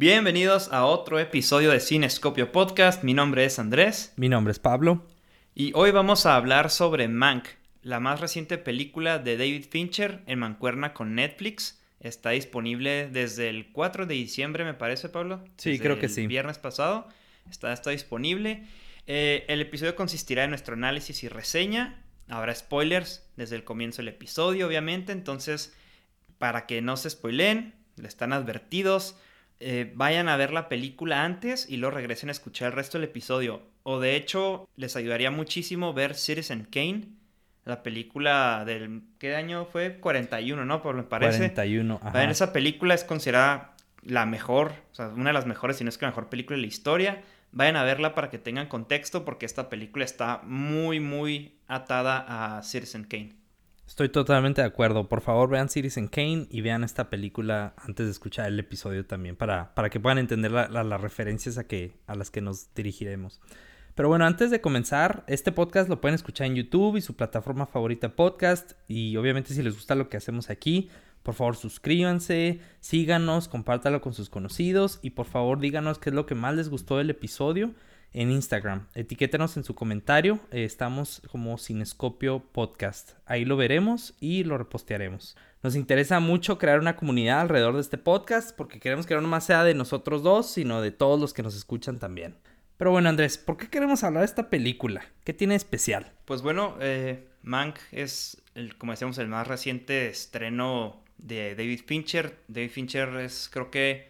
Bienvenidos 0.00 0.72
a 0.72 0.86
otro 0.86 1.18
episodio 1.18 1.72
de 1.72 1.78
Cinescopio 1.78 2.52
Podcast. 2.52 3.04
Mi 3.04 3.12
nombre 3.12 3.44
es 3.44 3.58
Andrés. 3.58 4.14
Mi 4.16 4.30
nombre 4.30 4.50
es 4.52 4.58
Pablo. 4.58 5.06
Y 5.54 5.72
hoy 5.74 5.90
vamos 5.90 6.24
a 6.24 6.36
hablar 6.36 6.70
sobre 6.70 7.06
Mank, 7.06 7.46
la 7.82 8.00
más 8.00 8.18
reciente 8.18 8.56
película 8.56 9.18
de 9.18 9.36
David 9.36 9.66
Fincher 9.68 10.22
en 10.24 10.38
mancuerna 10.38 10.94
con 10.94 11.14
Netflix. 11.14 11.82
Está 12.00 12.30
disponible 12.30 13.10
desde 13.10 13.50
el 13.50 13.72
4 13.72 14.06
de 14.06 14.14
diciembre, 14.14 14.64
me 14.64 14.72
parece, 14.72 15.10
Pablo. 15.10 15.44
Sí, 15.58 15.78
creo 15.78 15.98
que 15.98 16.08
sí. 16.08 16.26
Viernes 16.26 16.56
pasado. 16.56 17.06
Está, 17.50 17.70
está 17.74 17.90
disponible. 17.90 18.64
Eh, 19.06 19.44
el 19.48 19.60
episodio 19.60 19.96
consistirá 19.96 20.44
en 20.44 20.50
nuestro 20.50 20.72
análisis 20.72 21.22
y 21.24 21.28
reseña. 21.28 22.02
Habrá 22.30 22.54
spoilers 22.54 23.28
desde 23.36 23.56
el 23.56 23.64
comienzo 23.64 23.98
del 23.98 24.08
episodio, 24.08 24.66
obviamente. 24.66 25.12
Entonces, 25.12 25.76
para 26.38 26.64
que 26.64 26.80
no 26.80 26.96
se 26.96 27.10
spoilen, 27.10 27.74
le 27.96 28.08
están 28.08 28.32
advertidos. 28.32 29.16
Eh, 29.60 29.92
vayan 29.94 30.28
a 30.28 30.36
ver 30.36 30.52
la 30.52 30.68
película 30.68 31.22
antes 31.22 31.68
y 31.68 31.76
luego 31.76 31.94
regresen 31.94 32.30
a 32.30 32.32
escuchar 32.32 32.68
el 32.68 32.72
resto 32.72 32.98
del 32.98 33.08
episodio. 33.08 33.62
O 33.82 34.00
de 34.00 34.16
hecho, 34.16 34.68
les 34.76 34.96
ayudaría 34.96 35.30
muchísimo 35.30 35.92
ver 35.92 36.14
Citizen 36.14 36.64
Kane, 36.64 37.08
la 37.64 37.82
película 37.82 38.64
del... 38.64 39.02
¿Qué 39.18 39.36
año 39.36 39.66
fue? 39.66 39.98
41, 39.98 40.64
¿no? 40.64 40.82
Por 40.82 40.94
me 40.96 41.02
parece. 41.02 41.38
41, 41.38 42.00
ajá. 42.02 42.24
En 42.24 42.30
esa 42.30 42.52
película 42.52 42.94
es 42.94 43.04
considerada 43.04 43.74
la 44.02 44.24
mejor, 44.24 44.72
o 44.92 44.94
sea, 44.94 45.08
una 45.08 45.30
de 45.30 45.34
las 45.34 45.46
mejores, 45.46 45.76
si 45.76 45.84
no 45.84 45.90
es 45.90 45.98
que 45.98 46.06
la 46.06 46.10
mejor 46.10 46.28
película 46.30 46.56
de 46.56 46.62
la 46.62 46.68
historia. 46.68 47.22
Vayan 47.52 47.76
a 47.76 47.82
verla 47.82 48.14
para 48.14 48.30
que 48.30 48.38
tengan 48.38 48.68
contexto 48.68 49.24
porque 49.24 49.44
esta 49.44 49.68
película 49.68 50.04
está 50.04 50.40
muy, 50.44 51.00
muy 51.00 51.58
atada 51.66 52.56
a 52.56 52.62
Citizen 52.62 53.04
Kane. 53.04 53.39
Estoy 53.90 54.08
totalmente 54.08 54.60
de 54.60 54.68
acuerdo. 54.68 55.08
Por 55.08 55.20
favor, 55.20 55.50
vean 55.50 55.68
Citizen 55.68 56.06
Kane 56.06 56.46
y 56.48 56.60
vean 56.60 56.84
esta 56.84 57.10
película 57.10 57.74
antes 57.76 58.06
de 58.06 58.12
escuchar 58.12 58.46
el 58.46 58.56
episodio 58.60 59.04
también 59.04 59.34
para, 59.34 59.74
para 59.74 59.90
que 59.90 59.98
puedan 59.98 60.18
entender 60.18 60.52
las 60.52 61.00
referencias 61.00 61.58
a, 61.58 61.64
que, 61.64 61.98
a 62.06 62.14
las 62.14 62.30
que 62.30 62.40
nos 62.40 62.72
dirigiremos. 62.72 63.40
Pero 63.96 64.08
bueno, 64.08 64.26
antes 64.26 64.52
de 64.52 64.60
comenzar, 64.60 65.24
este 65.26 65.50
podcast 65.50 65.88
lo 65.88 66.00
pueden 66.00 66.14
escuchar 66.14 66.46
en 66.46 66.54
YouTube 66.54 66.98
y 66.98 67.00
su 67.00 67.16
plataforma 67.16 67.66
favorita 67.66 68.14
podcast. 68.14 68.74
Y 68.86 69.16
obviamente 69.16 69.54
si 69.54 69.60
les 69.60 69.74
gusta 69.74 69.96
lo 69.96 70.08
que 70.08 70.16
hacemos 70.16 70.50
aquí, 70.50 70.88
por 71.24 71.34
favor, 71.34 71.56
suscríbanse, 71.56 72.60
síganos, 72.78 73.48
compártalo 73.48 74.00
con 74.00 74.14
sus 74.14 74.30
conocidos 74.30 75.00
y 75.02 75.10
por 75.10 75.26
favor 75.26 75.58
díganos 75.58 75.98
qué 75.98 76.10
es 76.10 76.14
lo 76.14 76.26
que 76.26 76.36
más 76.36 76.54
les 76.54 76.68
gustó 76.68 76.98
del 76.98 77.10
episodio 77.10 77.74
en 78.12 78.30
Instagram. 78.30 78.86
Etiquétenos 78.94 79.56
en 79.56 79.64
su 79.64 79.74
comentario. 79.74 80.40
Eh, 80.50 80.64
estamos 80.64 81.22
como 81.30 81.58
Cinescopio 81.58 82.40
Podcast. 82.40 83.12
Ahí 83.26 83.44
lo 83.44 83.56
veremos 83.56 84.14
y 84.20 84.44
lo 84.44 84.58
repostearemos. 84.58 85.36
Nos 85.62 85.76
interesa 85.76 86.20
mucho 86.20 86.58
crear 86.58 86.80
una 86.80 86.96
comunidad 86.96 87.40
alrededor 87.40 87.74
de 87.74 87.82
este 87.82 87.98
podcast 87.98 88.56
porque 88.56 88.80
queremos 88.80 89.06
que 89.06 89.14
no 89.14 89.22
más 89.22 89.44
sea 89.44 89.64
de 89.64 89.74
nosotros 89.74 90.22
dos, 90.22 90.50
sino 90.50 90.80
de 90.80 90.90
todos 90.90 91.20
los 91.20 91.34
que 91.34 91.42
nos 91.42 91.56
escuchan 91.56 91.98
también. 91.98 92.36
Pero 92.76 92.92
bueno, 92.92 93.10
Andrés, 93.10 93.36
¿por 93.36 93.58
qué 93.58 93.68
queremos 93.68 94.02
hablar 94.04 94.22
de 94.22 94.26
esta 94.26 94.48
película? 94.48 95.04
¿Qué 95.24 95.34
tiene 95.34 95.54
especial? 95.54 96.12
Pues 96.24 96.40
bueno, 96.40 96.76
eh, 96.80 97.28
Mank 97.42 97.76
es, 97.92 98.40
como 98.78 98.92
decíamos, 98.92 99.18
el 99.18 99.28
más 99.28 99.46
reciente 99.46 100.08
estreno 100.08 101.04
de 101.18 101.54
David 101.54 101.82
Fincher. 101.84 102.38
David 102.48 102.70
Fincher 102.70 103.08
es, 103.16 103.50
creo 103.52 103.70
que, 103.70 104.09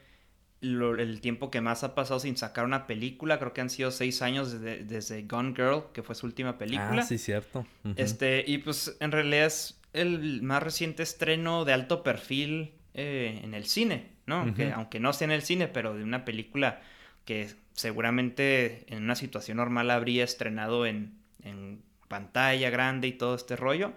el 0.62 1.20
tiempo 1.20 1.50
que 1.50 1.60
más 1.60 1.84
ha 1.84 1.94
pasado 1.94 2.20
sin 2.20 2.36
sacar 2.36 2.64
una 2.64 2.86
película. 2.86 3.38
Creo 3.38 3.52
que 3.52 3.60
han 3.60 3.70
sido 3.70 3.90
seis 3.90 4.22
años 4.22 4.60
desde, 4.60 5.22
Gone 5.22 5.54
Girl, 5.54 5.84
que 5.92 6.02
fue 6.02 6.14
su 6.14 6.26
última 6.26 6.58
película. 6.58 7.00
Ah, 7.00 7.02
sí, 7.02 7.18
cierto. 7.18 7.66
Este, 7.96 8.44
y 8.46 8.58
pues 8.58 8.96
en 9.00 9.12
realidad 9.12 9.46
es 9.46 9.80
el 9.92 10.42
más 10.42 10.62
reciente 10.62 11.02
estreno 11.02 11.64
de 11.64 11.72
alto 11.72 12.02
perfil 12.02 12.72
eh, 12.94 13.40
en 13.42 13.54
el 13.54 13.66
cine, 13.66 14.10
¿no? 14.26 14.46
aunque 14.74 15.00
no 15.00 15.12
sea 15.12 15.26
en 15.26 15.32
el 15.32 15.42
cine, 15.42 15.68
pero 15.68 15.94
de 15.94 16.04
una 16.04 16.24
película 16.24 16.80
que 17.24 17.48
seguramente 17.72 18.84
en 18.94 19.04
una 19.04 19.14
situación 19.14 19.56
normal 19.56 19.90
habría 19.90 20.24
estrenado 20.24 20.86
en, 20.86 21.14
en 21.42 21.82
pantalla 22.08 22.70
grande 22.70 23.08
y 23.08 23.12
todo 23.12 23.34
este 23.34 23.56
rollo. 23.56 23.92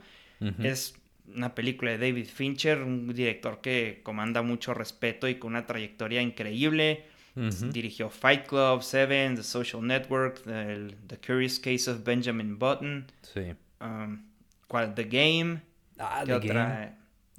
Es 0.59 0.95
una 1.27 1.55
película 1.55 1.91
de 1.91 1.97
David 1.97 2.27
Fincher, 2.27 2.81
un 2.81 3.13
director 3.13 3.61
que 3.61 4.01
comanda 4.03 4.41
mucho 4.41 4.73
respeto 4.73 5.27
y 5.27 5.35
con 5.35 5.51
una 5.51 5.65
trayectoria 5.65 6.21
increíble. 6.21 7.05
Dirigió 7.35 8.11
Fight 8.11 8.45
Club, 8.45 8.83
Seven, 8.83 9.35
The 9.35 9.41
Social 9.41 9.85
Network, 9.85 10.43
The, 10.43 11.17
Curious 11.25 11.59
Case 11.59 11.89
of 11.89 12.03
Benjamin 12.03 12.59
Button. 12.59 13.11
Sí. 13.23 13.55
Um, 13.81 14.23
The 14.69 15.03
Game. 15.05 15.61
Ah, 15.97 16.23
The 16.25 16.39
Game. 16.39 16.91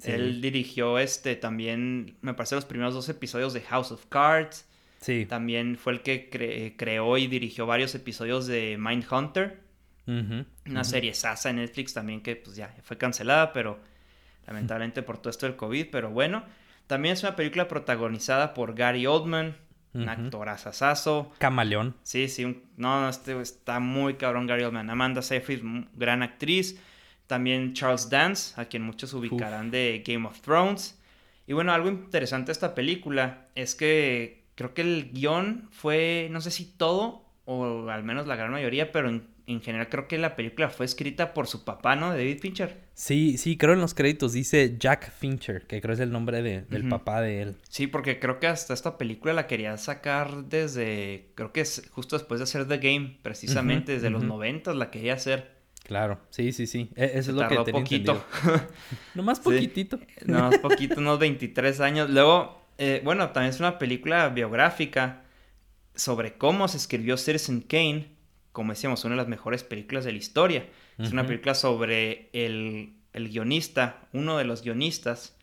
Él 0.03 0.41
dirigió 0.41 0.99
este 0.99 1.37
también, 1.37 2.17
me 2.21 2.33
parece, 2.33 2.55
los 2.55 2.65
primeros 2.65 2.93
dos 2.93 3.07
episodios 3.07 3.53
de 3.53 3.61
House 3.61 3.91
of 3.91 4.05
Cards. 4.07 4.65
Sí. 4.99 5.25
También 5.25 5.77
fue 5.77 5.93
el 5.93 6.01
que 6.01 6.75
creó 6.77 7.17
y 7.17 7.27
dirigió 7.27 7.65
varios 7.65 7.95
episodios 7.95 8.47
de 8.47 8.77
Mindhunter. 8.77 9.64
Una 10.07 10.83
serie 10.83 11.13
Sasa 11.13 11.49
en 11.49 11.57
Netflix 11.57 11.93
también 11.93 12.21
que 12.21 12.35
pues 12.35 12.55
ya 12.55 12.75
fue 12.83 12.97
cancelada, 12.97 13.53
pero 13.53 13.79
lamentablemente 14.45 15.01
por 15.01 15.17
todo 15.17 15.29
esto 15.29 15.45
del 15.45 15.55
COVID, 15.55 15.87
pero 15.91 16.09
bueno. 16.09 16.43
También 16.87 17.13
es 17.13 17.23
una 17.23 17.35
película 17.35 17.67
protagonizada 17.67 18.53
por 18.53 18.75
Gary 18.75 19.07
Oldman, 19.07 19.55
un 19.93 20.09
actor 20.09 20.49
asasazo. 20.49 21.31
Camaleón. 21.39 21.95
Sí, 22.03 22.27
sí, 22.27 22.63
no, 22.77 23.09
este 23.09 23.39
está 23.41 23.79
muy 23.79 24.15
cabrón 24.15 24.45
Gary 24.45 24.63
Oldman. 24.63 24.89
Amanda 24.89 25.21
Seyfried, 25.21 25.63
gran 25.95 26.21
actriz. 26.21 26.79
También 27.27 27.73
Charles 27.73 28.09
Dance, 28.09 28.59
a 28.61 28.65
quien 28.65 28.83
muchos 28.83 29.13
ubicarán 29.13 29.71
de 29.71 30.03
Game 30.05 30.27
of 30.27 30.41
Thrones. 30.41 31.01
Y 31.47 31.53
bueno, 31.53 31.73
algo 31.73 31.89
interesante 31.89 32.47
de 32.47 32.51
esta 32.51 32.75
película 32.75 33.47
es 33.55 33.73
que 33.73 34.45
creo 34.53 34.75
que 34.75 34.81
el 34.81 35.11
guion 35.11 35.67
fue, 35.71 36.27
no 36.31 36.39
sé 36.41 36.51
si 36.51 36.65
todo, 36.65 37.25
o 37.45 37.89
al 37.89 38.03
menos 38.03 38.27
la 38.27 38.35
gran 38.35 38.51
mayoría, 38.51 38.91
pero 38.91 39.09
en 39.09 39.27
en 39.47 39.61
general 39.61 39.89
creo 39.89 40.07
que 40.07 40.17
la 40.17 40.35
película 40.35 40.69
fue 40.69 40.85
escrita 40.85 41.33
por 41.33 41.47
su 41.47 41.63
papá, 41.63 41.95
¿no? 41.95 42.11
De 42.11 42.17
David 42.17 42.39
Fincher. 42.39 42.77
Sí, 42.93 43.37
sí, 43.37 43.57
creo 43.57 43.73
en 43.73 43.81
los 43.81 43.93
créditos 43.93 44.33
dice 44.33 44.75
Jack 44.79 45.11
Fincher, 45.11 45.67
que 45.67 45.81
creo 45.81 45.93
es 45.93 45.99
el 45.99 46.11
nombre 46.11 46.41
de, 46.41 46.61
del 46.61 46.87
papá 46.87 47.21
de 47.21 47.41
él. 47.41 47.55
Sí, 47.69 47.87
porque 47.87 48.19
creo 48.19 48.39
que 48.39 48.47
hasta 48.47 48.73
esta 48.73 48.97
película 48.97 49.33
la 49.33 49.47
quería 49.47 49.77
sacar 49.77 50.45
desde, 50.45 51.31
creo 51.35 51.51
que 51.51 51.61
es 51.61 51.89
justo 51.91 52.17
después 52.17 52.39
de 52.39 52.45
hacer 52.45 52.67
The 52.67 52.77
Game, 52.77 53.19
precisamente 53.21 53.93
desde 53.93 54.09
los 54.09 54.23
90 54.23 54.73
la 54.73 54.89
quería 54.89 55.13
hacer. 55.13 55.55
Claro, 55.83 56.19
sí, 56.31 56.51
sí, 56.51 56.65
sí. 56.65 56.89
E, 56.95 57.11
eso 57.13 57.31
es 57.31 57.37
lo 57.37 57.47
que 57.47 57.57
tenía 57.57 57.81
poquito. 57.81 58.25
Nomás 59.13 59.39
poquitito. 59.39 59.99
No 60.25 60.39
Nomás 60.39 60.57
poquito, 60.57 60.99
unos 60.99 61.19
23 61.19 61.79
años. 61.81 62.09
Luego, 62.09 62.65
eh, 62.79 63.01
bueno, 63.03 63.29
también 63.29 63.53
es 63.53 63.59
una 63.59 63.77
película 63.77 64.29
biográfica 64.29 65.21
sobre 65.93 66.33
cómo 66.33 66.67
se 66.67 66.77
escribió 66.77 67.17
Citizen 67.17 67.61
Kane 67.61 68.14
como 68.55 68.71
decíamos, 68.71 69.03
una 69.03 69.15
de 69.15 69.17
las 69.17 69.27
mejores 69.27 69.65
películas 69.65 70.05
de 70.05 70.13
la 70.13 70.17
historia. 70.17 70.65
Es 70.97 71.11
una 71.11 71.27
película 71.27 71.53
sobre 71.55 72.29
el, 72.31 72.93
guionista, 73.13 74.07
uno 74.13 74.37
de 74.37 74.45
los 74.45 74.61
guionistas, 74.61 75.35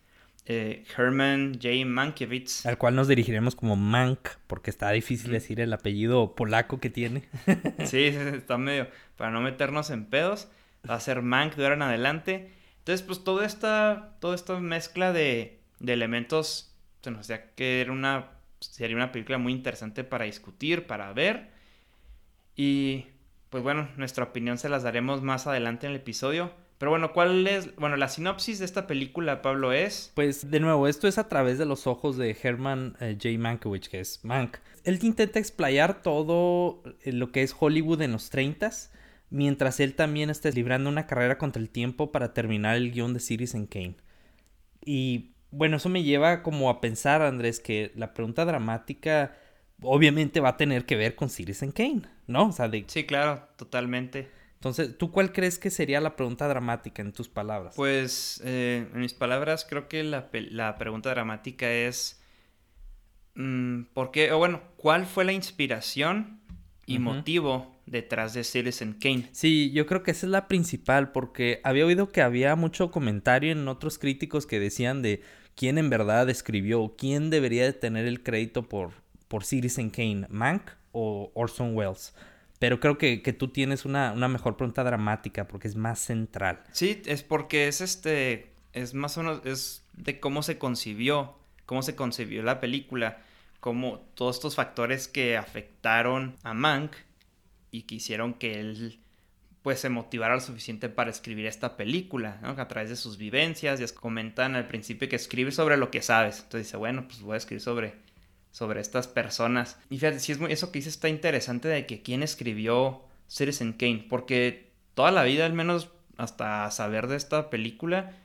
eh, 0.47 0.83
Herman 0.97 1.53
J. 1.61 1.85
Mankiewicz. 1.85 2.65
Al 2.65 2.79
cual 2.79 2.95
nos 2.95 3.07
dirigiremos 3.07 3.55
como 3.55 3.75
Mank, 3.75 4.29
porque 4.47 4.71
está 4.71 4.89
difícil 4.89 5.31
decir 5.31 5.59
el 5.59 5.71
apellido 5.73 6.33
polaco 6.33 6.79
que 6.79 6.89
tiene. 6.89 7.29
sí, 7.85 8.05
está 8.05 8.57
medio, 8.57 8.87
para 9.15 9.29
no 9.29 9.41
meternos 9.41 9.91
en 9.91 10.05
pedos, 10.05 10.47
va 10.89 10.95
a 10.95 10.99
ser 10.99 11.21
Mank 11.21 11.53
de 11.53 11.65
ahora 11.65 11.75
en 11.75 11.81
adelante. 11.83 12.49
Entonces, 12.79 13.05
pues 13.05 13.23
toda 13.23 13.45
esta, 13.45 14.17
toda 14.21 14.33
esta 14.33 14.59
mezcla 14.59 15.13
de, 15.13 15.59
de 15.79 15.93
elementos, 15.93 16.75
se 17.03 17.11
nos 17.11 17.27
decía 17.27 17.51
que 17.53 17.79
era 17.79 17.91
una, 17.91 18.31
sería 18.59 18.95
una 18.95 19.11
película 19.11 19.37
muy 19.37 19.53
interesante 19.53 20.03
para 20.03 20.25
discutir, 20.25 20.87
para 20.87 21.13
ver. 21.13 21.52
Y 22.55 23.07
pues 23.49 23.63
bueno, 23.63 23.89
nuestra 23.97 24.25
opinión 24.25 24.57
se 24.57 24.69
las 24.69 24.83
daremos 24.83 25.21
más 25.21 25.47
adelante 25.47 25.85
en 25.85 25.91
el 25.91 25.99
episodio. 25.99 26.51
Pero 26.77 26.91
bueno, 26.91 27.13
¿cuál 27.13 27.47
es? 27.47 27.75
Bueno, 27.75 27.95
la 27.95 28.09
sinopsis 28.09 28.59
de 28.59 28.65
esta 28.65 28.87
película, 28.87 29.41
Pablo, 29.41 29.71
es. 29.71 30.11
Pues 30.15 30.51
de 30.51 30.59
nuevo, 30.59 30.87
esto 30.87 31.07
es 31.07 31.17
a 31.17 31.29
través 31.29 31.57
de 31.57 31.65
los 31.65 31.87
ojos 31.87 32.17
de 32.17 32.35
Herman 32.41 32.97
eh, 32.99 33.17
J. 33.21 33.37
Mankiewicz, 33.39 33.87
que 33.87 33.99
es 33.99 34.23
Mank. 34.23 34.57
Él 34.83 34.99
intenta 35.01 35.39
explayar 35.39 36.01
todo 36.01 36.83
eh, 37.03 37.13
lo 37.13 37.31
que 37.31 37.43
es 37.43 37.55
Hollywood 37.57 38.01
en 38.01 38.11
los 38.11 38.29
30 38.29 38.71
mientras 39.33 39.79
él 39.79 39.95
también 39.95 40.29
está 40.29 40.51
librando 40.51 40.89
una 40.89 41.07
carrera 41.07 41.39
contra 41.39 41.59
el 41.59 41.69
tiempo 41.69 42.11
para 42.11 42.33
terminar 42.33 42.75
el 42.75 42.91
guion 42.91 43.15
de 43.15 43.19
Citizen 43.19 43.65
Kane. 43.65 43.97
Y 44.85 45.33
bueno, 45.49 45.77
eso 45.77 45.89
me 45.89 46.03
lleva 46.03 46.43
como 46.43 46.69
a 46.69 46.79
pensar, 46.79 47.23
Andrés, 47.23 47.59
que 47.59 47.91
la 47.95 48.13
pregunta 48.13 48.45
dramática 48.45 49.35
obviamente 49.83 50.39
va 50.39 50.49
a 50.49 50.57
tener 50.57 50.85
que 50.85 50.95
ver 50.95 51.15
con 51.15 51.29
Citizen 51.29 51.71
Kane, 51.71 52.03
¿no? 52.27 52.47
O 52.47 52.51
sea, 52.51 52.67
de... 52.67 52.85
Sí, 52.87 53.05
claro, 53.05 53.47
totalmente. 53.57 54.29
Entonces, 54.63 54.97
¿tú 54.97 55.11
cuál 55.11 55.33
crees 55.33 55.59
que 55.59 55.69
sería 55.69 55.99
la 55.99 56.15
pregunta 56.15 56.47
dramática 56.47 57.01
en 57.01 57.11
tus 57.11 57.27
palabras? 57.27 57.73
Pues, 57.75 58.41
eh, 58.45 58.87
en 58.93 59.01
mis 59.01 59.13
palabras, 59.13 59.65
creo 59.69 59.89
que 59.89 60.05
la, 60.05 60.29
pregunta 60.77 61.09
dramática 61.09 61.69
es, 61.69 62.21
mm, 63.35 63.83
¿por 63.93 64.11
qué? 64.11 64.31
O 64.31 64.37
bueno, 64.37 64.61
¿cuál 64.77 65.05
fue 65.05 65.25
la 65.25 65.33
inspiración 65.33 66.39
y 66.85 66.99
motivo 66.99 67.75
detrás 67.85 68.33
de 68.33 68.45
Citizen 68.45 68.93
Kane? 68.93 69.27
Sí, 69.33 69.71
yo 69.73 69.85
creo 69.85 70.01
que 70.01 70.11
esa 70.11 70.27
es 70.27 70.31
la 70.31 70.47
principal, 70.47 71.11
porque 71.11 71.59
había 71.65 71.85
oído 71.85 72.13
que 72.13 72.21
había 72.21 72.55
mucho 72.55 72.89
comentario 72.89 73.51
en 73.51 73.67
otros 73.67 73.99
críticos 73.99 74.45
que 74.45 74.61
decían 74.61 75.01
de 75.01 75.21
quién 75.55 75.77
en 75.77 75.89
verdad 75.89 76.29
escribió, 76.29 76.95
quién 76.97 77.29
debería 77.29 77.65
de 77.65 77.73
tener 77.73 78.05
el 78.05 78.23
crédito 78.23 78.63
por 78.63 79.02
por 79.33 79.45
Citizen 79.45 79.89
Kane, 79.89 80.27
Mank 80.29 80.61
o 80.91 81.31
Orson 81.33 81.75
Welles. 81.75 82.13
Pero 82.59 82.79
creo 82.79 82.99
que, 82.99 83.17
tú 83.35 83.47
tienes 83.47 83.83
una, 83.83 84.11
una, 84.11 84.27
mejor 84.27 84.57
pregunta 84.57 84.83
dramática 84.83 85.47
porque 85.47 85.67
es 85.67 85.75
más 85.75 85.97
central. 85.97 86.61
Sí, 86.71 87.01
es 87.07 87.23
porque 87.23 87.67
es 87.67 87.81
este. 87.81 88.51
Es 88.73 88.93
más 88.93 89.17
o 89.17 89.23
menos. 89.23 89.41
Es 89.43 89.87
de 89.93 90.19
cómo 90.19 90.43
se 90.43 90.59
concibió. 90.59 91.33
Cómo 91.65 91.81
se 91.81 91.95
concibió 91.95 92.43
la 92.43 92.59
película. 92.59 93.23
Cómo 93.59 94.01
todos 94.13 94.35
estos 94.35 94.53
factores 94.53 95.07
que 95.07 95.35
afectaron 95.35 96.35
a 96.43 96.53
Mank 96.53 96.91
y 97.71 97.81
que 97.81 97.95
hicieron 97.95 98.35
que 98.35 98.59
él 98.59 98.99
pues 99.63 99.79
se 99.79 99.89
motivara 99.89 100.35
lo 100.35 100.41
suficiente 100.41 100.89
para 100.89 101.09
escribir 101.09 101.47
esta 101.47 101.75
película. 101.75 102.39
A 102.43 102.67
través 102.67 102.91
de 102.91 102.95
sus 102.95 103.17
vivencias, 103.17 103.79
ya 103.79 103.87
comentan 103.99 104.55
al 104.55 104.67
principio 104.67 105.09
que 105.09 105.15
escribe 105.15 105.51
sobre 105.51 105.75
lo 105.77 105.89
que 105.89 106.03
sabes. 106.03 106.35
Entonces 106.43 106.67
dice, 106.67 106.77
bueno, 106.77 107.07
pues 107.07 107.21
voy 107.23 107.33
a 107.33 107.37
escribir 107.37 107.61
sobre 107.61 108.12
sobre 108.53 108.79
estas 108.79 109.07
personas. 109.07 109.77
Y 109.89 109.97
fíjate, 109.97 110.19
si 110.19 110.31
es 110.31 110.39
muy, 110.39 110.53
eso 110.53 110.71
que 110.71 110.79
dice 110.79 110.89
está 110.89 111.09
interesante 111.09 111.67
de 111.67 111.85
que 111.85 112.03
quién 112.03 112.23
escribió 112.23 113.01
Citizen 113.27 113.73
Kane, 113.73 114.05
porque 114.07 114.71
toda 114.93 115.11
la 115.11 115.23
vida, 115.23 115.45
al 115.45 115.53
menos 115.53 115.89
hasta 116.17 116.69
saber 116.69 117.07
de 117.07 117.17
esta 117.17 117.49
película, 117.49 118.15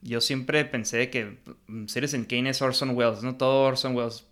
yo 0.00 0.22
siempre 0.22 0.64
pensé 0.64 1.10
que 1.10 1.38
mm, 1.66 1.86
Citizen 1.86 2.24
Kane 2.24 2.50
es 2.50 2.62
Orson 2.62 2.96
Welles, 2.96 3.22
¿no? 3.22 3.36
Todo 3.36 3.62
Orson 3.62 3.94
Welles. 3.94 4.26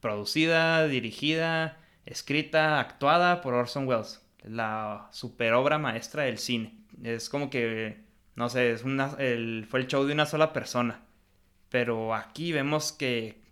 Producida, 0.00 0.86
dirigida, 0.86 1.78
escrita, 2.06 2.80
actuada 2.80 3.42
por 3.42 3.52
Orson 3.52 3.86
Welles. 3.86 4.22
La 4.42 5.08
super 5.12 5.52
obra 5.52 5.78
maestra 5.78 6.22
del 6.22 6.38
cine. 6.38 6.78
Es 7.02 7.28
como 7.28 7.50
que, 7.50 8.00
no 8.36 8.48
sé, 8.48 8.72
es 8.72 8.84
una, 8.84 9.16
el, 9.18 9.66
fue 9.68 9.80
el 9.80 9.86
show 9.86 10.04
de 10.04 10.14
una 10.14 10.24
sola 10.24 10.54
persona. 10.54 11.02
Pero 11.68 12.14
aquí 12.14 12.52
vemos 12.52 12.92
que 12.92 13.47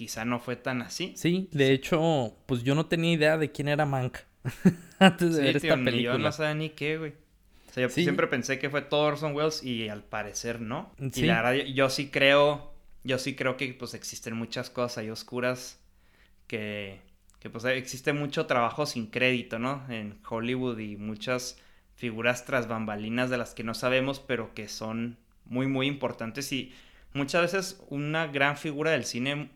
quizá 0.00 0.24
no 0.24 0.40
fue 0.40 0.56
tan 0.56 0.80
así. 0.80 1.12
Sí, 1.14 1.50
de 1.52 1.74
hecho, 1.74 2.34
pues 2.46 2.62
yo 2.62 2.74
no 2.74 2.86
tenía 2.86 3.12
idea 3.12 3.36
de 3.36 3.52
quién 3.52 3.68
era 3.68 3.84
Mank 3.84 4.16
antes 4.98 5.36
de 5.36 5.42
ver 5.42 5.56
esta 5.58 5.74
película. 5.74 6.14
Yo 6.14 6.18
no 6.18 6.32
sabía 6.32 6.54
ni 6.54 6.70
qué, 6.70 6.96
güey. 6.96 7.12
O 7.68 7.72
sea, 7.74 7.82
yo 7.82 7.90
siempre 7.90 8.26
pensé 8.26 8.58
que 8.58 8.70
fue 8.70 8.80
todo 8.80 9.02
Orson 9.02 9.34
Welles 9.34 9.62
y 9.62 9.90
al 9.90 10.02
parecer 10.02 10.58
no. 10.62 10.90
Y 10.98 11.24
la 11.24 11.42
verdad, 11.42 11.66
yo, 11.66 11.90
sí 11.90 12.08
creo, 12.08 12.72
yo 13.04 13.18
sí 13.18 13.34
creo 13.34 13.58
que 13.58 13.74
pues 13.74 13.92
existen 13.92 14.34
muchas 14.34 14.70
cosas 14.70 14.96
ahí 14.96 15.10
oscuras 15.10 15.78
que, 16.46 17.02
que 17.38 17.50
pues 17.50 17.66
existe 17.66 18.14
mucho 18.14 18.46
trabajo 18.46 18.86
sin 18.86 19.08
crédito, 19.08 19.58
¿no? 19.58 19.84
En 19.90 20.18
Hollywood 20.26 20.78
y 20.78 20.96
muchas 20.96 21.58
figuras 21.94 22.46
tras 22.46 22.68
bambalinas 22.68 23.28
de 23.28 23.36
las 23.36 23.52
que 23.52 23.64
no 23.64 23.74
sabemos, 23.74 24.18
pero 24.18 24.54
que 24.54 24.66
son 24.66 25.18
muy, 25.44 25.66
muy 25.66 25.88
importantes 25.88 26.50
y 26.54 26.72
muchas 27.12 27.42
veces 27.42 27.84
una 27.90 28.28
gran 28.28 28.56
figura 28.56 28.92
del 28.92 29.04
cine 29.04 29.50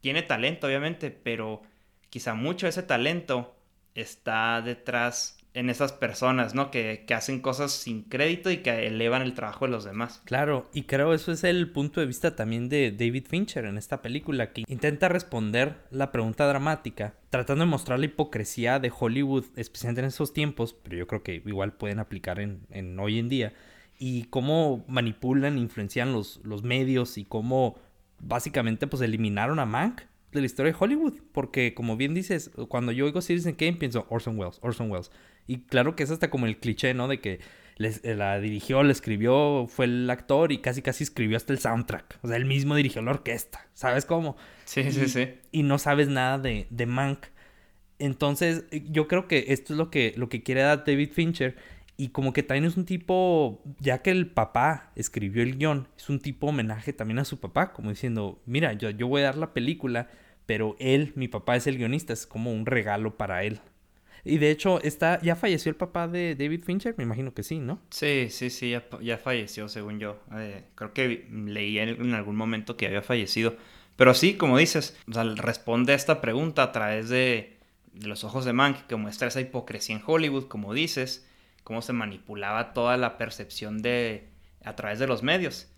tiene 0.00 0.22
talento, 0.22 0.66
obviamente, 0.66 1.10
pero 1.10 1.62
quizá 2.10 2.34
mucho 2.34 2.66
de 2.66 2.70
ese 2.70 2.82
talento 2.82 3.56
está 3.94 4.62
detrás 4.62 5.38
en 5.56 5.70
esas 5.70 5.94
personas, 5.94 6.54
¿no? 6.54 6.70
Que, 6.70 7.06
hacen 7.14 7.40
cosas 7.40 7.72
sin 7.72 8.02
crédito 8.02 8.50
y 8.50 8.58
que 8.58 8.86
elevan 8.86 9.22
el 9.22 9.32
trabajo 9.32 9.64
de 9.64 9.70
los 9.70 9.84
demás. 9.84 10.20
Claro, 10.26 10.68
y 10.74 10.82
creo 10.82 11.14
eso 11.14 11.32
es 11.32 11.44
el 11.44 11.70
punto 11.70 12.00
de 12.00 12.06
vista 12.06 12.36
también 12.36 12.68
de 12.68 12.92
David 12.92 13.24
Fincher 13.26 13.64
en 13.64 13.78
esta 13.78 14.02
película, 14.02 14.52
que 14.52 14.64
intenta 14.68 15.08
responder 15.08 15.78
la 15.90 16.12
pregunta 16.12 16.46
dramática, 16.46 17.14
tratando 17.30 17.64
de 17.64 17.70
mostrar 17.70 17.98
la 17.98 18.04
hipocresía 18.04 18.78
de 18.78 18.92
Hollywood, 18.96 19.46
especialmente 19.56 20.02
en 20.02 20.08
esos 20.08 20.34
tiempos, 20.34 20.74
pero 20.74 20.98
yo 20.98 21.06
creo 21.06 21.22
que 21.22 21.42
igual 21.46 21.72
pueden 21.72 22.00
aplicar 22.00 22.38
en, 22.38 22.66
en 22.68 22.98
hoy 23.00 23.18
en 23.18 23.30
día, 23.30 23.54
y 23.98 24.24
cómo 24.24 24.84
manipulan, 24.88 25.56
influencian 25.56 26.12
los, 26.12 26.40
los 26.44 26.62
medios 26.64 27.16
y 27.16 27.24
cómo 27.24 27.78
básicamente 28.18 28.86
pues 28.86 29.02
eliminaron 29.02 29.58
a 29.58 29.66
Mank 29.66 30.02
de 30.32 30.40
la 30.40 30.46
historia 30.46 30.72
de 30.72 30.78
Hollywood. 30.78 31.14
Porque 31.32 31.74
como 31.74 31.96
bien 31.96 32.14
dices, 32.14 32.50
cuando 32.68 32.92
yo 32.92 33.04
oigo 33.04 33.20
Citizen 33.20 33.54
Kane 33.54 33.74
pienso 33.74 34.06
Orson 34.08 34.38
Welles, 34.38 34.58
Orson 34.62 34.90
Welles. 34.90 35.10
Y 35.46 35.58
claro 35.60 35.96
que 35.96 36.02
es 36.02 36.10
hasta 36.10 36.30
como 36.30 36.46
el 36.46 36.58
cliché, 36.58 36.94
¿no? 36.94 37.08
De 37.08 37.20
que 37.20 37.40
les, 37.76 38.04
eh, 38.04 38.14
la 38.14 38.40
dirigió, 38.40 38.82
la 38.82 38.92
escribió, 38.92 39.66
fue 39.68 39.84
el 39.84 40.08
actor 40.10 40.50
y 40.50 40.58
casi 40.58 40.82
casi 40.82 41.04
escribió 41.04 41.36
hasta 41.36 41.52
el 41.52 41.58
soundtrack. 41.58 42.18
O 42.22 42.28
sea, 42.28 42.36
él 42.36 42.46
mismo 42.46 42.74
dirigió 42.74 43.02
la 43.02 43.12
orquesta. 43.12 43.66
¿Sabes 43.74 44.04
cómo? 44.04 44.36
Sí, 44.64 44.90
sí, 44.90 45.08
sí. 45.08 45.28
Y 45.52 45.62
no 45.62 45.78
sabes 45.78 46.08
nada 46.08 46.38
de, 46.38 46.66
de 46.70 46.86
Mank. 46.86 47.26
Entonces, 47.98 48.64
yo 48.90 49.08
creo 49.08 49.26
que 49.26 49.46
esto 49.48 49.72
es 49.72 49.78
lo 49.78 49.90
que, 49.90 50.12
lo 50.16 50.28
que 50.28 50.42
quiere 50.42 50.62
dar 50.62 50.84
David 50.84 51.12
Fincher 51.12 51.56
y 51.96 52.08
como 52.08 52.32
que 52.32 52.42
también 52.42 52.64
es 52.64 52.76
un 52.76 52.84
tipo, 52.84 53.62
ya 53.80 54.02
que 54.02 54.10
el 54.10 54.26
papá 54.28 54.92
escribió 54.96 55.42
el 55.42 55.56
guion, 55.56 55.88
es 55.96 56.10
un 56.10 56.20
tipo 56.20 56.48
homenaje 56.48 56.92
también 56.92 57.18
a 57.18 57.24
su 57.24 57.40
papá, 57.40 57.72
como 57.72 57.90
diciendo, 57.90 58.40
mira, 58.44 58.74
yo, 58.74 58.90
yo 58.90 59.08
voy 59.08 59.22
a 59.22 59.26
dar 59.26 59.38
la 59.38 59.54
película, 59.54 60.08
pero 60.44 60.76
él, 60.78 61.12
mi 61.16 61.28
papá 61.28 61.56
es 61.56 61.66
el 61.66 61.78
guionista, 61.78 62.12
es 62.12 62.26
como 62.26 62.52
un 62.52 62.66
regalo 62.66 63.16
para 63.16 63.44
él. 63.44 63.60
Y 64.24 64.38
de 64.38 64.50
hecho, 64.50 64.82
está, 64.82 65.20
¿ya 65.22 65.36
falleció 65.36 65.70
el 65.70 65.76
papá 65.76 66.08
de 66.08 66.34
David 66.34 66.64
Fincher? 66.64 66.94
Me 66.98 67.04
imagino 67.04 67.32
que 67.32 67.44
sí, 67.44 67.60
¿no? 67.60 67.80
Sí, 67.90 68.26
sí, 68.28 68.50
sí, 68.50 68.74
ya, 69.00 69.18
falleció, 69.18 69.68
según 69.68 70.00
yo. 70.00 70.20
Eh, 70.36 70.64
creo 70.74 70.92
que 70.92 71.28
leí 71.30 71.78
en, 71.78 72.12
algún 72.12 72.34
momento 72.34 72.76
que 72.76 72.86
había 72.86 73.02
fallecido. 73.02 73.56
Pero 73.94 74.14
sí, 74.14 74.34
como 74.34 74.58
dices, 74.58 74.98
responde 75.06 75.92
a 75.92 75.96
esta 75.96 76.20
pregunta 76.20 76.64
a 76.64 76.72
través 76.72 77.08
de, 77.08 77.56
de 77.92 78.08
los 78.08 78.24
ojos 78.24 78.44
de 78.44 78.52
Mank, 78.52 78.86
que 78.88 78.96
muestra 78.96 79.28
esa 79.28 79.40
hipocresía 79.40 79.94
en 79.94 80.02
Hollywood, 80.04 80.48
como 80.48 80.74
dices, 80.74 81.24
cómo 81.66 81.82
se 81.82 81.92
manipulaba 81.92 82.72
toda 82.72 82.96
la 82.96 83.18
percepción 83.18 83.82
de 83.82 84.28
a 84.64 84.76
través 84.76 85.00
de 85.00 85.08
los 85.08 85.24
medios. 85.24 85.68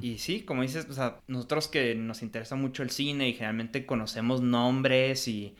Y 0.00 0.16
sí, 0.16 0.40
como 0.40 0.62
dices, 0.62 0.86
o 0.88 0.94
sea, 0.94 1.20
nosotros 1.26 1.68
que 1.68 1.94
nos 1.94 2.22
interesa 2.22 2.56
mucho 2.56 2.82
el 2.82 2.88
cine 2.88 3.28
y 3.28 3.34
generalmente 3.34 3.84
conocemos 3.84 4.40
nombres 4.40 5.28
y, 5.28 5.54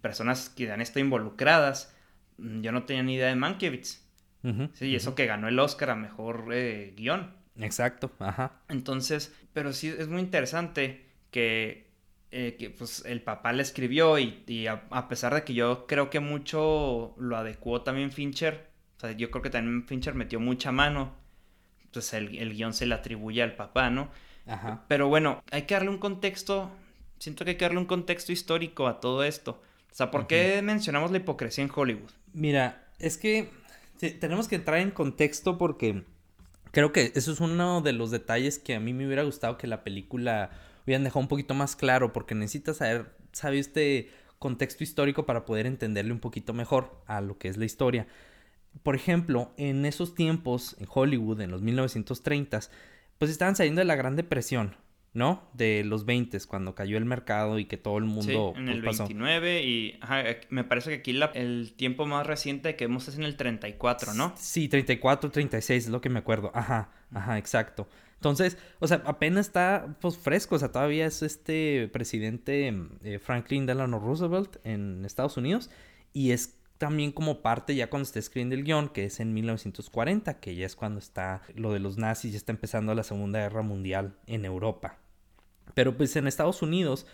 personas 0.00 0.48
que 0.48 0.68
han 0.72 0.80
estado 0.80 1.04
involucradas, 1.04 1.94
mm, 2.38 2.62
yo 2.62 2.72
no 2.72 2.82
tenía 2.82 3.04
ni 3.04 3.14
idea 3.14 3.28
de 3.28 3.36
Mankiewicz. 3.36 4.02
sí, 4.72 4.86
y 4.86 4.96
eso 4.96 5.14
que 5.14 5.26
ganó 5.26 5.46
el 5.46 5.60
Oscar 5.60 5.90
a 5.90 5.94
mejor 5.94 6.48
eh, 6.52 6.92
guion. 6.96 7.32
Exacto, 7.60 8.10
ajá. 8.18 8.62
Entonces, 8.68 9.32
pero 9.52 9.72
sí 9.72 9.94
es 9.96 10.08
muy 10.08 10.22
interesante 10.22 11.06
que, 11.30 11.86
eh, 12.32 12.56
que 12.58 12.70
pues 12.70 13.04
el 13.06 13.22
papá 13.22 13.52
le 13.52 13.62
escribió 13.62 14.18
y, 14.18 14.66
a, 14.66 15.08
pesar 15.08 15.32
de 15.32 15.44
que 15.44 15.54
yo 15.54 15.86
creo 15.86 16.10
que 16.10 16.18
mucho 16.18 17.14
lo 17.16 17.36
adecuó 17.36 17.82
también 17.82 18.10
Fincher, 18.10 18.73
yo 19.12 19.30
creo 19.30 19.42
que 19.42 19.50
también 19.50 19.86
Fincher 19.86 20.14
metió 20.14 20.40
mucha 20.40 20.72
mano. 20.72 21.14
Pues 21.92 22.12
el, 22.12 22.36
el 22.38 22.54
guion 22.54 22.74
se 22.74 22.86
le 22.86 22.94
atribuye 22.94 23.42
al 23.42 23.54
papá, 23.54 23.90
¿no? 23.90 24.10
Ajá. 24.46 24.84
Pero 24.88 25.08
bueno, 25.08 25.42
hay 25.50 25.62
que 25.62 25.74
darle 25.74 25.90
un 25.90 25.98
contexto. 25.98 26.70
Siento 27.18 27.44
que 27.44 27.52
hay 27.52 27.56
que 27.56 27.64
darle 27.64 27.78
un 27.78 27.86
contexto 27.86 28.32
histórico 28.32 28.88
a 28.88 29.00
todo 29.00 29.24
esto. 29.24 29.62
O 29.94 29.94
sea, 29.94 30.10
¿por 30.10 30.26
qué 30.26 30.60
mencionamos 30.60 31.12
la 31.12 31.18
hipocresía 31.18 31.62
en 31.62 31.70
Hollywood? 31.72 32.10
Mira, 32.32 32.88
es 32.98 33.16
que 33.16 33.48
tenemos 34.18 34.48
que 34.48 34.56
entrar 34.56 34.78
en 34.80 34.90
contexto 34.90 35.56
porque 35.56 36.02
creo 36.72 36.92
que 36.92 37.12
eso 37.14 37.30
es 37.30 37.40
uno 37.40 37.80
de 37.80 37.92
los 37.92 38.10
detalles 38.10 38.58
que 38.58 38.74
a 38.74 38.80
mí 38.80 38.92
me 38.92 39.06
hubiera 39.06 39.22
gustado 39.22 39.56
que 39.56 39.68
la 39.68 39.84
película 39.84 40.50
hubieran 40.84 41.04
dejado 41.04 41.20
un 41.20 41.28
poquito 41.28 41.54
más 41.54 41.76
claro 41.76 42.12
porque 42.12 42.34
necesitas 42.34 42.78
saber, 42.78 43.14
sabe 43.32 43.60
este 43.60 44.10
contexto 44.40 44.82
histórico 44.82 45.26
para 45.26 45.44
poder 45.44 45.66
entenderle 45.66 46.12
un 46.12 46.20
poquito 46.20 46.52
mejor 46.52 47.00
a 47.06 47.20
lo 47.20 47.38
que 47.38 47.48
es 47.48 47.56
la 47.56 47.64
historia 47.64 48.08
por 48.82 48.96
ejemplo, 48.96 49.52
en 49.56 49.86
esos 49.86 50.14
tiempos, 50.14 50.76
en 50.78 50.86
Hollywood, 50.92 51.40
en 51.40 51.50
los 51.50 51.62
1930s, 51.62 52.70
pues 53.18 53.30
estaban 53.30 53.56
saliendo 53.56 53.80
de 53.80 53.84
la 53.84 53.96
Gran 53.96 54.16
Depresión, 54.16 54.76
¿no? 55.12 55.48
De 55.54 55.84
los 55.84 56.04
20 56.04 56.38
cuando 56.48 56.74
cayó 56.74 56.98
el 56.98 57.04
mercado 57.04 57.58
y 57.58 57.66
que 57.66 57.76
todo 57.76 57.98
el 57.98 58.04
mundo. 58.04 58.52
Sí, 58.54 58.60
en 58.60 58.68
el 58.68 58.82
29 58.82 59.62
y 59.62 60.00
me 60.50 60.64
parece 60.64 60.90
que 60.90 60.96
aquí 60.96 61.18
el 61.34 61.74
tiempo 61.76 62.04
más 62.06 62.26
reciente 62.26 62.76
que 62.76 62.86
vemos 62.86 63.08
es 63.08 63.16
en 63.16 63.22
el 63.22 63.36
34, 63.36 64.14
¿no? 64.14 64.34
Sí, 64.36 64.68
34, 64.68 65.30
36 65.30 65.84
es 65.84 65.90
lo 65.90 66.00
que 66.00 66.08
me 66.10 66.18
acuerdo. 66.18 66.50
Ajá, 66.54 66.90
ajá, 67.12 67.38
exacto. 67.38 67.88
Entonces, 68.16 68.56
o 68.80 68.88
sea, 68.88 69.02
apenas 69.04 69.46
está 69.46 69.96
pues 70.00 70.16
fresco, 70.16 70.54
o 70.54 70.58
sea, 70.58 70.72
todavía 70.72 71.06
es 71.06 71.22
este 71.22 71.88
presidente 71.92 72.74
eh, 73.02 73.18
Franklin 73.18 73.66
Delano 73.66 73.98
Roosevelt 73.98 74.56
en 74.64 75.04
Estados 75.04 75.36
Unidos 75.36 75.70
y 76.14 76.30
es 76.30 76.58
también 76.84 77.12
como 77.12 77.40
parte 77.40 77.74
ya 77.74 77.88
cuando 77.88 78.04
está 78.04 78.18
escribiendo 78.18 78.54
el 78.54 78.62
guion, 78.62 78.90
que 78.90 79.06
es 79.06 79.18
en 79.18 79.32
1940, 79.32 80.38
que 80.38 80.54
ya 80.54 80.66
es 80.66 80.76
cuando 80.76 80.98
está 80.98 81.40
lo 81.54 81.72
de 81.72 81.78
los 81.78 81.96
nazis, 81.96 82.32
ya 82.32 82.36
está 82.36 82.52
empezando 82.52 82.94
la 82.94 83.04
Segunda 83.04 83.38
Guerra 83.38 83.62
Mundial 83.62 84.18
en 84.26 84.44
Europa. 84.44 84.98
Pero 85.72 85.96
pues 85.96 86.14
en 86.16 86.26
Estados 86.26 86.60
Unidos, 86.60 87.06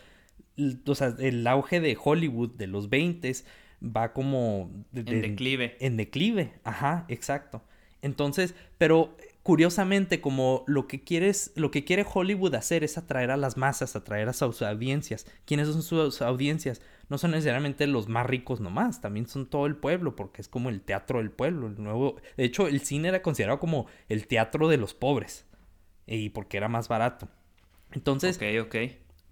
o 0.84 0.94
sea, 0.96 1.14
el 1.20 1.46
auge 1.46 1.78
de 1.78 1.96
Hollywood 2.02 2.56
de 2.56 2.66
los 2.66 2.90
20 2.90 3.32
va 3.80 4.12
como... 4.12 4.72
en 4.92 5.22
declive. 5.22 5.76
En 5.78 5.96
declive, 5.96 6.52
ajá, 6.64 7.04
exacto. 7.06 7.62
Entonces, 8.02 8.56
pero 8.76 9.16
curiosamente, 9.44 10.20
como 10.20 10.64
lo 10.66 10.88
que 10.88 11.04
quieres, 11.04 11.52
lo 11.54 11.70
que 11.70 11.84
quiere 11.84 12.04
Hollywood 12.12 12.56
hacer 12.56 12.82
es 12.82 12.98
atraer 12.98 13.30
a 13.30 13.36
las 13.36 13.56
masas, 13.56 13.94
atraer 13.94 14.28
a 14.28 14.32
sus 14.32 14.62
audiencias. 14.62 15.26
¿Quiénes 15.44 15.68
son 15.68 15.84
sus 15.84 16.22
audiencias? 16.22 16.82
No 17.10 17.18
son 17.18 17.32
necesariamente 17.32 17.86
los 17.86 18.08
más 18.08 18.24
ricos 18.24 18.60
nomás, 18.60 19.02
también 19.02 19.26
son 19.26 19.46
todo 19.46 19.66
el 19.66 19.76
pueblo, 19.76 20.16
porque 20.16 20.40
es 20.40 20.48
como 20.48 20.70
el 20.70 20.80
teatro 20.80 21.18
del 21.18 21.30
pueblo. 21.30 21.66
El 21.66 21.82
nuevo, 21.82 22.16
de 22.38 22.44
hecho, 22.44 22.66
el 22.66 22.80
cine 22.80 23.08
era 23.08 23.20
considerado 23.20 23.58
como 23.60 23.86
el 24.08 24.26
teatro 24.26 24.68
de 24.68 24.78
los 24.78 24.94
pobres, 24.94 25.44
y 26.06 26.30
porque 26.30 26.56
era 26.56 26.68
más 26.68 26.88
barato. 26.88 27.28
Entonces, 27.92 28.36
ok, 28.36 28.66
ok. 28.66 28.76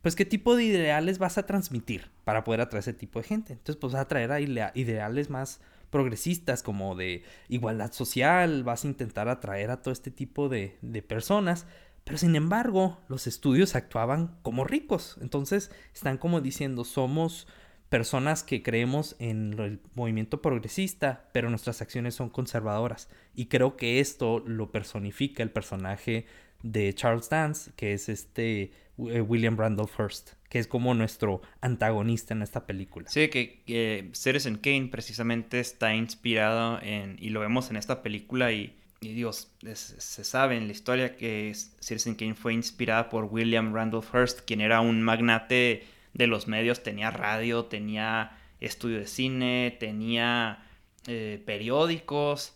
Pues, 0.02 0.14
¿qué 0.14 0.26
tipo 0.26 0.54
de 0.54 0.64
ideales 0.64 1.18
vas 1.18 1.38
a 1.38 1.46
transmitir? 1.46 2.10
para 2.28 2.44
poder 2.44 2.60
atraer 2.60 2.80
ese 2.80 2.92
tipo 2.92 3.20
de 3.20 3.26
gente. 3.26 3.54
Entonces, 3.54 3.76
pues 3.80 3.94
vas 3.94 4.00
a 4.00 4.02
atraer 4.02 4.30
a 4.32 4.38
ideales 4.38 5.30
más 5.30 5.62
progresistas 5.88 6.62
como 6.62 6.94
de 6.94 7.24
igualdad 7.48 7.90
social, 7.90 8.64
vas 8.64 8.84
a 8.84 8.88
intentar 8.88 9.30
atraer 9.30 9.70
a 9.70 9.80
todo 9.80 9.92
este 9.92 10.10
tipo 10.10 10.50
de, 10.50 10.76
de 10.82 11.00
personas. 11.00 11.66
Pero 12.04 12.18
sin 12.18 12.36
embargo, 12.36 12.98
los 13.08 13.26
estudios 13.26 13.74
actuaban 13.74 14.36
como 14.42 14.64
ricos. 14.64 15.16
Entonces, 15.22 15.70
están 15.94 16.18
como 16.18 16.42
diciendo, 16.42 16.84
somos 16.84 17.48
personas 17.88 18.42
que 18.42 18.62
creemos 18.62 19.16
en 19.18 19.58
el 19.58 19.80
movimiento 19.94 20.42
progresista, 20.42 21.28
pero 21.32 21.50
nuestras 21.50 21.80
acciones 21.80 22.14
son 22.14 22.28
conservadoras. 22.30 23.08
Y 23.34 23.46
creo 23.46 23.76
que 23.76 24.00
esto 24.00 24.40
lo 24.40 24.70
personifica 24.70 25.42
el 25.42 25.50
personaje 25.50 26.26
de 26.62 26.92
Charles 26.94 27.30
Dance, 27.30 27.70
que 27.76 27.92
es 27.92 28.08
este 28.08 28.72
eh, 28.98 29.20
William 29.20 29.56
Randolph 29.56 29.98
Hearst, 29.98 30.32
que 30.48 30.58
es 30.58 30.66
como 30.66 30.92
nuestro 30.92 31.40
antagonista 31.60 32.34
en 32.34 32.42
esta 32.42 32.66
película. 32.66 33.08
Sí, 33.08 33.28
que, 33.28 33.62
que 33.64 34.10
Citizen 34.12 34.56
Kane 34.56 34.88
precisamente 34.90 35.60
está 35.60 35.94
inspirado 35.94 36.80
en, 36.82 37.16
y 37.20 37.30
lo 37.30 37.40
vemos 37.40 37.70
en 37.70 37.76
esta 37.76 38.02
película 38.02 38.52
y, 38.52 38.74
Dios, 39.00 39.52
se 39.74 40.24
sabe 40.24 40.56
en 40.56 40.66
la 40.66 40.72
historia 40.72 41.16
que 41.16 41.52
Citizen 41.54 42.16
Kane 42.16 42.34
fue 42.34 42.52
inspirada 42.52 43.08
por 43.08 43.26
William 43.26 43.72
Randolph 43.72 44.12
Hearst, 44.12 44.40
quien 44.40 44.60
era 44.60 44.80
un 44.80 45.02
magnate 45.02 45.84
de 46.14 46.26
los 46.26 46.48
medios, 46.48 46.82
tenía 46.82 47.10
radio, 47.10 47.66
tenía 47.66 48.38
estudio 48.60 48.98
de 48.98 49.06
cine, 49.06 49.76
tenía 49.78 50.64
eh, 51.06 51.42
periódicos 51.44 52.54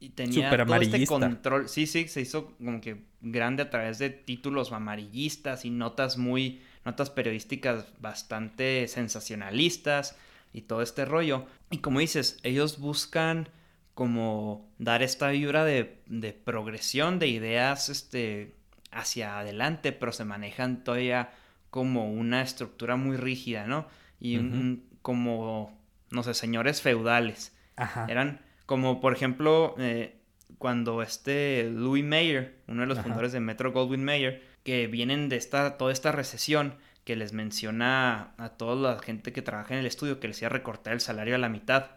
y 0.00 0.10
tenía 0.10 0.50
todo 0.50 0.74
este 0.76 1.06
control. 1.06 1.68
Sí, 1.68 1.86
sí, 1.86 2.08
se 2.08 2.20
hizo 2.20 2.54
como 2.58 2.80
que 2.80 3.04
grande 3.22 3.62
a 3.62 3.70
través 3.70 3.98
de 3.98 4.10
títulos 4.10 4.70
amarillistas 4.72 5.64
y 5.64 5.70
notas 5.70 6.18
muy, 6.18 6.62
notas 6.84 7.08
periodísticas 7.08 7.86
bastante 7.98 8.86
sensacionalistas 8.88 10.16
y 10.52 10.62
todo 10.62 10.82
este 10.82 11.04
rollo. 11.06 11.46
Y 11.70 11.78
como 11.78 12.00
dices, 12.00 12.38
ellos 12.42 12.78
buscan 12.78 13.48
como 13.94 14.68
dar 14.78 15.02
esta 15.02 15.30
vibra 15.30 15.64
de, 15.64 16.02
de 16.06 16.34
progresión 16.34 17.18
de 17.18 17.28
ideas 17.28 17.88
este, 17.88 18.54
hacia 18.90 19.38
adelante, 19.38 19.92
pero 19.92 20.12
se 20.12 20.26
manejan 20.26 20.84
todavía 20.84 21.30
como 21.76 22.10
una 22.10 22.40
estructura 22.40 22.96
muy 22.96 23.18
rígida, 23.18 23.66
¿no? 23.66 23.86
Y 24.18 24.80
como, 25.02 25.78
no 26.10 26.22
sé, 26.22 26.32
señores 26.32 26.80
feudales. 26.80 27.54
Ajá. 27.76 28.06
Eran 28.08 28.40
como, 28.64 28.98
por 28.98 29.12
ejemplo, 29.12 29.74
eh, 29.76 30.16
cuando 30.56 31.02
este 31.02 31.68
Louis 31.70 32.02
Mayer, 32.02 32.62
uno 32.66 32.80
de 32.80 32.86
los 32.86 32.98
fundadores 33.00 33.32
de 33.32 33.40
Metro 33.40 33.72
Goldwyn 33.72 34.02
Mayer, 34.02 34.42
que 34.62 34.86
vienen 34.86 35.28
de 35.28 35.36
esta, 35.36 35.76
toda 35.76 35.92
esta 35.92 36.12
recesión, 36.12 36.76
que 37.04 37.14
les 37.14 37.34
menciona 37.34 38.32
a 38.38 38.48
toda 38.48 38.94
la 38.94 38.98
gente 38.98 39.34
que 39.34 39.42
trabaja 39.42 39.74
en 39.74 39.80
el 39.80 39.86
estudio 39.86 40.18
que 40.18 40.28
les 40.28 40.40
iba 40.40 40.46
a 40.46 40.52
recortar 40.52 40.94
el 40.94 41.00
salario 41.00 41.34
a 41.34 41.38
la 41.38 41.50
mitad. 41.50 41.90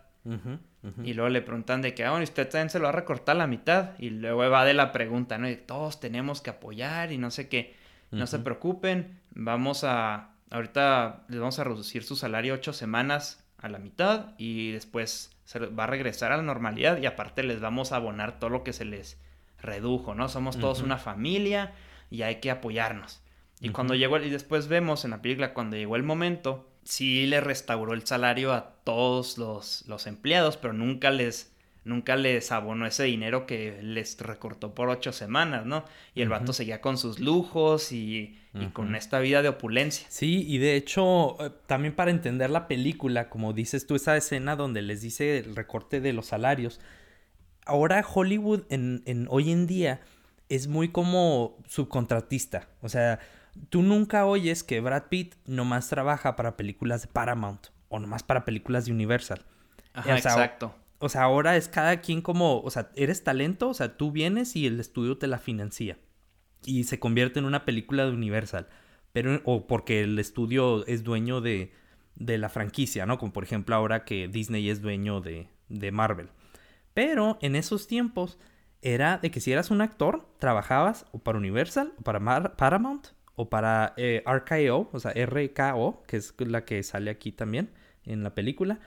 Y 1.06 1.14
luego 1.14 1.30
le 1.30 1.42
preguntan 1.42 1.82
de 1.82 1.94
que, 1.94 2.04
ah, 2.04 2.10
bueno, 2.10 2.26
usted 2.26 2.50
también 2.50 2.70
se 2.70 2.80
lo 2.80 2.84
va 2.84 2.90
a 2.90 2.92
recortar 2.92 3.38
a 3.38 3.40
la 3.40 3.48
mitad. 3.48 3.92
Y 3.98 4.10
luego 4.10 4.40
va 4.50 4.66
de 4.66 4.74
la 4.74 4.92
pregunta, 4.92 5.38
¿no? 5.38 5.50
Y 5.50 5.56
todos 5.56 6.02
tenemos 6.02 6.42
que 6.42 6.50
apoyar 6.50 7.14
y 7.14 7.18
no 7.18 7.32
sé 7.32 7.48
qué. 7.48 7.80
No 8.12 8.26
se 8.26 8.40
preocupen, 8.40 9.20
vamos 9.40 9.84
a, 9.84 10.32
ahorita 10.52 11.26
les 11.28 11.40
vamos 11.40 11.60
a 11.60 11.64
reducir 11.64 12.04
su 12.04 12.16
salario 12.16 12.54
ocho 12.54 12.74
semanas 12.74 13.44
a 13.58 13.70
la 13.70 13.80
mitad 13.80 14.34
y 14.38 14.72
después 14.72 15.32
se 15.46 15.60
va 15.60 15.86
a 15.86 15.88
regresar 15.88 16.32
a 16.32 16.38
la 16.38 16.44
normalidad 16.44 16.98
y 17.02 17.06
aparte 17.06 17.44
les 17.44 17.60
vamos 17.60 17.92
a 17.92 17.98
abonar 17.98 18.40
todo 18.40 18.50
lo 18.50 18.64
que 18.64 18.74
se 18.74 18.86
les 18.86 19.18
redujo, 19.62 20.16
¿no? 20.16 20.30
Somos 20.30 20.58
todos 20.58 20.82
una 20.82 20.98
familia 20.98 21.74
y 22.10 22.22
hay 22.22 22.36
que 22.36 22.52
apoyarnos. 22.52 23.22
Y 23.60 23.70
cuando 23.70 23.96
llegó, 23.96 24.18
y 24.20 24.30
después 24.30 24.68
vemos 24.68 25.04
en 25.04 25.12
la 25.12 25.22
película, 25.22 25.54
cuando 25.54 25.76
llegó 25.76 25.98
el 25.98 26.04
momento, 26.04 26.70
sí 26.84 27.26
le 27.26 27.42
restauró 27.42 27.94
el 27.94 28.06
salario 28.06 28.54
a 28.54 28.76
todos 28.84 29.38
los, 29.38 29.86
los 29.88 30.08
empleados, 30.08 30.56
pero 30.56 30.74
nunca 30.74 31.12
les 31.12 31.54
nunca 31.84 32.16
les 32.16 32.52
abonó 32.52 32.86
ese 32.86 33.04
dinero 33.04 33.46
que 33.46 33.80
les 33.82 34.20
recortó 34.20 34.74
por 34.74 34.90
ocho 34.90 35.12
semanas, 35.12 35.66
¿no? 35.66 35.86
Y 36.14 36.22
el 36.22 36.30
vato 36.30 36.54
seguía 36.54 36.82
con 36.82 36.98
sus 36.98 37.20
lujos 37.20 37.92
y, 37.92 38.38
con 38.74 38.96
esta 38.96 39.20
vida 39.20 39.42
de 39.42 39.50
opulencia. 39.50 40.08
Sí, 40.10 40.46
y 40.48 40.58
de 40.58 40.76
hecho, 40.76 41.38
eh, 41.44 41.52
también 41.68 41.96
para 41.96 42.12
entender 42.12 42.50
la 42.50 42.68
película, 42.68 43.30
como 43.30 43.54
dices 43.54 43.88
tú, 43.88 43.96
esa 43.96 44.18
escena 44.18 44.56
donde 44.56 44.82
les 44.82 45.02
dice 45.02 45.40
el 45.40 45.56
recorte 45.56 46.02
de 46.02 46.14
los 46.14 46.28
salarios, 46.28 46.80
ahora 47.66 48.06
Hollywood 48.06 48.64
en, 48.70 49.04
en 49.06 49.28
hoy 49.30 49.52
en 49.52 49.68
día 49.68 50.02
es 50.50 50.68
muy 50.68 50.90
como 50.90 51.58
subcontratista, 51.68 52.70
o 52.82 52.90
sea, 52.90 53.20
tú 53.70 53.84
nunca 53.84 54.26
oyes 54.26 54.64
que 54.64 54.80
Brad 54.80 55.04
Pitt 55.10 55.36
nomás 55.46 55.88
trabaja 55.90 56.36
para 56.36 56.58
películas 56.58 57.04
de 57.04 57.08
Paramount 57.08 57.68
o 57.88 58.00
nomás 58.00 58.24
para 58.24 58.46
películas 58.46 58.86
de 58.86 58.92
Universal. 58.92 59.46
Ajá, 59.94 60.16
exacto 60.16 60.74
o 61.00 61.10
sea, 61.10 61.24
ahora 61.24 61.56
es 61.56 61.70
cada 61.70 62.02
quien 62.02 62.22
como, 62.22 62.62
o 62.62 62.70
sea, 62.70 62.92
eres 62.96 63.24
talento, 63.24 63.70
o 63.70 63.74
sea, 63.74 63.98
tú 63.98 64.12
vienes 64.12 64.56
y 64.56 64.68
el 64.68 64.80
estudio 64.80 65.18
te 65.18 65.28
la 65.28 65.40
financia. 65.40 65.98
Y 66.66 66.84
se 66.84 67.00
convierte 67.00 67.40
en 67.40 67.46
una 67.46 67.66
película 67.66 68.06
de 68.06 68.12
Universal. 68.12 68.68
Pero, 69.14 69.42
o 69.46 69.66
porque 69.66 70.02
el 70.02 70.20
estudio 70.20 70.86
es 70.88 71.04
dueño 71.04 71.40
de, 71.42 71.72
de 72.16 72.38
la 72.38 72.50
franquicia, 72.50 73.06
¿no? 73.06 73.18
Como 73.18 73.32
por 73.32 73.44
ejemplo 73.46 73.76
ahora 73.76 74.04
que 74.04 74.28
Disney 74.28 74.70
es 74.70 74.82
dueño 74.82 75.22
de, 75.22 75.48
de 75.70 75.92
Marvel. 75.92 76.30
Pero 76.94 77.40
en 77.42 77.56
esos 77.56 77.88
tiempos 77.88 78.38
era 78.82 79.18
de 79.18 79.32
que 79.32 79.40
si 79.40 79.52
eras 79.54 79.72
un 79.72 79.82
actor, 79.82 80.28
trabajabas 80.38 81.06
o 81.12 81.20
para 81.20 81.38
Universal, 81.38 81.94
o 81.98 82.02
para 82.04 82.56
Paramount, 82.58 83.08
o 83.36 83.50
para 83.50 83.94
eh, 83.96 84.22
RKO, 84.26 84.90
o 84.92 85.00
sea, 85.00 85.14
RKO, 85.14 86.04
que 86.08 86.18
es 86.18 86.34
la 86.40 86.66
que 86.66 86.84
sale 86.84 87.10
aquí 87.10 87.32
también 87.32 87.72
en 88.04 88.24
la 88.24 88.36
película 88.36 88.80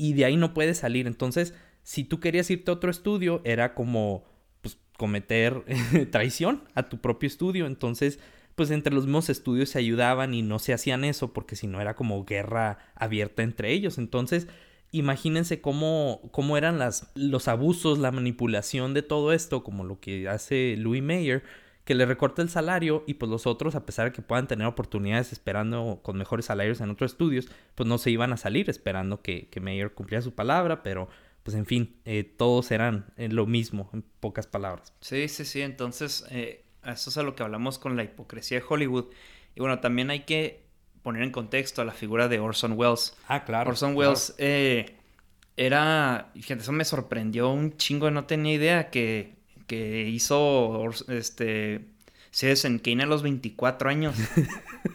y 0.00 0.14
de 0.14 0.24
ahí 0.24 0.38
no 0.38 0.54
puedes 0.54 0.78
salir. 0.78 1.06
Entonces, 1.06 1.52
si 1.82 2.04
tú 2.04 2.20
querías 2.20 2.50
irte 2.50 2.70
a 2.70 2.74
otro 2.74 2.90
estudio, 2.90 3.42
era 3.44 3.74
como 3.74 4.24
pues, 4.62 4.78
cometer 4.96 5.62
traición 6.10 6.64
a 6.74 6.88
tu 6.88 7.02
propio 7.02 7.26
estudio. 7.26 7.66
Entonces, 7.66 8.18
pues 8.54 8.70
entre 8.70 8.94
los 8.94 9.04
mismos 9.04 9.28
estudios 9.28 9.68
se 9.68 9.78
ayudaban 9.78 10.32
y 10.32 10.40
no 10.40 10.58
se 10.58 10.72
hacían 10.72 11.04
eso 11.04 11.34
porque 11.34 11.54
si 11.54 11.66
no 11.66 11.82
era 11.82 11.96
como 11.96 12.24
guerra 12.24 12.78
abierta 12.94 13.42
entre 13.42 13.72
ellos. 13.72 13.98
Entonces, 13.98 14.48
imagínense 14.90 15.60
cómo, 15.60 16.22
cómo 16.32 16.56
eran 16.56 16.78
las, 16.78 17.12
los 17.14 17.46
abusos, 17.46 17.98
la 17.98 18.10
manipulación 18.10 18.94
de 18.94 19.02
todo 19.02 19.34
esto, 19.34 19.62
como 19.62 19.84
lo 19.84 20.00
que 20.00 20.30
hace 20.30 20.76
Louis 20.78 21.02
Mayer 21.02 21.42
que 21.84 21.94
le 21.94 22.06
recorte 22.06 22.42
el 22.42 22.48
salario 22.48 23.04
y 23.06 23.14
pues 23.14 23.30
los 23.30 23.46
otros, 23.46 23.74
a 23.74 23.86
pesar 23.86 24.06
de 24.06 24.12
que 24.12 24.22
puedan 24.22 24.46
tener 24.46 24.66
oportunidades 24.66 25.32
esperando 25.32 26.00
con 26.02 26.16
mejores 26.16 26.46
salarios 26.46 26.80
en 26.80 26.90
otros 26.90 27.12
estudios, 27.12 27.48
pues 27.74 27.88
no 27.88 27.98
se 27.98 28.10
iban 28.10 28.32
a 28.32 28.36
salir 28.36 28.70
esperando 28.70 29.22
que, 29.22 29.48
que 29.48 29.60
Mayer 29.60 29.92
cumpliera 29.92 30.22
su 30.22 30.34
palabra, 30.34 30.82
pero 30.82 31.08
pues 31.42 31.56
en 31.56 31.66
fin, 31.66 31.96
eh, 32.04 32.24
todos 32.24 32.70
eran 32.70 33.06
eh, 33.16 33.28
lo 33.28 33.46
mismo, 33.46 33.90
en 33.92 34.02
pocas 34.20 34.46
palabras. 34.46 34.92
Sí, 35.00 35.28
sí, 35.28 35.44
sí, 35.44 35.62
entonces 35.62 36.24
eh, 36.30 36.64
eso 36.84 37.10
es 37.10 37.16
a 37.16 37.22
lo 37.22 37.34
que 37.34 37.42
hablamos 37.42 37.78
con 37.78 37.96
la 37.96 38.04
hipocresía 38.04 38.58
de 38.60 38.64
Hollywood. 38.68 39.06
Y 39.54 39.60
bueno, 39.60 39.80
también 39.80 40.10
hay 40.10 40.20
que 40.20 40.66
poner 41.02 41.22
en 41.22 41.30
contexto 41.30 41.80
a 41.80 41.84
la 41.84 41.92
figura 41.92 42.28
de 42.28 42.40
Orson 42.40 42.72
Welles. 42.76 43.16
Ah, 43.26 43.44
claro. 43.44 43.70
Orson 43.70 43.96
Welles 43.96 44.34
era, 45.56 46.30
fíjate, 46.34 46.62
eso 46.62 46.72
me 46.72 46.84
sorprendió 46.84 47.50
un 47.50 47.76
chingo, 47.76 48.10
no 48.10 48.24
tenía 48.24 48.54
idea 48.54 48.90
que 48.90 49.39
que 49.70 50.08
hizo 50.08 50.90
este 51.06 51.84
Citizen 52.32 52.80
Kane 52.80 53.04
a 53.04 53.06
los 53.06 53.22
24 53.22 53.88
años. 53.88 54.16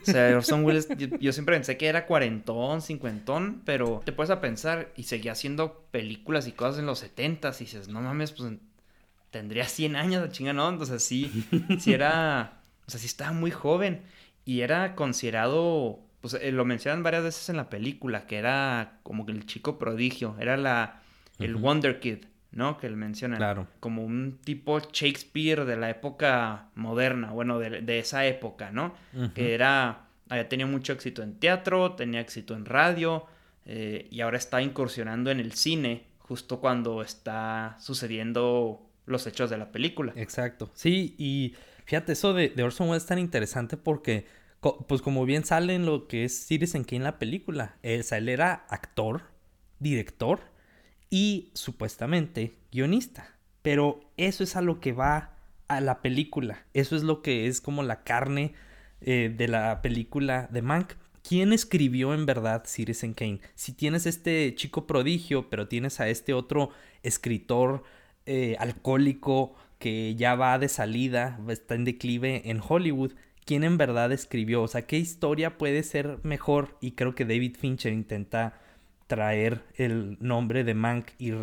o 0.01 0.05
sea, 0.05 0.35
Orson 0.35 0.65
Welles, 0.65 0.89
yo, 0.97 1.31
siempre 1.31 1.55
pensé 1.55 1.77
que 1.77 1.87
era 1.87 2.05
cuarentón, 2.05 2.81
cincuentón, 2.81 3.61
pero 3.63 4.01
te 4.03 4.11
puedes 4.11 4.31
a 4.31 4.41
pensar 4.41 4.91
y 4.97 5.03
seguía 5.03 5.31
haciendo 5.31 5.85
películas 5.91 6.45
y 6.47 6.51
cosas 6.51 6.79
en 6.79 6.87
los 6.87 6.99
70 6.99 7.51
y 7.55 7.59
dices, 7.59 7.87
no 7.87 8.01
mames, 8.01 8.33
pues 8.33 8.51
tendría 9.31 9.65
100 9.65 9.95
años 9.95 10.23
de 10.23 10.29
chinga, 10.29 10.51
¿no? 10.51 10.67
Entonces 10.67 11.01
sí, 11.01 11.47
sí 11.79 11.93
era, 11.93 12.59
o 12.85 12.91
sea, 12.91 12.99
sí 12.99 13.05
estaba 13.05 13.31
muy 13.31 13.51
joven 13.51 14.01
y 14.43 14.59
era 14.59 14.93
considerado, 14.95 16.01
pues 16.19 16.33
eh, 16.33 16.51
lo 16.51 16.65
mencionan 16.65 17.01
varias 17.01 17.23
veces 17.23 17.47
en 17.47 17.55
la 17.55 17.69
película, 17.69 18.27
que 18.27 18.39
era 18.39 18.99
como 19.03 19.25
que 19.25 19.31
el 19.31 19.45
chico 19.45 19.79
prodigio, 19.79 20.35
era 20.37 20.57
la, 20.57 21.01
el 21.39 21.55
Wonder 21.55 22.01
Kid. 22.01 22.25
¿No? 22.55 22.77
Que 22.77 22.89
le 22.89 22.95
mencionan. 22.95 23.37
Claro. 23.37 23.67
Como 23.79 24.03
un 24.03 24.39
tipo 24.43 24.79
Shakespeare 24.79 25.65
de 25.65 25.77
la 25.77 25.89
época 25.89 26.69
moderna, 26.73 27.31
bueno, 27.31 27.59
de, 27.59 27.99
esa 27.99 28.25
época, 28.25 28.71
¿no? 28.71 28.95
Que 29.35 29.53
era, 29.53 30.07
había 30.29 30.49
tenido 30.49 30.67
mucho 30.67 30.93
éxito 30.93 31.21
en 31.21 31.35
teatro, 31.35 31.91
tenía 31.91 32.21
éxito 32.21 32.55
en 32.55 32.65
radio, 32.65 33.27
eh, 33.65 34.07
y 34.09 34.21
ahora 34.21 34.37
está 34.37 34.61
incursionando 34.61 35.29
en 35.31 35.39
el 35.39 35.51
cine, 35.51 36.05
justo 36.19 36.59
cuando 36.59 37.01
está 37.01 37.75
sucediendo 37.79 38.81
los 39.05 39.27
hechos 39.27 39.49
de 39.49 39.57
la 39.57 39.71
película. 39.71 40.13
Exacto. 40.15 40.71
Sí, 40.73 41.13
y 41.17 41.55
fíjate, 41.83 42.13
eso 42.13 42.33
de, 42.33 42.49
de 42.49 42.63
Orson 42.63 42.87
Welles 42.87 43.03
es 43.03 43.09
tan 43.09 43.19
interesante 43.19 43.75
porque, 43.75 44.25
pues 44.87 45.01
como 45.01 45.25
bien 45.25 45.43
sale 45.43 45.75
en 45.75 45.85
lo 45.85 46.07
que 46.07 46.23
es 46.23 46.47
Citizen 46.47 46.85
Kane 46.85 46.97
en 46.97 47.03
la 47.03 47.19
película, 47.19 47.75
él, 47.83 48.03
él 48.09 48.29
era 48.29 48.65
actor, 48.69 49.23
director, 49.79 50.54
y 51.09 51.49
supuestamente 51.53 52.55
guionista. 52.71 53.35
Pero 53.61 54.01
eso 54.17 54.43
es 54.43 54.55
a 54.55 54.61
lo 54.61 54.79
que 54.79 54.93
va 54.93 55.37
a 55.67 55.81
la 55.81 56.01
película. 56.01 56.65
Eso 56.73 56.95
es 56.95 57.03
lo 57.03 57.21
que 57.21 57.47
es 57.47 57.61
como 57.61 57.83
la 57.83 58.03
carne 58.03 58.53
eh, 59.01 59.33
de 59.35 59.47
la 59.47 59.81
película 59.81 60.47
de 60.51 60.61
Mank. 60.61 60.93
¿quién 61.27 61.53
escribió 61.53 62.13
en 62.13 62.25
verdad 62.25 62.63
Citizen 62.65 63.13
Kane? 63.13 63.39
Si 63.55 63.73
tienes 63.73 64.05
este 64.05 64.53
chico 64.55 64.87
prodigio, 64.87 65.49
pero 65.49 65.67
tienes 65.67 65.99
a 65.99 66.09
este 66.09 66.33
otro 66.33 66.69
escritor 67.03 67.83
eh, 68.25 68.55
alcohólico 68.59 69.55
que 69.79 70.15
ya 70.15 70.35
va 70.35 70.57
de 70.59 70.69
salida, 70.69 71.39
está 71.49 71.75
en 71.75 71.85
declive 71.85 72.43
en 72.45 72.61
Hollywood, 72.65 73.13
¿quién 73.45 73.63
en 73.63 73.77
verdad 73.77 74.11
escribió? 74.11 74.63
O 74.63 74.67
sea, 74.67 74.87
¿qué 74.87 74.97
historia 74.97 75.57
puede 75.57 75.83
ser 75.83 76.19
mejor? 76.23 76.77
Y 76.81 76.91
creo 76.91 77.15
que 77.15 77.25
David 77.25 77.55
Fincher 77.59 77.93
intenta 77.93 78.59
traer 79.07 79.63
el 79.75 80.17
nombre 80.19 80.63
de 80.63 80.73
Mank 80.73 81.09
y 81.19 81.33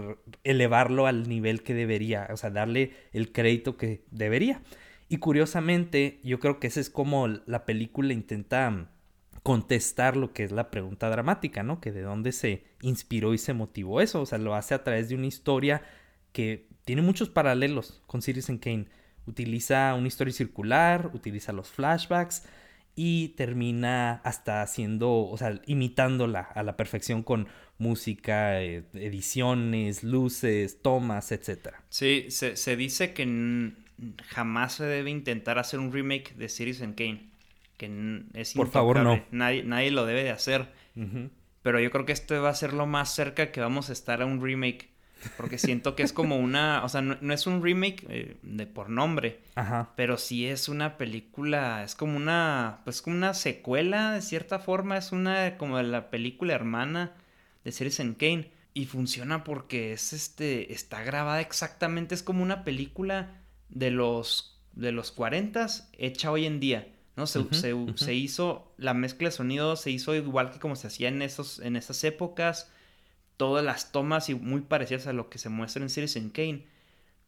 elevarlo 0.45 1.07
al 1.07 1.29
nivel 1.29 1.63
que 1.63 1.75
debería, 1.75 2.29
o 2.33 2.37
sea, 2.37 2.51
darle 2.51 2.93
el 3.13 3.33
crédito 3.33 3.77
que 3.77 4.05
debería. 4.11 4.63
Y 5.09 5.19
curiosamente, 5.19 6.21
yo 6.25 6.41
creo 6.41 6.59
que 6.59 6.67
esa 6.67 6.81
es 6.81 6.91
como 6.91 7.29
la 7.29 7.65
película 7.65 8.13
intenta 8.13 8.89
contestar 9.43 10.17
lo 10.17 10.33
que 10.33 10.45
es 10.45 10.53
la 10.53 10.71
pregunta 10.71 11.11
dramática, 11.11 11.63
¿no? 11.63 11.81
Que 11.81 11.93
de 11.93 12.03
dónde 12.03 12.33
se 12.33 12.65
inspiró 12.81 13.35
y 13.35 13.39
se 13.39 13.53
motivó 13.53 14.01
eso, 14.01 14.21
o 14.21 14.27
sea, 14.27 14.39
lo 14.39 14.55
hace 14.55 14.75
a 14.75 14.85
través 14.85 15.09
de 15.09 15.17
una 15.17 15.27
historia 15.27 15.83
que 16.33 16.69
tiene 16.85 17.03
muchos 17.03 17.29
paralelos 17.29 18.03
con 18.07 18.23
Citizen 18.23 18.59
Kane. 18.59 18.87
Utiliza 19.27 19.95
una 19.95 20.09
historia 20.09 20.33
circular, 20.33 21.11
utiliza 21.13 21.53
los 21.53 21.71
flashbacks, 21.71 22.45
y 22.95 23.29
termina 23.31 24.21
hasta 24.25 24.63
haciendo, 24.63 25.13
o 25.13 25.37
sea, 25.39 25.61
imitándola 25.67 26.41
a 26.41 26.63
la 26.63 26.77
perfección 26.77 27.23
con 27.23 27.49
música, 27.79 28.63
eh, 28.63 28.85
ediciones, 28.95 30.05
luces, 30.05 30.83
tomas, 30.83 31.33
etc. 31.33 31.75
Sí, 31.89 32.27
se, 32.31 32.77
dice 32.77 33.13
que 33.13 33.73
jamás 34.27 34.75
se 34.75 34.85
debe 34.85 35.11
intentar 35.11 35.59
hacer 35.59 35.81
un 35.81 35.93
remake 35.93 36.35
de 36.35 36.49
Citizen 36.49 36.93
Kane. 36.93 37.31
Que 37.77 38.23
es 38.35 38.55
Por 38.55 38.69
favor, 38.71 39.01
no. 39.01 39.25
Nadie, 39.33 39.65
nadie 39.65 39.91
lo 39.91 40.07
debe 40.07 40.23
de 40.23 40.31
hacer. 40.31 40.69
Pero 41.63 41.81
yo 41.81 41.91
creo 41.91 42.05
que 42.05 42.13
esto 42.13 42.41
va 42.41 42.51
a 42.51 42.55
ser 42.55 42.73
lo 42.75 42.87
más 42.87 43.15
cerca 43.15 43.51
que 43.51 43.61
vamos 43.61 43.89
a 43.89 43.93
estar 43.93 44.23
a 44.23 44.27
un 44.27 44.43
remake 44.43 44.92
porque 45.37 45.59
siento 45.59 45.95
que 45.95 46.03
es 46.03 46.13
como 46.13 46.37
una, 46.37 46.85
o 46.85 46.89
sea, 46.89 47.03
no, 47.03 47.33
es 47.33 47.47
un 47.47 47.63
remake 47.63 48.07
eh, 48.09 48.37
de 48.43 48.67
por 48.67 48.89
nombre, 48.89 49.41
Ajá. 49.55 49.93
pero 49.97 50.19
sí 50.19 50.47
es 50.47 50.69
una 50.69 50.97
película, 50.97 51.85
es 51.85 51.95
como 51.95 52.17
una, 52.17 52.81
pues 52.85 53.03
como 53.03 53.17
una 53.17 53.35
secuela 53.35 54.13
de 54.13 54.23
cierta 54.23 54.59
forma, 54.59 54.97
es 54.97 55.13
una 55.13 55.57
como 55.57 55.79
de 55.79 55.85
la 55.85 56.11
película 56.11 56.55
hermana 56.55 57.13
de 57.65 57.73
Citizen 57.73 58.15
Kane 58.15 58.51
y 58.75 58.87
funciona 58.87 59.45
porque 59.45 59.93
es 59.93 60.13
este, 60.13 60.73
está 60.73 61.03
grabada 61.03 61.41
exactamente, 61.41 62.15
es 62.15 62.23
como 62.23 62.43
una 62.43 62.65
película 62.65 63.43
de 63.69 63.91
los, 63.91 64.61
de 64.73 64.93
los 64.93 65.13
40 65.13 65.67
hecha 65.99 66.31
hoy 66.31 66.47
en 66.47 66.61
día. 66.61 66.89
¿no? 67.15 67.27
Se, 67.27 67.45
se, 67.53 68.15
hizo, 68.15 68.73
la 68.79 68.95
mezcla 68.95 69.29
de 69.29 69.33
sonido 69.33 69.77
se 69.77 69.91
hizo 69.91 70.15
igual 70.15 70.51
que 70.51 70.59
como 70.59 70.77
se 70.77 70.87
hacía 70.87 71.09
en, 71.09 71.21
esos, 71.21 71.59
en 71.59 71.77
esas 71.77 72.03
épocas 72.05 72.71
todas 73.37 73.65
las 73.65 73.93
tomas 73.93 74.29
y 74.29 74.35
muy 74.35 74.61
parecidas 74.63 75.07
a 75.07 75.13
lo 75.13 75.29
que 75.29 75.39
se 75.39 75.49
muestra 75.49 75.83
en 75.83 75.91
Citizen 75.91 76.31
Kane. 76.31 76.67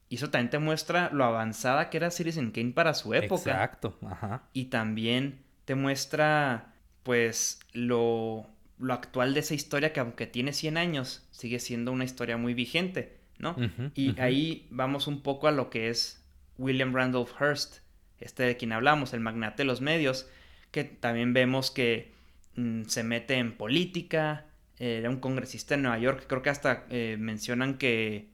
Y 0.08 0.16
eso 0.16 0.30
también 0.30 0.50
te 0.50 0.58
muestra 0.58 1.10
lo 1.12 1.24
avanzada 1.24 1.90
que 1.90 1.96
era 1.96 2.10
Citizen 2.10 2.50
Kane 2.50 2.72
para 2.72 2.94
su 2.94 3.14
época. 3.14 3.50
Exacto, 3.50 3.98
ajá. 4.06 4.42
Y 4.52 4.66
también 4.66 5.40
te 5.64 5.74
muestra, 5.74 6.74
pues, 7.02 7.60
lo, 7.72 8.46
lo 8.78 8.92
actual 8.92 9.34
de 9.34 9.40
esa 9.40 9.54
historia 9.54 9.92
que 9.92 10.00
aunque 10.00 10.26
tiene 10.26 10.52
100 10.52 10.76
años, 10.76 11.26
sigue 11.30 11.58
siendo 11.58 11.92
una 11.92 12.04
historia 12.04 12.36
muy 12.36 12.54
vigente, 12.54 13.18
¿no? 13.38 13.56
y 13.94 14.18
ahí 14.20 14.66
vamos 14.70 15.06
un 15.06 15.22
poco 15.22 15.48
a 15.48 15.52
lo 15.52 15.68
que 15.70 15.88
es 15.88 16.22
William 16.58 16.94
Randolph 16.94 17.32
Hearst, 17.40 17.78
este 18.20 18.44
de 18.44 18.56
quien 18.56 18.72
hablamos, 18.72 19.12
el 19.12 19.20
magnate 19.20 19.62
de 19.62 19.66
los 19.66 19.80
medios, 19.80 20.28
que 20.70 20.84
también 20.84 21.32
vemos 21.34 21.70
que 21.70 22.12
mm, 22.56 22.84
se 22.84 23.02
mete 23.02 23.34
en 23.34 23.56
política, 23.56 24.46
era 24.78 25.08
un 25.08 25.20
congresista 25.20 25.74
en 25.74 25.82
Nueva 25.82 25.98
York, 25.98 26.24
creo 26.26 26.42
que 26.42 26.50
hasta 26.50 26.84
eh, 26.90 27.16
mencionan 27.18 27.78
que, 27.78 28.32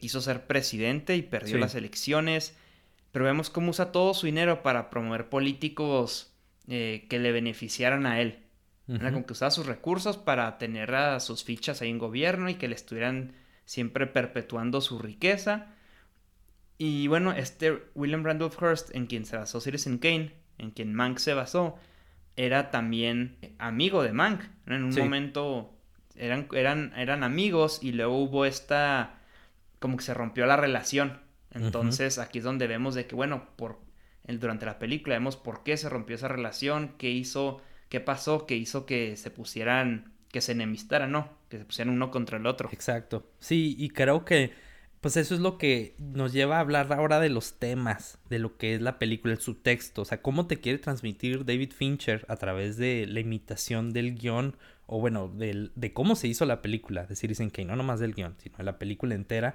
quiso 0.00 0.20
ser 0.20 0.46
presidente 0.46 1.16
y 1.16 1.22
perdió 1.22 1.56
las 1.56 1.74
elecciones, 1.74 2.54
pero 3.10 3.24
vemos 3.24 3.48
cómo 3.48 3.70
usa 3.70 3.90
todo 3.90 4.12
su 4.12 4.26
dinero 4.26 4.62
para 4.62 4.90
promover 4.90 5.30
políticos 5.30 6.34
eh, 6.68 7.06
que 7.08 7.18
le 7.18 7.32
beneficiaran 7.32 8.04
a 8.04 8.20
él. 8.20 8.40
Como 8.86 9.26
que 9.26 9.32
usaba 9.32 9.50
sus 9.50 9.66
recursos 9.66 10.16
para 10.16 10.56
tener 10.56 10.94
a 10.94 11.20
sus 11.20 11.44
fichas 11.44 11.82
ahí 11.82 11.90
en 11.90 11.98
gobierno 11.98 12.48
y 12.48 12.54
que 12.54 12.68
le 12.68 12.74
estuvieran 12.74 13.32
siempre 13.66 14.06
perpetuando 14.06 14.80
su 14.80 14.98
riqueza. 14.98 15.74
Y 16.78 17.06
bueno, 17.06 17.32
este 17.32 17.82
William 17.94 18.24
Randolph 18.24 18.56
Hearst, 18.62 18.94
en 18.94 19.06
quien 19.06 19.26
se 19.26 19.36
basó 19.36 19.60
Citizen 19.60 19.98
Kane, 19.98 20.32
en 20.56 20.70
quien 20.70 20.94
Mank 20.94 21.18
se 21.18 21.34
basó, 21.34 21.76
era 22.36 22.70
también 22.70 23.36
amigo 23.58 24.02
de 24.02 24.12
Mank. 24.12 24.42
En 24.66 24.84
un 24.84 24.94
momento 24.94 25.77
eran, 26.18 26.48
eran, 26.52 26.92
eran 26.96 27.22
amigos 27.22 27.78
y 27.82 27.92
luego 27.92 28.18
hubo 28.18 28.44
esta, 28.44 29.20
como 29.78 29.96
que 29.96 30.04
se 30.04 30.14
rompió 30.14 30.46
la 30.46 30.56
relación. 30.56 31.20
Entonces 31.52 32.18
aquí 32.18 32.38
es 32.38 32.44
donde 32.44 32.66
vemos 32.66 32.94
de 32.94 33.06
que, 33.06 33.14
bueno, 33.14 33.48
por, 33.56 33.78
durante 34.26 34.66
la 34.66 34.78
película 34.78 35.14
vemos 35.14 35.36
por 35.36 35.62
qué 35.62 35.76
se 35.76 35.88
rompió 35.88 36.16
esa 36.16 36.28
relación, 36.28 36.94
qué 36.98 37.10
hizo, 37.10 37.62
qué 37.88 38.00
pasó, 38.00 38.46
qué 38.46 38.56
hizo 38.56 38.84
que 38.84 39.16
se 39.16 39.30
pusieran, 39.30 40.12
que 40.30 40.40
se 40.40 40.52
enemistaran, 40.52 41.10
¿no? 41.10 41.30
Que 41.48 41.58
se 41.58 41.64
pusieran 41.64 41.94
uno 41.94 42.10
contra 42.10 42.36
el 42.36 42.46
otro. 42.46 42.68
Exacto. 42.72 43.26
Sí, 43.38 43.74
y 43.78 43.88
creo 43.88 44.24
que 44.24 44.52
pues 45.00 45.16
eso 45.16 45.34
es 45.34 45.40
lo 45.40 45.58
que 45.58 45.94
nos 45.98 46.32
lleva 46.32 46.56
a 46.56 46.60
hablar 46.60 46.92
ahora 46.92 47.20
de 47.20 47.28
los 47.28 47.58
temas, 47.58 48.18
de 48.28 48.40
lo 48.40 48.56
que 48.56 48.74
es 48.74 48.80
la 48.82 48.98
película, 48.98 49.32
el 49.32 49.40
subtexto, 49.40 50.02
o 50.02 50.04
sea, 50.04 50.22
cómo 50.22 50.46
te 50.46 50.58
quiere 50.58 50.78
transmitir 50.78 51.44
David 51.44 51.72
Fincher 51.72 52.24
a 52.28 52.36
través 52.36 52.76
de 52.76 53.06
la 53.06 53.20
imitación 53.20 53.92
del 53.92 54.16
guion, 54.16 54.56
o 54.90 54.98
bueno, 54.98 55.30
de 55.34 55.92
cómo 55.92 56.16
se 56.16 56.28
hizo 56.28 56.46
la 56.46 56.62
película 56.62 57.04
de 57.04 57.14
Citizen 57.14 57.50
Kane, 57.50 57.68
no 57.68 57.76
nomás 57.76 58.00
del 58.00 58.14
guion, 58.14 58.34
sino 58.38 58.56
de 58.56 58.64
la 58.64 58.78
película 58.78 59.14
entera, 59.14 59.54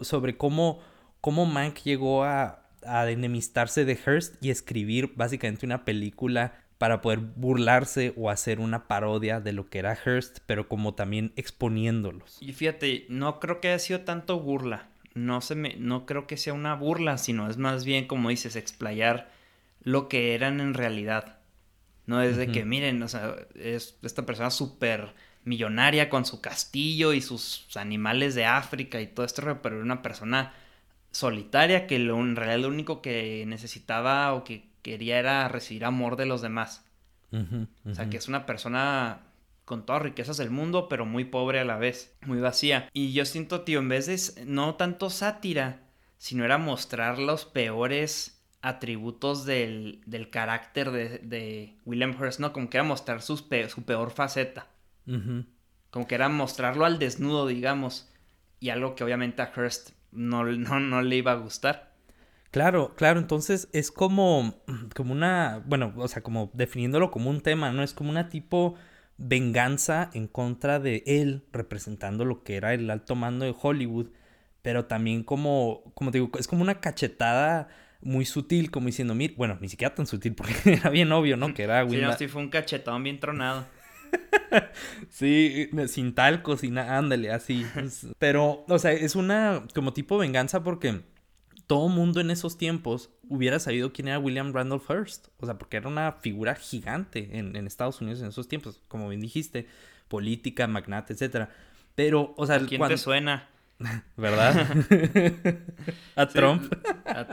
sobre 0.00 0.38
cómo, 0.38 0.80
cómo 1.20 1.44
Mank 1.44 1.82
llegó 1.82 2.24
a, 2.24 2.66
a 2.82 3.10
enemistarse 3.10 3.84
de 3.84 3.96
Hearst 3.96 4.42
y 4.42 4.48
escribir 4.48 5.12
básicamente 5.14 5.66
una 5.66 5.84
película 5.84 6.54
para 6.78 7.02
poder 7.02 7.18
burlarse 7.18 8.14
o 8.16 8.30
hacer 8.30 8.58
una 8.58 8.88
parodia 8.88 9.40
de 9.40 9.52
lo 9.52 9.68
que 9.68 9.78
era 9.78 9.94
Hearst, 9.94 10.38
pero 10.46 10.68
como 10.68 10.94
también 10.94 11.34
exponiéndolos. 11.36 12.38
Y 12.40 12.54
fíjate, 12.54 13.04
no 13.10 13.40
creo 13.40 13.60
que 13.60 13.68
haya 13.68 13.78
sido 13.78 14.00
tanto 14.00 14.40
burla. 14.40 14.88
No 15.14 15.42
se 15.42 15.54
me, 15.54 15.76
no 15.76 16.06
creo 16.06 16.26
que 16.26 16.38
sea 16.38 16.54
una 16.54 16.74
burla, 16.74 17.18
sino 17.18 17.50
es 17.50 17.58
más 17.58 17.84
bien, 17.84 18.06
como 18.06 18.30
dices, 18.30 18.56
explayar 18.56 19.30
lo 19.82 20.08
que 20.08 20.34
eran 20.34 20.60
en 20.60 20.74
realidad. 20.74 21.35
No 22.06 22.22
es 22.22 22.36
de 22.36 22.48
que, 22.48 22.64
miren, 22.64 23.02
o 23.02 23.08
sea, 23.08 23.34
es 23.54 23.98
esta 24.02 24.24
persona 24.24 24.50
súper 24.50 25.14
millonaria 25.44 26.08
con 26.08 26.24
su 26.24 26.40
castillo 26.40 27.12
y 27.12 27.20
sus 27.20 27.76
animales 27.76 28.34
de 28.34 28.44
África 28.44 29.00
y 29.00 29.06
todo 29.06 29.26
esto, 29.26 29.42
pero 29.62 29.76
era 29.76 29.84
una 29.84 30.02
persona 30.02 30.54
solitaria 31.10 31.86
que 31.86 31.98
lo, 31.98 32.18
en 32.20 32.36
realidad 32.36 32.60
lo 32.60 32.68
único 32.68 33.02
que 33.02 33.44
necesitaba 33.46 34.34
o 34.34 34.44
que 34.44 34.68
quería 34.82 35.18
era 35.18 35.48
recibir 35.48 35.84
amor 35.84 36.16
de 36.16 36.26
los 36.26 36.42
demás. 36.42 36.84
O 37.84 37.94
sea, 37.94 38.08
que 38.08 38.16
es 38.16 38.28
una 38.28 38.46
persona 38.46 39.20
con 39.64 39.84
todas 39.84 40.02
riquezas 40.02 40.36
del 40.36 40.50
mundo, 40.50 40.88
pero 40.88 41.04
muy 41.04 41.24
pobre 41.24 41.58
a 41.58 41.64
la 41.64 41.76
vez, 41.76 42.14
muy 42.24 42.38
vacía. 42.38 42.88
Y 42.92 43.12
yo 43.12 43.24
siento, 43.24 43.62
tío, 43.62 43.80
en 43.80 43.88
vez 43.88 44.06
de 44.06 44.46
no 44.46 44.76
tanto 44.76 45.10
sátira, 45.10 45.80
sino 46.18 46.44
era 46.44 46.56
mostrar 46.56 47.18
los 47.18 47.44
peores 47.44 48.35
atributos 48.66 49.46
del, 49.46 50.00
del 50.06 50.28
carácter 50.28 50.90
de, 50.90 51.20
de, 51.20 51.76
William 51.84 52.16
Hearst, 52.20 52.40
¿no? 52.40 52.52
Como 52.52 52.68
que 52.68 52.78
era 52.78 52.84
mostrar 52.84 53.22
sus 53.22 53.46
su 53.68 53.84
peor 53.84 54.10
faceta. 54.10 54.66
Como 55.90 56.08
que 56.08 56.16
era 56.16 56.28
mostrarlo 56.28 56.84
al 56.84 56.98
desnudo, 56.98 57.46
digamos. 57.46 58.10
Y 58.58 58.70
algo 58.70 58.96
que 58.96 59.04
obviamente 59.04 59.40
a 59.40 59.52
Hearst 59.54 59.90
no, 60.10 60.42
no, 60.42 60.80
no 60.80 61.00
le 61.00 61.14
iba 61.14 61.30
a 61.30 61.36
gustar. 61.36 61.94
Claro, 62.50 62.96
claro, 62.96 63.20
entonces 63.20 63.68
es 63.72 63.92
como, 63.92 64.60
como 64.96 65.12
una, 65.12 65.62
bueno, 65.64 65.92
o 65.96 66.08
sea, 66.08 66.24
como 66.24 66.50
definiéndolo 66.52 67.12
como 67.12 67.30
un 67.30 67.42
tema, 67.42 67.70
¿no? 67.70 67.84
Es 67.84 67.94
como 67.94 68.10
una 68.10 68.28
tipo 68.28 68.74
venganza 69.16 70.10
en 70.12 70.26
contra 70.26 70.80
de 70.80 71.04
él, 71.06 71.44
representando 71.52 72.24
lo 72.24 72.42
que 72.42 72.56
era 72.56 72.74
el 72.74 72.90
alto 72.90 73.14
mando 73.14 73.44
de 73.44 73.54
Hollywood, 73.56 74.08
pero 74.62 74.86
también 74.86 75.22
como, 75.22 75.92
como 75.94 76.10
te 76.10 76.18
digo, 76.18 76.36
es 76.36 76.48
como 76.48 76.62
una 76.62 76.80
cachetada 76.80 77.68
muy 78.00 78.24
sutil, 78.24 78.70
como 78.70 78.86
diciendo, 78.86 79.14
mira, 79.14 79.34
bueno, 79.36 79.58
ni 79.60 79.68
siquiera 79.68 79.94
tan 79.94 80.06
sutil, 80.06 80.34
porque 80.34 80.54
era 80.64 80.90
bien 80.90 81.10
obvio, 81.12 81.36
¿no? 81.36 81.52
Que 81.54 81.64
era 81.64 81.88
Sí, 81.88 81.96
no, 81.96 82.16
sí 82.16 82.28
fue 82.28 82.42
un 82.42 82.48
cachetón 82.48 83.02
bien 83.02 83.20
tronado. 83.20 83.66
sí, 85.08 85.70
sin 85.88 86.14
talco, 86.14 86.56
sin 86.56 86.78
ándale, 86.78 87.30
así. 87.30 87.66
Pero, 88.18 88.64
o 88.68 88.78
sea, 88.78 88.92
es 88.92 89.16
una 89.16 89.64
como 89.74 89.92
tipo 89.92 90.18
venganza 90.18 90.62
porque 90.62 91.02
todo 91.66 91.88
mundo 91.88 92.20
en 92.20 92.30
esos 92.30 92.58
tiempos 92.58 93.10
hubiera 93.28 93.58
sabido 93.58 93.92
quién 93.92 94.08
era 94.08 94.18
William 94.18 94.52
Randolph 94.52 94.88
Hearst. 94.88 95.28
O 95.38 95.46
sea, 95.46 95.58
porque 95.58 95.76
era 95.76 95.88
una 95.88 96.12
figura 96.12 96.54
gigante 96.54 97.38
en, 97.38 97.56
Estados 97.66 98.00
Unidos 98.00 98.20
en 98.20 98.28
esos 98.28 98.48
tiempos, 98.48 98.82
como 98.88 99.08
bien 99.08 99.20
dijiste, 99.20 99.66
política, 100.08 100.66
magnate, 100.66 101.12
etcétera. 101.12 101.50
Pero, 101.94 102.34
o 102.36 102.46
sea, 102.46 102.60
¿quién 102.60 102.86
te 102.86 102.98
suena? 102.98 103.48
¿Verdad? 104.16 104.62
a 106.16 106.28
Trump. 106.28 106.72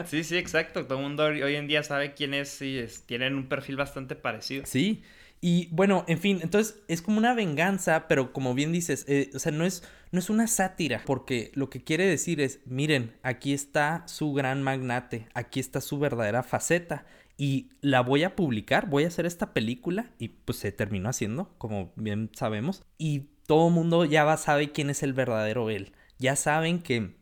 sí, 0.06 0.24
sí, 0.24 0.38
exacto. 0.38 0.86
Todo 0.86 0.98
el 0.98 1.04
mundo 1.04 1.24
hoy 1.26 1.56
en 1.56 1.68
día 1.68 1.84
sabe 1.84 2.14
quién 2.14 2.34
es 2.34 2.62
y 2.62 2.86
tienen 3.06 3.36
un 3.36 3.48
perfil 3.48 3.78
bastante 3.78 4.16
parecido. 4.16 4.66
Sí, 4.66 5.04
Y 5.42 5.68
bueno, 5.72 6.06
en 6.08 6.20
fin, 6.20 6.40
entonces 6.42 6.84
es 6.88 7.02
como 7.02 7.18
una 7.18 7.34
venganza, 7.34 8.08
pero 8.08 8.32
como 8.34 8.54
bien 8.54 8.72
dices, 8.72 9.06
eh, 9.10 9.30
o 9.36 9.40
sea, 9.40 9.52
no 9.52 9.66
es, 9.66 9.84
no 10.12 10.20
es 10.20 10.30
una 10.30 10.48
sátira, 10.48 11.04
porque 11.06 11.52
lo 11.56 11.70
que 11.70 11.84
quiere 11.84 12.06
decir 12.06 12.40
es, 12.42 12.62
miren, 12.66 13.18
aquí 13.24 13.54
está 13.54 14.04
su 14.08 14.34
gran 14.34 14.64
magnate, 14.64 15.28
aquí 15.34 15.60
está 15.60 15.82
su 15.82 16.00
verdadera 16.00 16.44
faceta, 16.44 17.06
y 17.38 17.72
la 17.82 18.02
voy 18.02 18.24
a 18.24 18.36
publicar, 18.38 18.88
voy 18.90 19.04
a 19.04 19.08
hacer 19.08 19.26
esta 19.26 19.54
película, 19.54 20.12
y 20.18 20.30
pues 20.30 20.60
se 20.60 20.72
terminó 20.72 21.10
haciendo, 21.10 21.54
como 21.58 21.92
bien 21.98 22.30
sabemos, 22.34 22.84
y 22.98 23.32
todo 23.48 23.68
el 23.68 23.74
mundo 23.74 24.06
ya 24.06 24.24
va, 24.24 24.38
sabe 24.38 24.72
quién 24.72 24.90
es 24.90 25.04
el 25.04 25.14
verdadero 25.14 25.70
él, 25.70 25.94
ya 26.20 26.36
saben 26.36 26.82
que 26.82 27.16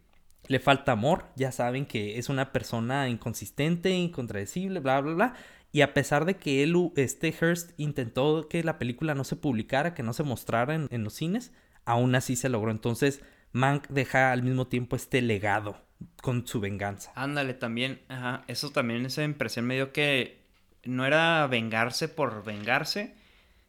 le 0.48 0.60
falta 0.60 0.94
amor, 0.94 1.26
ya 1.36 1.52
saben 1.52 1.86
que 1.86 2.18
es 2.18 2.30
una 2.30 2.52
persona 2.52 3.08
inconsistente, 3.10 3.92
incontradecible, 3.92 4.80
bla, 4.80 5.02
bla, 5.02 5.14
bla, 5.14 5.34
y 5.72 5.82
a 5.82 5.94
pesar 5.94 6.26
de 6.26 6.36
que 6.36 6.64
él, 6.64 6.76
este 6.98 7.32
Hearst 7.32 7.72
intentó 7.78 8.48
que 8.50 8.64
la 8.64 8.78
película 8.78 9.16
no 9.16 9.24
se 9.24 9.38
publicara, 9.38 9.94
que 9.94 10.04
no 10.04 10.14
se 10.14 10.24
mostrara 10.24 10.76
en, 10.76 11.04
los 11.04 11.14
cines, 11.14 11.54
aún 11.86 12.14
así 12.16 12.36
se 12.36 12.50
logró. 12.50 12.72
Entonces, 12.72 13.22
Mank 13.54 13.88
deja 13.88 14.34
al 14.34 14.44
mismo 14.44 14.68
tiempo 14.68 14.96
este 14.96 15.22
legado 15.22 15.82
con 16.22 16.46
su 16.46 16.60
venganza. 16.60 17.14
Ándale, 17.16 17.54
también, 17.54 18.02
ajá, 18.10 18.44
eso 18.48 18.72
también, 18.72 19.06
esa 19.06 19.24
impresión 19.24 19.66
me 19.66 19.76
dio 19.76 19.94
que 19.94 20.42
no 20.84 21.06
era 21.06 21.48
vengarse 21.48 22.10
por 22.10 22.44
vengarse, 22.44 23.16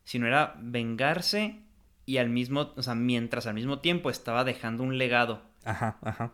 sino 0.03 0.27
era 0.27 0.57
vengarse 0.59 1.61
y 2.12 2.18
al 2.18 2.29
mismo, 2.29 2.75
o 2.77 2.83
sea, 2.83 2.94
mientras 2.94 3.46
al 3.46 3.55
mismo 3.55 3.79
tiempo 3.79 4.11
estaba 4.11 4.44
dejando 4.44 4.83
un 4.83 4.98
legado. 4.98 5.40
Ajá, 5.64 5.96
ajá. 6.03 6.33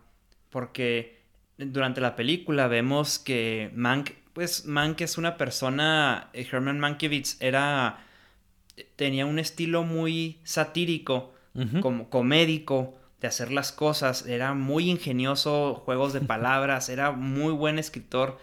Porque 0.51 1.23
durante 1.57 2.01
la 2.01 2.17
película 2.17 2.67
vemos 2.67 3.21
que 3.21 3.71
Mank 3.77 4.11
pues 4.33 4.67
Mank 4.67 5.01
es 5.03 5.19
una 5.19 5.37
persona, 5.37 6.31
eh, 6.33 6.49
Herman 6.51 6.81
Mankiewicz 6.81 7.41
era, 7.41 8.05
tenía 8.97 9.25
un 9.25 9.39
estilo 9.39 9.85
muy 9.85 10.41
satírico, 10.43 11.33
como 11.81 12.11
comédico, 12.11 12.99
de 13.21 13.29
hacer 13.29 13.53
las 13.53 13.71
cosas, 13.71 14.27
era 14.27 14.55
muy 14.55 14.91
ingenioso, 14.91 15.77
juegos 15.85 16.13
de 16.13 16.21
palabras, 16.35 16.89
era 16.89 17.13
muy 17.13 17.53
buen 17.53 17.79
escritor 17.79 18.39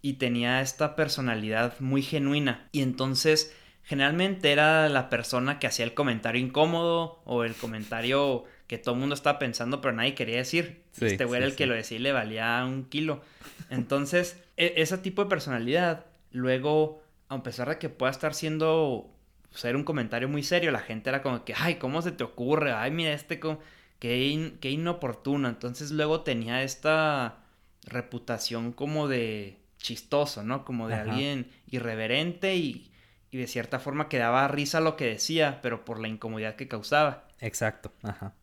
y 0.00 0.14
tenía 0.14 0.62
esta 0.62 0.96
personalidad 0.96 1.78
muy 1.80 2.00
genuina. 2.00 2.66
Y 2.72 2.80
entonces, 2.80 3.54
generalmente 3.88 4.52
era 4.52 4.90
la 4.90 5.08
persona 5.08 5.58
que 5.58 5.66
hacía 5.66 5.86
el 5.86 5.94
comentario 5.94 6.42
incómodo 6.42 7.22
o 7.24 7.42
el 7.44 7.54
comentario 7.54 8.44
que 8.66 8.76
todo 8.76 8.94
el 8.94 9.00
mundo 9.00 9.14
estaba 9.14 9.38
pensando, 9.38 9.80
pero 9.80 9.94
nadie 9.94 10.14
quería 10.14 10.36
decir. 10.36 10.82
este 11.00 11.24
güey 11.24 11.38
era 11.38 11.46
el 11.46 11.56
que 11.56 11.64
lo 11.64 11.74
decía 11.74 11.96
y 11.96 12.02
le 12.02 12.12
valía 12.12 12.62
un 12.66 12.84
kilo. 12.84 13.22
Entonces, 13.70 14.44
e, 14.58 14.74
ese 14.76 14.98
tipo 14.98 15.24
de 15.24 15.30
personalidad, 15.30 16.04
luego, 16.32 17.02
a 17.30 17.42
pesar 17.42 17.70
de 17.70 17.78
que 17.78 17.88
pueda 17.88 18.10
estar 18.10 18.34
siendo 18.34 19.10
ser 19.54 19.74
un 19.74 19.84
comentario 19.84 20.28
muy 20.28 20.42
serio, 20.42 20.70
la 20.70 20.80
gente 20.80 21.08
era 21.08 21.22
como 21.22 21.46
que, 21.46 21.54
ay, 21.56 21.76
¿cómo 21.76 22.02
se 22.02 22.12
te 22.12 22.24
ocurre? 22.24 22.72
Ay, 22.72 22.90
mira, 22.90 23.14
este, 23.14 23.40
qué, 23.40 24.52
qué 24.60 24.70
inoportuno. 24.70 25.48
Entonces, 25.48 25.92
luego 25.92 26.20
tenía 26.20 26.62
esta 26.62 27.38
reputación 27.86 28.72
como 28.72 29.08
de 29.08 29.56
chistoso, 29.78 30.42
¿no? 30.42 30.66
Como 30.66 30.88
de 30.88 30.94
alguien 30.96 31.50
irreverente 31.70 32.56
y, 32.56 32.90
y 33.30 33.38
de 33.38 33.46
cierta 33.46 33.78
forma 33.78 34.08
que 34.08 34.18
daba 34.18 34.48
risa 34.48 34.80
lo 34.80 34.96
que 34.96 35.06
decía, 35.06 35.60
pero 35.62 35.84
por 35.84 36.00
la 36.00 36.08
incomodidad 36.08 36.56
que 36.56 36.68
causaba. 36.68 37.28
Exacto, 37.40 37.92
ajá. 38.02 38.34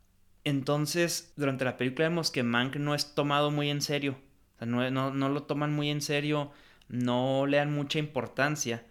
Entonces, 0.43 1.33
durante 1.35 1.65
la 1.65 1.75
película 1.75 2.07
vemos 2.07 2.29
que 2.29 2.43
Mank 2.43 2.75
no 2.75 2.93
es 2.93 3.15
tomado 3.15 3.49
muy 3.49 3.71
en 3.71 3.81
serio. 3.81 4.15
O 4.55 4.57
sea, 4.59 4.67
no, 4.67 5.11
no, 5.11 5.29
lo 5.29 5.43
toman 5.43 5.73
muy 5.73 5.89
en 5.89 6.01
serio, 6.01 6.51
no 6.87 7.47
le 7.47 7.57
dan 7.57 7.73
mucha 7.73 7.97
importancia. 7.97 8.85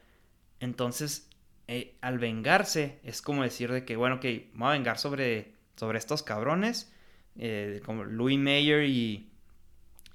Entonces, 0.59 1.31
eh, 1.69 1.97
al 2.01 2.19
vengarse, 2.19 2.99
es 3.05 3.23
como 3.23 3.45
decir 3.45 3.71
de 3.71 3.85
que, 3.85 3.95
bueno, 3.95 4.19
que 4.19 4.51
me 4.53 4.61
voy 4.61 4.69
a 4.71 4.73
vengar 4.73 4.99
sobre, 4.99 5.53
sobre 5.77 5.99
estos 5.99 6.25
cabrones, 6.25 6.93
eh, 7.37 7.81
como 7.87 8.03
Louis 8.03 8.39
Mayer 8.39 8.85
y, 8.85 9.31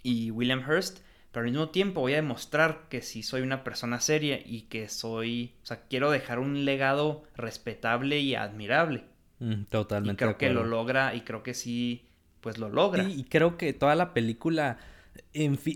y 0.03 0.31
William 0.31 0.61
Hurst, 0.67 0.99
pero 1.31 1.45
al 1.45 1.51
mismo 1.51 1.69
tiempo 1.69 2.01
voy 2.01 2.13
a 2.13 2.17
demostrar 2.17 2.87
que 2.89 3.01
sí 3.01 3.21
soy 3.21 3.41
una 3.41 3.63
persona 3.63 3.99
seria 3.99 4.39
y 4.43 4.63
que 4.63 4.89
soy, 4.89 5.53
o 5.63 5.65
sea, 5.65 5.81
quiero 5.89 6.09
dejar 6.09 6.39
un 6.39 6.65
legado 6.65 7.23
respetable 7.35 8.19
y 8.19 8.35
admirable. 8.35 9.03
Mm, 9.39 9.63
totalmente. 9.69 10.13
Y 10.13 10.25
creo 10.25 10.37
que 10.37 10.49
lo 10.49 10.65
logra 10.65 11.13
y 11.13 11.21
creo 11.21 11.43
que 11.43 11.53
sí, 11.53 12.07
pues 12.41 12.57
lo 12.57 12.69
logra. 12.69 13.03
y 13.03 13.23
creo 13.25 13.57
que 13.57 13.73
toda 13.73 13.95
la 13.95 14.13
película, 14.13 14.79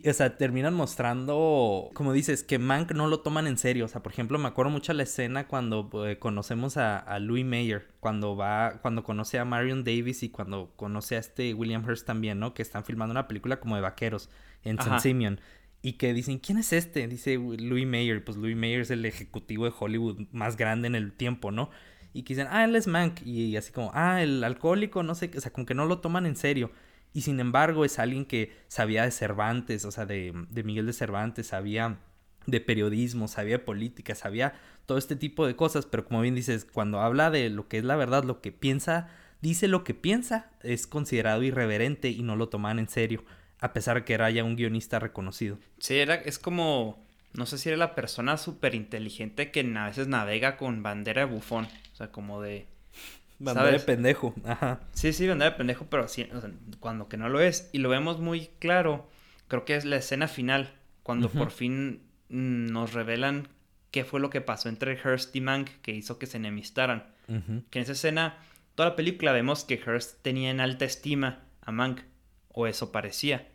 o 0.09 0.13
sea, 0.13 0.37
terminan 0.37 0.73
mostrando, 0.73 1.89
como 1.93 2.13
dices, 2.13 2.43
que 2.43 2.59
Mank 2.59 2.91
no 2.91 3.07
lo 3.07 3.21
toman 3.21 3.47
en 3.47 3.57
serio. 3.57 3.85
O 3.85 3.87
sea, 3.87 4.03
por 4.03 4.11
ejemplo, 4.11 4.37
me 4.39 4.47
acuerdo 4.47 4.71
mucho 4.71 4.93
la 4.93 5.03
escena 5.03 5.47
cuando 5.47 5.89
eh, 6.05 6.19
conocemos 6.19 6.77
a, 6.77 7.19
Louis 7.19 7.45
Mayer, 7.45 7.87
cuando 7.99 8.35
va, 8.35 8.79
cuando 8.81 9.03
conoce 9.03 9.39
a 9.39 9.45
Marion 9.45 9.83
Davis 9.83 10.23
y 10.23 10.29
cuando 10.29 10.73
conoce 10.75 11.15
a 11.15 11.19
este 11.19 11.53
William 11.53 11.85
Hurst 11.85 12.05
también, 12.05 12.39
¿no? 12.39 12.53
Que 12.53 12.61
están 12.61 12.83
filmando 12.83 13.11
una 13.11 13.27
película 13.27 13.59
como 13.59 13.75
de 13.75 13.81
vaqueros 13.81 14.29
en 14.63 14.77
San 14.79 14.99
Simeon. 14.99 15.39
Y 15.81 15.93
que 15.93 16.13
dicen, 16.13 16.39
¿quién 16.39 16.57
es 16.57 16.71
este? 16.71 17.07
Dice 17.07 17.35
Louis 17.35 17.85
Mayer. 17.85 18.23
Pues 18.23 18.37
Louis 18.37 18.55
Mayer 18.55 18.81
es 18.81 18.91
el 18.91 19.05
ejecutivo 19.05 19.65
de 19.65 19.73
Hollywood 19.77 20.27
más 20.31 20.57
grande 20.57 20.87
en 20.87 20.95
el 20.95 21.11
tiempo, 21.11 21.51
¿no? 21.51 21.69
y 22.13 22.23
que 22.23 22.35
dicen, 22.35 22.47
ah, 22.51 22.63
él 22.63 22.75
es 22.75 22.87
Mank, 22.87 23.25
y 23.25 23.57
así 23.57 23.71
como, 23.71 23.91
ah, 23.93 24.21
el 24.21 24.43
alcohólico, 24.43 25.01
no 25.01 25.15
sé, 25.15 25.31
o 25.35 25.41
sea, 25.41 25.51
como 25.51 25.65
que 25.65 25.73
no 25.73 25.85
lo 25.85 25.99
toman 25.99 26.27
en 26.27 26.35
serio. 26.35 26.71
Y 27.13 27.21
sin 27.21 27.39
embargo 27.39 27.85
es 27.85 27.99
alguien 27.99 28.25
que 28.25 28.51
sabía 28.67 29.03
de 29.03 29.11
Cervantes, 29.11 29.85
o 29.85 29.91
sea, 29.91 30.05
de, 30.05 30.33
Miguel 30.63 30.87
de 30.87 30.93
Cervantes, 30.93 31.47
sabía 31.47 31.99
de 32.45 32.59
periodismo, 32.59 33.27
sabía 33.27 33.57
de 33.57 33.63
política, 33.63 34.15
sabía 34.15 34.53
todo 34.85 34.97
este 34.97 35.15
tipo 35.15 35.47
de 35.47 35.55
cosas, 35.55 35.85
pero 35.85 36.05
como 36.05 36.21
bien 36.21 36.35
dices, 36.35 36.65
cuando 36.65 36.99
habla 36.99 37.29
de 37.29 37.49
lo 37.49 37.67
que 37.67 37.77
es 37.77 37.83
la 37.83 37.95
verdad, 37.95 38.23
lo 38.23 38.41
que 38.41 38.51
piensa, 38.51 39.09
dice 39.41 39.67
lo 39.67 39.83
que 39.83 39.93
piensa, 39.93 40.51
es 40.61 40.87
considerado 40.87 41.43
irreverente 41.43 42.09
y 42.09 42.23
no 42.23 42.35
lo 42.35 42.49
toman 42.49 42.79
en 42.79 42.89
serio, 42.89 43.23
a 43.59 43.71
pesar 43.73 43.97
de 43.97 44.05
que 44.05 44.13
era 44.13 44.29
ya 44.29 44.43
un 44.43 44.55
guionista 44.55 44.99
reconocido. 44.99 45.57
Sí, 45.77 45.95
era, 45.95 46.15
es 46.15 46.39
como 46.39 47.03
no 47.33 47.47
sé 47.47 47.57
si 47.57 47.69
era 47.69 47.77
la 47.77 47.95
persona 47.95 48.37
súper 48.37 48.75
inteligente 48.75 49.51
que 49.51 49.61
a 49.75 49.85
veces 49.87 50.07
navega 50.07 50.55
con 50.55 50.83
bandera 50.83 51.25
de 51.25 51.33
bufón. 51.33 51.67
O 51.91 51.95
sea, 51.95 52.11
como 52.11 52.41
de. 52.41 52.67
Bandera 53.39 53.71
de 53.71 53.79
pendejo. 53.79 54.33
Ajá. 54.45 54.81
Sí, 54.93 55.13
sí, 55.13 55.27
bandera 55.27 55.51
de 55.51 55.57
pendejo, 55.57 55.85
pero 55.89 56.07
sí, 56.07 56.27
cuando 56.79 57.09
que 57.09 57.17
no 57.17 57.29
lo 57.29 57.39
es. 57.39 57.69
Y 57.73 57.79
lo 57.79 57.89
vemos 57.89 58.19
muy 58.19 58.47
claro. 58.59 59.09
Creo 59.47 59.65
que 59.65 59.75
es 59.75 59.85
la 59.85 59.97
escena 59.97 60.27
final. 60.27 60.73
Cuando 61.03 61.29
por 61.29 61.51
fin 61.51 62.01
mm, 62.29 62.67
nos 62.67 62.93
revelan 62.93 63.49
qué 63.91 64.05
fue 64.05 64.19
lo 64.19 64.29
que 64.29 64.41
pasó 64.41 64.69
entre 64.69 64.97
Hearst 64.97 65.35
y 65.35 65.41
Mank 65.41 65.69
que 65.81 65.91
hizo 65.91 66.17
que 66.17 66.27
se 66.27 66.37
enemistaran. 66.37 67.11
Que 67.27 67.79
en 67.79 67.83
esa 67.83 67.91
escena, 67.93 68.37
toda 68.75 68.89
la 68.89 68.95
película 68.95 69.31
vemos 69.31 69.63
que 69.63 69.75
Hearst 69.75 70.21
tenía 70.21 70.49
en 70.49 70.59
alta 70.59 70.85
estima 70.85 71.43
a 71.61 71.71
Mank. 71.71 72.01
O 72.49 72.67
eso 72.67 72.91
parecía. 72.91 73.47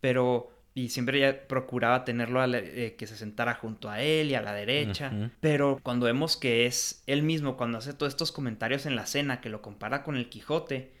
Pero 0.00 0.53
y 0.74 0.88
siempre 0.88 1.18
ella 1.18 1.46
procuraba 1.46 2.04
tenerlo 2.04 2.44
eh, 2.44 2.96
que 2.98 3.06
se 3.06 3.16
sentara 3.16 3.54
junto 3.54 3.88
a 3.88 4.00
él 4.02 4.30
y 4.30 4.34
a 4.34 4.42
la 4.42 4.52
derecha. 4.52 5.30
Pero 5.40 5.78
cuando 5.82 6.06
vemos 6.06 6.36
que 6.36 6.66
es 6.66 7.04
él 7.06 7.22
mismo, 7.22 7.56
cuando 7.56 7.78
hace 7.78 7.94
todos 7.94 8.12
estos 8.12 8.32
comentarios 8.32 8.84
en 8.84 8.96
la 8.96 9.06
cena, 9.06 9.40
que 9.40 9.50
lo 9.50 9.62
compara 9.62 10.02
con 10.02 10.16
el 10.16 10.28
Quijote, 10.28 10.92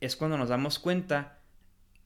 es 0.00 0.16
cuando 0.16 0.38
nos 0.38 0.48
damos 0.48 0.78
cuenta 0.78 1.38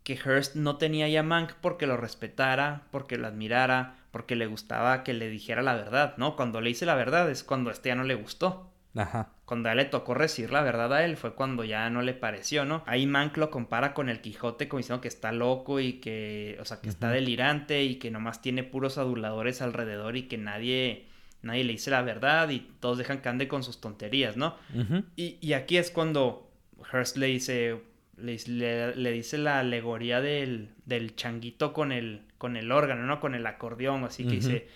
que 0.02 0.16
Hearst 0.16 0.56
no 0.56 0.76
tenía 0.76 1.08
ya 1.08 1.22
Mank 1.22 1.52
porque 1.60 1.86
lo 1.86 1.98
respetara, 1.98 2.86
porque 2.90 3.18
lo 3.18 3.26
admirara, 3.26 3.96
porque 4.10 4.34
le 4.34 4.46
gustaba 4.46 5.02
que 5.02 5.12
le 5.12 5.28
dijera 5.28 5.62
la 5.62 5.74
verdad, 5.74 6.14
¿no? 6.16 6.36
Cuando 6.36 6.60
le 6.62 6.68
dice 6.70 6.86
la 6.86 6.94
verdad 6.94 7.30
es 7.30 7.44
cuando 7.44 7.68
a 7.68 7.74
este 7.74 7.90
ya 7.90 7.94
no 7.94 8.04
le 8.04 8.14
gustó. 8.14 8.73
Ajá. 8.96 9.30
Cuando 9.44 9.68
a 9.68 9.72
él 9.72 9.78
le 9.78 9.84
tocó 9.86 10.14
decir 10.14 10.52
la 10.52 10.62
verdad 10.62 10.92
a 10.94 11.04
él 11.04 11.16
fue 11.16 11.34
cuando 11.34 11.64
ya 11.64 11.90
no 11.90 12.02
le 12.02 12.14
pareció, 12.14 12.64
¿no? 12.64 12.82
Ahí 12.86 13.06
Mank 13.06 13.36
lo 13.36 13.50
compara 13.50 13.92
con 13.92 14.08
el 14.08 14.20
Quijote 14.20 14.68
como 14.68 14.78
diciendo 14.78 15.00
que 15.00 15.08
está 15.08 15.32
loco 15.32 15.80
y 15.80 15.94
que, 15.94 16.56
o 16.60 16.64
sea, 16.64 16.80
que 16.80 16.88
está 16.88 17.10
delirante 17.10 17.82
y 17.82 17.96
que 17.96 18.10
nomás 18.10 18.40
tiene 18.40 18.62
puros 18.62 18.96
aduladores 18.96 19.62
alrededor 19.62 20.16
y 20.16 20.22
que 20.22 20.38
nadie, 20.38 21.06
nadie 21.42 21.64
le 21.64 21.72
dice 21.72 21.90
la 21.90 22.02
verdad 22.02 22.48
y 22.50 22.60
todos 22.80 22.98
dejan 22.98 23.20
que 23.20 23.28
ande 23.28 23.48
con 23.48 23.62
sus 23.62 23.80
tonterías, 23.80 24.36
¿no? 24.36 24.56
y, 25.16 25.38
y, 25.40 25.52
aquí 25.54 25.76
es 25.76 25.90
cuando 25.90 26.50
Hearst 26.92 27.16
le 27.16 27.26
dice, 27.26 27.80
le, 28.16 28.94
le, 28.94 29.12
dice 29.12 29.38
la 29.38 29.58
alegoría 29.58 30.20
del, 30.20 30.70
del 30.86 31.16
changuito 31.16 31.72
con 31.72 31.92
el, 31.92 32.22
con 32.38 32.56
el 32.56 32.70
órgano, 32.70 33.04
¿no? 33.04 33.20
Con 33.20 33.34
el 33.34 33.46
acordeón, 33.46 34.04
así 34.04 34.24
que 34.24 34.36
dice 34.36 34.68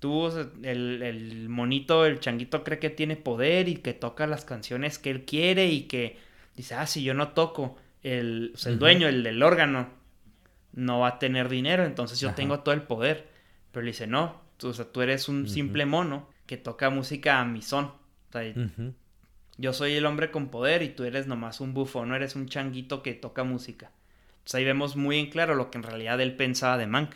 Tú, 0.00 0.28
el, 0.62 1.46
monito, 1.48 2.06
el 2.06 2.20
changuito 2.20 2.64
cree 2.64 2.78
que 2.78 2.90
tiene 2.90 3.16
poder 3.16 3.68
y 3.68 3.76
que 3.76 3.92
toca 3.92 4.26
las 4.26 4.44
canciones 4.44 4.98
que 4.98 5.10
él 5.10 5.24
quiere 5.24 5.66
y 5.68 5.82
que 5.82 6.18
dice, 6.56 6.74
ah, 6.74 6.86
si 6.86 7.02
yo 7.02 7.14
no 7.14 7.28
toco, 7.28 7.76
el, 8.02 8.54
el 8.64 8.78
dueño, 8.78 9.08
el 9.08 9.22
del 9.22 9.42
órgano, 9.42 9.90
no 10.72 11.00
va 11.00 11.08
a 11.08 11.18
tener 11.18 11.48
dinero, 11.48 11.84
entonces 11.84 12.18
yo 12.20 12.34
tengo 12.34 12.60
todo 12.60 12.74
el 12.74 12.82
poder. 12.82 13.28
Pero 13.72 13.84
le 13.84 13.92
dice, 13.92 14.06
no, 14.06 14.40
tú, 14.56 14.72
tú 14.72 15.02
eres 15.02 15.28
un 15.28 15.48
simple 15.48 15.86
mono 15.86 16.28
que 16.46 16.56
toca 16.56 16.90
música 16.90 17.40
a 17.40 17.44
mi 17.44 17.62
son. 17.62 17.92
Yo 19.58 19.72
soy 19.72 19.94
el 19.94 20.06
hombre 20.06 20.30
con 20.30 20.48
poder 20.48 20.82
y 20.82 20.88
tú 20.88 21.04
eres 21.04 21.26
nomás 21.26 21.60
un 21.60 21.74
bufo, 21.74 22.06
no 22.06 22.16
eres 22.16 22.34
un 22.34 22.48
changuito 22.48 23.02
que 23.02 23.12
toca 23.14 23.44
música. 23.44 23.90
Entonces 24.38 24.54
ahí 24.54 24.64
vemos 24.64 24.96
muy 24.96 25.18
en 25.18 25.28
claro 25.28 25.54
lo 25.54 25.70
que 25.70 25.78
en 25.78 25.84
realidad 25.84 26.20
él 26.20 26.34
pensaba 26.34 26.78
de 26.78 26.86
Mank. 26.86 27.14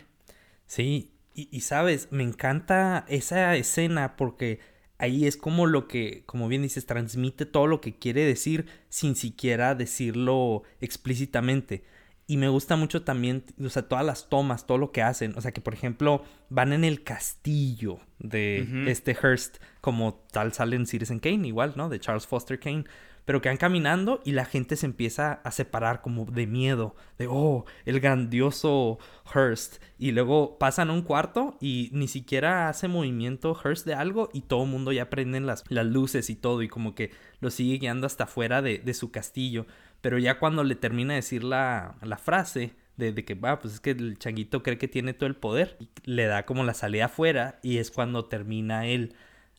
Sí, 0.67 1.11
y, 1.35 1.61
sabes, 1.61 2.07
me 2.11 2.23
encanta 2.23 3.05
esa 3.09 3.55
escena 3.55 4.15
porque 4.15 4.59
ahí 4.97 5.25
es 5.25 5.35
como 5.37 5.65
lo 5.65 5.87
que, 5.87 6.23
como 6.25 6.47
bien 6.47 6.61
dices, 6.61 6.85
transmite 6.85 7.45
todo 7.45 7.67
lo 7.67 7.81
que 7.81 7.97
quiere 7.97 8.25
decir 8.25 8.65
sin 8.89 9.15
siquiera 9.15 9.75
decirlo 9.75 10.63
explícitamente. 10.79 11.83
Y 12.27 12.37
me 12.37 12.47
gusta 12.47 12.75
mucho 12.75 13.03
también, 13.03 13.43
o 13.63 13.69
sea, 13.69 13.87
todas 13.87 14.05
las 14.05 14.29
tomas, 14.29 14.65
todo 14.65 14.79
lo 14.79 14.91
que 14.91 15.03
hacen. 15.03 15.37
O 15.37 15.41
sea, 15.41 15.51
que 15.51 15.61
por 15.61 15.73
ejemplo 15.75 16.23
van 16.49 16.73
en 16.73 16.83
el 16.83 17.03
castillo 17.03 17.99
de 18.17 18.85
este 18.87 19.13
Hearst, 19.13 19.57
como 19.81 20.25
tal 20.31 20.53
sale 20.53 20.75
en 20.75 20.87
Citizen 20.87 21.19
Kane, 21.19 21.47
igual, 21.47 21.73
¿no? 21.75 21.89
De 21.89 21.99
Charles 21.99 22.25
Foster 22.25 22.59
Kane 22.59 22.85
pero 23.25 23.41
que 23.41 23.49
van 23.49 23.57
caminando 23.57 24.21
y 24.23 24.31
la 24.31 24.45
gente 24.45 24.75
se 24.75 24.85
empieza 24.85 25.33
a 25.43 25.51
separar 25.51 26.01
como 26.01 26.25
de 26.25 26.47
miedo, 26.47 26.95
de, 27.17 27.27
oh, 27.29 27.65
el 27.85 27.99
grandioso 27.99 28.99
Hearst. 29.33 29.81
Y 29.97 30.11
luego 30.11 30.57
pasan 30.59 30.89
un 30.91 31.01
cuarto 31.01 31.57
y 31.59 31.89
ni 31.91 32.07
siquiera 32.07 32.69
hace 32.69 32.87
movimiento 32.87 33.55
Hearst 33.55 33.85
de 33.85 33.95
algo 33.95 34.29
y 34.31 34.41
todo 34.41 34.63
el 34.63 34.69
mundo 34.69 34.91
ya 34.91 35.09
prenden 35.09 35.45
las, 35.45 35.63
las 35.69 35.85
luces 35.85 36.29
y 36.29 36.35
todo 36.35 36.61
y 36.61 36.67
como 36.67 36.95
que 36.95 37.11
lo 37.39 37.49
sigue 37.51 37.79
guiando 37.79 38.07
hasta 38.07 38.25
afuera 38.25 38.61
de, 38.61 38.77
de 38.79 38.93
su 38.93 39.11
castillo. 39.11 39.65
Pero 40.01 40.19
ya 40.19 40.39
cuando 40.39 40.63
le 40.63 40.75
termina 40.75 41.13
de 41.13 41.19
decir 41.19 41.43
la, 41.43 41.95
la 42.01 42.17
frase, 42.17 42.75
de, 42.97 43.25
que, 43.25 43.35
va, 43.35 43.59
pues 43.59 43.75
es 43.75 43.79
que 43.79 43.91
el 43.91 44.17
changuito 44.17 44.63
cree 44.63 44.77
que 44.77 44.87
tiene 44.87 45.13
todo 45.13 45.27
el 45.27 45.35
poder. 45.35 45.77
le 46.03 46.25
da 46.25 46.45
como 46.45 46.63
la 46.63 46.73
salida 46.73 47.05
afuera 47.05 47.59
y 47.61 47.77
es 47.77 47.91
cuando 47.91 48.25
termina 48.25 48.87
él 48.87 49.15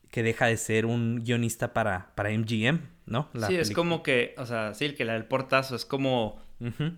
que 0.09 0.23
deja 0.23 0.47
de 0.47 0.57
ser 0.57 0.85
un 0.85 1.23
guionista 1.23 1.73
para, 1.73 2.13
para 2.15 2.29
MGM, 2.31 2.79
¿no? 3.07 3.29
sí, 3.47 3.55
es 3.55 3.71
como 3.71 4.03
que, 4.03 4.35
o 4.37 4.45
sea, 4.45 4.73
sí, 4.73 4.85
el 4.85 4.95
que 4.95 5.05
le 5.05 5.13
da 5.13 5.17
el 5.17 5.25
portazo 5.25 5.75
es 5.75 5.85
como, 5.85 6.39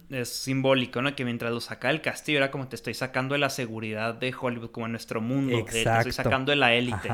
es 0.09 0.29
simbólico, 0.29 1.01
¿no? 1.01 1.15
Que 1.15 1.23
mientras 1.23 1.51
lo 1.51 1.61
saca 1.61 1.89
del 1.89 2.01
castillo 2.01 2.39
era 2.39 2.51
como 2.51 2.67
te 2.67 2.75
estoy 2.75 2.95
sacando 2.95 3.33
de 3.33 3.39
la 3.39 3.49
seguridad 3.49 4.15
de 4.15 4.33
Hollywood, 4.37 4.71
como 4.71 4.87
en 4.87 4.93
nuestro 4.93 5.21
mundo, 5.21 5.63
te 5.65 5.83
estoy 5.83 6.11
sacando 6.11 6.51
de 6.51 6.57
la 6.57 6.73
élite. 6.73 7.09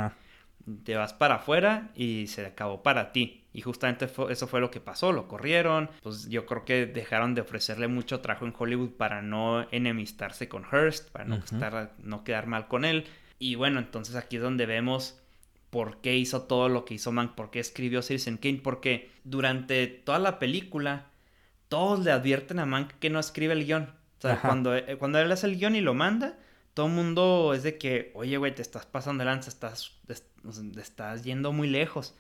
Te 0.83 0.95
vas 0.95 1.13
para 1.13 1.35
afuera 1.35 1.91
y 1.93 2.25
se 2.25 2.43
acabó 2.43 2.81
para 2.81 3.11
ti. 3.11 3.43
Y 3.53 3.61
justamente 3.61 4.09
eso 4.29 4.47
fue 4.47 4.59
lo 4.59 4.71
que 4.71 4.79
pasó, 4.79 5.11
lo 5.11 5.27
corrieron. 5.27 5.91
Pues 6.01 6.27
yo 6.27 6.47
creo 6.47 6.65
que 6.65 6.87
dejaron 6.87 7.35
de 7.35 7.41
ofrecerle 7.41 7.87
mucho 7.87 8.19
trabajo 8.19 8.47
en 8.47 8.53
Hollywood 8.57 8.89
para 8.91 9.21
no 9.21 9.67
enemistarse 9.71 10.49
con 10.49 10.63
Hearst, 10.63 11.11
para 11.11 11.25
no, 11.25 11.35
estar, 11.35 11.93
no 11.99 12.23
quedar 12.23 12.47
mal 12.47 12.67
con 12.67 12.83
él. 12.83 13.05
Y 13.37 13.55
bueno, 13.55 13.79
entonces 13.79 14.15
aquí 14.15 14.37
es 14.37 14.41
donde 14.41 14.65
vemos 14.65 15.21
por 15.75 15.97
qué 15.97 16.15
hizo 16.15 16.43
todo 16.43 16.69
lo 16.69 16.85
que 16.85 16.93
hizo 16.93 17.11
Mank, 17.11 17.35
por 17.35 17.51
qué 17.51 17.59
escribió 17.59 18.01
Citizen 18.01 18.37
Kane, 18.37 18.61
porque 18.63 19.11
durante 19.25 19.87
toda 19.87 20.19
la 20.19 20.39
película 20.39 21.07
todos 21.67 21.99
le 21.99 22.13
advierten 22.13 22.59
a 22.59 22.65
Mank 22.65 22.93
que 22.93 23.09
no 23.09 23.19
escribe 23.19 23.51
el 23.51 23.65
guion. 23.65 23.93
O 24.17 24.21
sea, 24.21 24.39
cuando, 24.39 24.73
eh, 24.73 24.95
cuando 24.97 25.19
él 25.19 25.29
hace 25.29 25.47
el 25.47 25.57
guion 25.57 25.75
y 25.75 25.81
lo 25.81 25.93
manda, 25.93 26.39
todo 26.73 26.85
el 26.85 26.93
mundo 26.93 27.53
es 27.53 27.63
de 27.63 27.77
que, 27.77 28.13
oye, 28.15 28.37
güey, 28.37 28.55
te 28.55 28.61
estás 28.61 28.85
pasando 28.85 29.25
de 29.25 29.25
lanza, 29.25 29.49
estás, 29.49 29.91
estás 30.77 31.25
yendo 31.25 31.51
muy 31.51 31.67
lejos. 31.67 32.15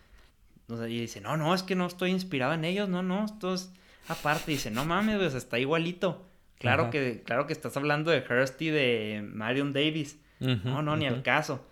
y 0.67 0.99
dice, 0.99 1.21
no, 1.21 1.37
no, 1.37 1.55
es 1.55 1.63
que 1.63 1.75
no 1.75 1.85
estoy 1.85 2.11
inspirado 2.11 2.51
en 2.51 2.65
ellos, 2.65 2.89
no, 2.89 3.03
no, 3.03 3.23
esto 3.23 3.53
es 3.53 3.71
aparte. 4.09 4.51
Y 4.51 4.55
dice, 4.55 4.69
no 4.69 4.83
mames, 4.83 5.15
pues 5.15 5.33
está 5.33 5.59
igualito. 5.59 6.27
Claro 6.59 6.89
que, 6.89 7.23
claro 7.25 7.47
que 7.47 7.53
estás 7.53 7.77
hablando 7.77 8.11
de 8.11 8.21
Hurst 8.29 8.61
y 8.61 8.69
de 8.69 9.25
Marion 9.25 9.71
Davis. 9.71 10.19
no, 10.41 10.81
no, 10.81 10.97
ni 10.97 11.05
al 11.05 11.23
caso. 11.23 11.65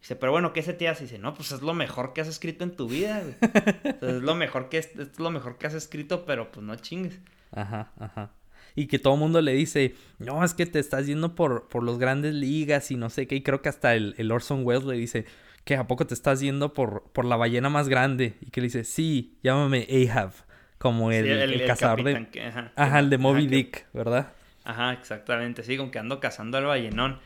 Dice, 0.00 0.16
pero 0.16 0.32
bueno, 0.32 0.52
¿qué 0.52 0.62
se 0.62 0.72
te 0.72 0.88
hace? 0.88 1.04
Dice, 1.04 1.18
no, 1.18 1.34
pues 1.34 1.52
es 1.52 1.62
lo 1.62 1.74
mejor 1.74 2.12
que 2.12 2.22
has 2.22 2.28
escrito 2.28 2.64
en 2.64 2.74
tu 2.74 2.88
vida, 2.88 3.22
es 4.00 4.22
lo 4.22 4.34
mejor 4.34 4.68
que 4.68 4.78
es, 4.78 4.90
lo 5.18 5.30
mejor 5.30 5.58
que 5.58 5.66
has 5.66 5.74
escrito, 5.74 6.24
pero 6.24 6.50
pues 6.50 6.64
no 6.64 6.74
chingues. 6.76 7.20
Ajá, 7.52 7.92
ajá. 7.98 8.30
Y 8.74 8.86
que 8.86 8.98
todo 8.98 9.14
el 9.14 9.20
mundo 9.20 9.42
le 9.42 9.52
dice, 9.52 9.94
no, 10.18 10.44
es 10.44 10.54
que 10.54 10.64
te 10.64 10.78
estás 10.78 11.06
yendo 11.06 11.34
por, 11.34 11.68
por 11.68 11.82
los 11.82 11.98
grandes 11.98 12.34
ligas 12.34 12.90
y 12.90 12.96
no 12.96 13.10
sé 13.10 13.26
qué. 13.26 13.34
Y 13.34 13.42
creo 13.42 13.60
que 13.60 13.68
hasta 13.68 13.94
el, 13.94 14.14
el 14.16 14.30
Orson 14.30 14.64
Welles 14.64 14.84
le 14.84 14.96
dice, 14.96 15.26
que 15.64 15.76
a 15.76 15.86
poco 15.86 16.06
te 16.06 16.14
estás 16.14 16.40
yendo 16.40 16.72
por, 16.72 17.04
por 17.12 17.24
la 17.24 17.36
ballena 17.36 17.68
más 17.68 17.88
grande. 17.88 18.34
Y 18.40 18.50
que 18.50 18.60
le 18.60 18.66
dice, 18.66 18.84
sí, 18.84 19.38
llámame 19.42 19.86
Ahab. 19.90 20.32
Como 20.78 21.12
el, 21.12 21.26
el, 21.26 21.66
cazador 21.66 22.02
de. 22.04 22.26
ajá, 22.74 22.98
el 22.98 23.10
de 23.10 23.18
Moby 23.18 23.46
Dick, 23.46 23.86
¿verdad? 23.92 24.32
Ajá, 24.64 24.94
exactamente. 24.94 25.62
Sí, 25.62 25.76
con 25.76 25.90
que 25.90 25.98
ando 25.98 26.20
cazando 26.20 26.56
al 26.56 26.64
ballenón. 26.64 27.20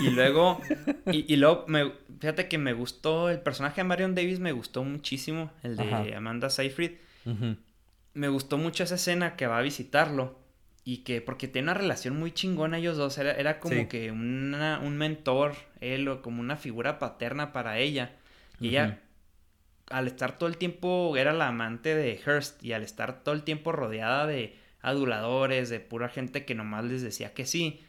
Y 0.00 0.10
luego, 0.10 0.60
y, 1.06 1.36
luego, 1.36 1.64
me, 1.68 1.92
fíjate 2.20 2.48
que 2.48 2.58
me 2.58 2.72
gustó, 2.72 3.30
el 3.30 3.40
personaje 3.40 3.80
de 3.80 3.84
Marion 3.84 4.14
Davis 4.14 4.40
me 4.40 4.52
gustó 4.52 4.84
muchísimo, 4.84 5.50
el 5.62 5.76
de 5.76 6.14
Amanda 6.14 6.50
Seyfried. 6.50 6.92
Me 8.14 8.28
gustó 8.28 8.58
mucho 8.58 8.84
esa 8.84 8.96
escena 8.96 9.36
que 9.36 9.46
va 9.46 9.58
a 9.58 9.62
visitarlo 9.62 10.38
y 10.84 10.98
que, 10.98 11.20
porque 11.20 11.48
tiene 11.48 11.66
una 11.66 11.74
relación 11.74 12.18
muy 12.18 12.32
chingona 12.32 12.78
ellos 12.78 12.96
dos, 12.96 13.18
era, 13.18 13.32
era 13.32 13.60
como 13.60 13.88
que 13.88 14.10
una, 14.10 14.80
un 14.82 14.96
mentor, 14.96 15.54
él, 15.80 16.08
o 16.08 16.22
como 16.22 16.40
una 16.40 16.56
figura 16.56 16.98
paterna 16.98 17.52
para 17.52 17.78
ella. 17.78 18.12
Y 18.60 18.68
ella, 18.68 19.00
al 19.90 20.06
estar 20.06 20.38
todo 20.38 20.48
el 20.48 20.56
tiempo, 20.56 21.16
era 21.16 21.32
la 21.32 21.48
amante 21.48 21.94
de 21.94 22.18
Hearst 22.24 22.64
y 22.64 22.72
al 22.72 22.82
estar 22.82 23.22
todo 23.22 23.34
el 23.34 23.42
tiempo 23.42 23.72
rodeada 23.72 24.26
de 24.26 24.56
aduladores, 24.80 25.68
de 25.68 25.80
pura 25.80 26.08
gente 26.08 26.44
que 26.44 26.54
nomás 26.54 26.84
les 26.84 27.02
decía 27.02 27.34
que 27.34 27.44
sí 27.46 27.80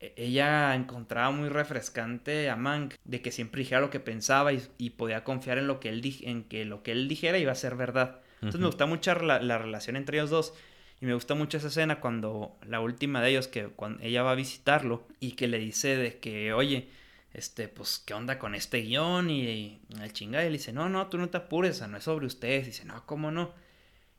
e-, 0.00 0.14
ella 0.16 0.74
encontraba 0.74 1.30
muy 1.30 1.48
refrescante 1.48 2.50
a 2.50 2.56
Mank 2.56 2.94
de 3.04 3.22
que 3.22 3.32
siempre 3.32 3.60
dijera 3.60 3.80
lo 3.80 3.90
que 3.90 4.00
pensaba 4.00 4.52
y, 4.52 4.90
podía 4.90 5.24
confiar 5.24 5.58
en 5.58 5.66
lo 5.66 5.80
que 5.80 5.88
él 5.88 6.02
en 6.22 6.44
que 6.44 6.64
lo 6.64 6.82
que 6.82 6.92
él 6.92 7.08
dijera 7.08 7.38
iba 7.38 7.52
a 7.52 7.56
ser 7.56 7.76
verdad. 7.76 8.20
Entonces 8.36 8.60
me 8.60 8.66
gusta 8.66 8.86
mucho 8.86 9.14
la, 9.14 9.58
relación 9.58 9.96
entre 9.96 10.18
ellos 10.18 10.30
dos. 10.30 10.54
Y 11.00 11.06
me 11.06 11.14
gusta 11.14 11.34
mucho 11.34 11.58
esa 11.58 11.68
escena 11.68 12.00
cuando 12.00 12.58
la 12.66 12.80
última 12.80 13.20
de 13.20 13.30
ellos, 13.30 13.48
que 13.48 13.66
cuando 13.66 14.02
ella 14.02 14.22
va 14.22 14.32
a 14.32 14.34
visitarlo 14.34 15.06
y 15.20 15.32
que 15.32 15.46
le 15.46 15.58
dice 15.58 15.96
de 15.96 16.18
que, 16.18 16.54
oye, 16.54 16.88
este, 17.34 17.68
pues, 17.68 17.98
¿qué 17.98 18.14
onda 18.14 18.38
con 18.38 18.54
este 18.54 18.80
guion? 18.80 19.28
Y, 19.28 19.78
el 20.00 20.12
chingada, 20.14 20.44
y 20.44 20.48
le 20.48 20.56
dice, 20.56 20.72
no, 20.72 20.88
no, 20.88 21.08
tú 21.08 21.18
no 21.18 21.28
te 21.28 21.36
apures, 21.36 21.76
o 21.76 21.78
sea, 21.80 21.86
no 21.86 21.98
es 21.98 22.04
sobre 22.04 22.24
ustedes. 22.24 22.62
Y 22.64 22.70
dice, 22.70 22.84
no, 22.86 23.04
¿cómo 23.04 23.30
no? 23.30 23.52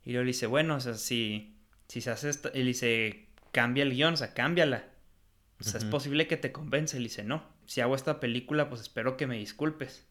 Y 0.06 0.12
luego 0.12 0.26
le 0.26 0.30
dice, 0.30 0.46
bueno, 0.46 0.76
o 0.76 0.80
sea, 0.80 0.94
si, 0.94 1.56
si 1.88 2.02
se 2.02 2.12
hace 2.12 2.30
esto, 2.30 2.52
y 2.54 2.60
le 2.60 2.66
dice, 2.66 3.28
cambia 3.52 3.84
el 3.84 3.94
guion, 3.96 4.14
o 4.14 4.18
sea, 4.18 4.36
cámbiala. 4.36 4.86
O 5.60 5.64
sea, 5.64 5.80
es 5.80 5.86
posible 5.86 6.28
que 6.28 6.38
te 6.38 6.52
convence. 6.52 6.98
Le 6.98 7.06
dice, 7.06 7.24
no, 7.24 7.44
si 7.66 7.82
hago 7.82 7.96
esta 7.96 8.20
película, 8.20 8.70
pues 8.70 8.82
espero 8.82 9.18
que 9.18 9.28
me 9.28 9.38
disculpes. 9.38 10.06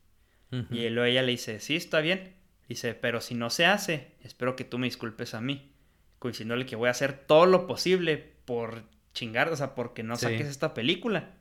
Y 0.71 0.89
luego 0.89 1.05
ella 1.05 1.23
le 1.23 1.33
dice, 1.33 1.61
sí, 1.61 1.77
está 1.77 2.01
bien. 2.01 2.35
Dice, 2.69 2.95
pero 2.95 3.21
si 3.21 3.35
no 3.35 3.51
se 3.51 3.67
hace, 3.67 4.13
espero 4.23 4.57
que 4.57 4.65
tú 4.65 4.79
me 4.79 4.87
disculpes 4.87 5.35
a 5.35 5.41
mí. 5.41 5.73
Coincidiéndole 6.19 6.67
que 6.67 6.77
voy 6.77 6.89
a 6.89 6.93
hacer 6.93 7.13
todo 7.13 7.47
lo 7.47 7.67
posible 7.67 8.17
por 8.45 8.85
chingar, 9.13 9.49
o 9.51 9.57
sea, 9.57 9.75
porque 9.75 10.03
no 10.03 10.17
saques 10.17 10.47
esta 10.47 10.75
película. 10.75 11.35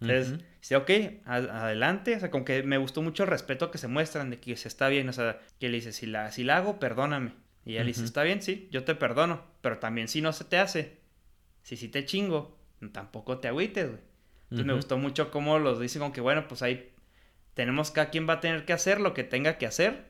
Entonces, 0.00 0.44
dice, 0.60 0.76
ok, 0.76 0.90
adelante. 1.24 2.16
O 2.16 2.20
sea, 2.20 2.30
como 2.30 2.44
que 2.44 2.62
me 2.62 2.78
gustó 2.78 3.02
mucho 3.02 3.22
el 3.22 3.30
respeto 3.30 3.70
que 3.70 3.78
se 3.78 3.88
muestran 3.88 4.30
de 4.30 4.40
que 4.40 4.56
se 4.56 4.68
está 4.68 4.88
bien. 4.88 5.08
O 5.08 5.12
sea, 5.12 5.40
que 5.58 5.68
le 5.68 5.76
dice, 5.76 5.92
si 5.92 6.06
la, 6.06 6.30
si 6.32 6.44
la 6.44 6.58
hago, 6.58 6.78
perdóname. 6.78 7.32
Y 7.64 7.72
ella 7.72 7.82
le 7.82 7.88
dice, 7.88 8.04
está 8.04 8.22
bien, 8.22 8.42
sí, 8.42 8.68
yo 8.70 8.84
te 8.84 8.94
perdono. 8.94 9.44
Pero 9.60 9.78
también 9.78 10.08
si 10.08 10.20
no 10.20 10.32
se 10.32 10.44
te 10.44 10.58
hace, 10.58 10.98
si 11.62 11.76
sí 11.76 11.88
te 11.88 12.04
chingo, 12.04 12.57
tampoco 12.92 13.38
te 13.38 13.48
agüites, 13.48 13.86
güey. 13.86 14.08
Entonces 14.44 14.66
me 14.66 14.72
gustó 14.74 14.96
mucho 14.96 15.30
cómo 15.30 15.58
los 15.58 15.78
dicen 15.78 16.00
como 16.00 16.12
que, 16.12 16.22
bueno, 16.22 16.48
pues 16.48 16.62
ahí 16.62 16.90
tenemos 17.52 17.90
cada 17.90 18.08
quien 18.08 18.26
va 18.28 18.34
a 18.34 18.40
tener 18.40 18.64
que 18.64 18.72
hacer 18.72 19.00
lo 19.00 19.12
que 19.12 19.24
tenga 19.24 19.58
que 19.58 19.66
hacer 19.66 20.06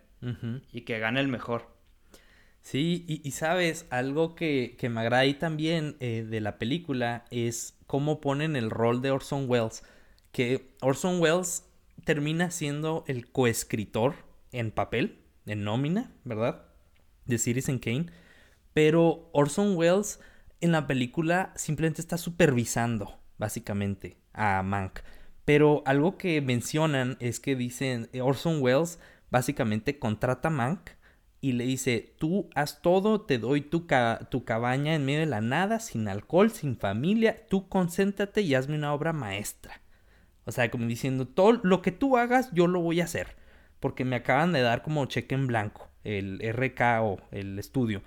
y 0.71 0.83
que 0.83 0.99
gane 0.99 1.21
el 1.21 1.29
mejor. 1.29 1.67
Sí, 2.61 3.05
y, 3.09 3.31
sabes, 3.31 3.87
algo 3.91 4.35
que, 4.35 4.77
que, 4.79 4.89
me 4.89 5.01
agrada 5.01 5.23
ahí 5.23 5.35
también 5.35 5.97
eh, 6.01 6.27
de 6.29 6.41
la 6.41 6.59
película 6.59 7.25
es 7.31 7.79
cómo 7.87 8.21
ponen 8.21 8.57
el 8.57 8.71
rol 8.71 9.01
de 9.01 9.11
Orson 9.11 9.47
Welles, 9.49 9.83
que 10.33 10.75
Orson 10.83 11.21
Welles 11.21 11.65
termina 12.05 12.51
siendo 12.51 13.05
el 13.07 13.31
coescritor 13.31 14.15
en 14.53 14.71
papel, 14.71 15.19
en 15.47 15.65
nómina, 15.65 16.13
¿verdad? 16.25 16.67
De 17.25 17.39
Citizen 17.39 17.79
Kane, 17.79 18.07
pero 18.75 19.31
Orson 19.33 19.77
Welles 19.77 20.21
en 20.61 20.73
la 20.73 20.87
película 20.87 21.53
simplemente 21.57 22.01
está 22.01 22.19
supervisando, 22.19 23.19
básicamente, 23.39 24.19
a 24.33 24.63
Mank. 24.63 25.01
Pero 25.45 25.83
algo 25.87 26.19
que 26.19 26.41
mencionan 26.43 27.17
es 27.21 27.41
que 27.41 27.57
dicen, 27.57 28.09
eh, 28.13 28.21
Orson 28.21 28.61
Welles 28.61 28.99
básicamente 29.31 29.99
contrata 29.99 30.49
a 30.49 30.51
Mank 30.51 30.91
y 31.41 31.53
le 31.53 31.65
dice, 31.65 32.15
tú 32.19 32.51
haz 32.55 32.83
todo, 32.83 33.23
te 33.23 33.39
doy 33.39 33.61
tu, 33.61 33.87
tu 34.31 34.45
cabaña 34.45 34.95
en 34.95 35.05
medio 35.05 35.21
de 35.21 35.27
la 35.27 35.41
nada, 35.41 35.79
sin 35.79 36.09
alcohol, 36.09 36.51
sin 36.51 36.77
familia, 36.77 37.47
tú 37.49 37.69
concéntrate 37.69 38.43
y 38.43 38.55
hazme 38.55 38.77
una 38.77 38.93
obra 38.93 39.13
maestra. 39.13 39.81
O 40.45 40.53
sea, 40.53 40.71
como 40.71 40.87
diciendo, 40.87 41.29
todo 41.29 41.61
lo 41.63 41.83
que 41.83 41.93
tú 41.93 42.17
hagas, 42.17 42.51
yo 42.53 42.67
lo 42.67 42.81
voy 42.81 43.01
a 43.01 43.05
hacer. 43.05 43.37
Porque 43.81 44.05
me 44.05 44.17
acaban 44.17 44.53
de 44.53 44.63
dar 44.63 44.83
como 44.83 45.07
cheque 45.07 45.35
en 45.35 45.47
blanco, 45.47 45.89
el 46.03 46.41
RKO, 46.41 47.21
el 47.31 47.59
estudio. 47.59 48.03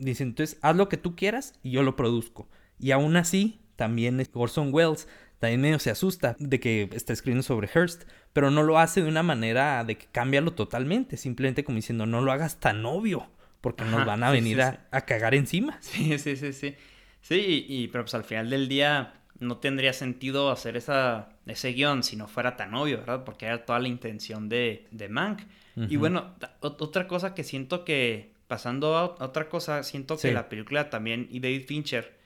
Dice, 0.00 0.22
entonces 0.22 0.58
haz 0.62 0.76
lo 0.76 0.88
que 0.88 0.96
tú 0.96 1.14
quieras 1.14 1.54
y 1.62 1.70
yo 1.70 1.82
lo 1.82 1.94
produzco. 1.94 2.48
Y 2.78 2.90
aún 2.90 3.16
así, 3.16 3.60
también 3.76 4.26
Orson 4.34 4.70
Welles 4.72 5.06
también 5.40 5.62
medio 5.62 5.78
se 5.78 5.90
asusta 5.90 6.36
de 6.38 6.60
que 6.60 6.90
está 6.92 7.14
escribiendo 7.14 7.42
sobre 7.42 7.66
Hearst, 7.66 8.02
pero 8.34 8.50
no 8.50 8.62
lo 8.62 8.78
hace 8.78 9.02
de 9.02 9.08
una 9.08 9.22
manera 9.22 9.82
de 9.84 9.96
que 9.96 10.06
cámbialo 10.12 10.52
totalmente, 10.52 11.16
simplemente 11.16 11.64
como 11.64 11.76
diciendo, 11.76 12.04
no 12.04 12.20
lo 12.20 12.30
hagas 12.30 12.60
tan 12.60 12.84
obvio, 12.84 13.26
porque 13.62 13.84
nos 13.84 14.04
van 14.04 14.22
a 14.22 14.30
venir 14.30 14.60
A, 14.60 15.00
cagar 15.06 15.34
encima. 15.34 15.78
Sí, 15.80 16.18
sí, 16.18 16.36
sí, 16.36 16.52
sí. 16.52 16.74
Sí, 17.22 17.66
y, 17.68 17.88
pero 17.88 18.04
pues 18.04 18.14
al 18.14 18.24
final 18.24 18.50
del 18.50 18.68
día, 18.68 19.14
no 19.38 19.56
tendría 19.56 19.94
sentido 19.94 20.50
hacer 20.50 20.76
esa, 20.76 21.30
ese 21.46 21.72
guion 21.72 22.02
si 22.02 22.16
no 22.16 22.28
fuera 22.28 22.56
tan 22.56 22.74
obvio, 22.74 22.98
¿verdad? 22.98 23.24
Porque 23.24 23.46
era 23.46 23.64
toda 23.64 23.78
la 23.78 23.88
intención 23.88 24.50
de, 24.50 24.86
de 24.90 25.08
Mank. 25.08 25.42
Y 25.88 25.96
bueno, 25.96 26.34
otra 26.60 27.08
cosa 27.08 27.32
que 27.32 27.42
siento 27.42 27.86
que, 27.86 28.29
pasando 28.50 28.96
a 28.96 29.04
otra 29.24 29.48
cosa, 29.48 29.84
siento 29.84 30.18
que 30.18 30.32
la 30.32 30.48
película 30.48 30.90
también, 30.90 31.28
y 31.30 31.38
David 31.38 31.66
Fincher, 31.68 32.18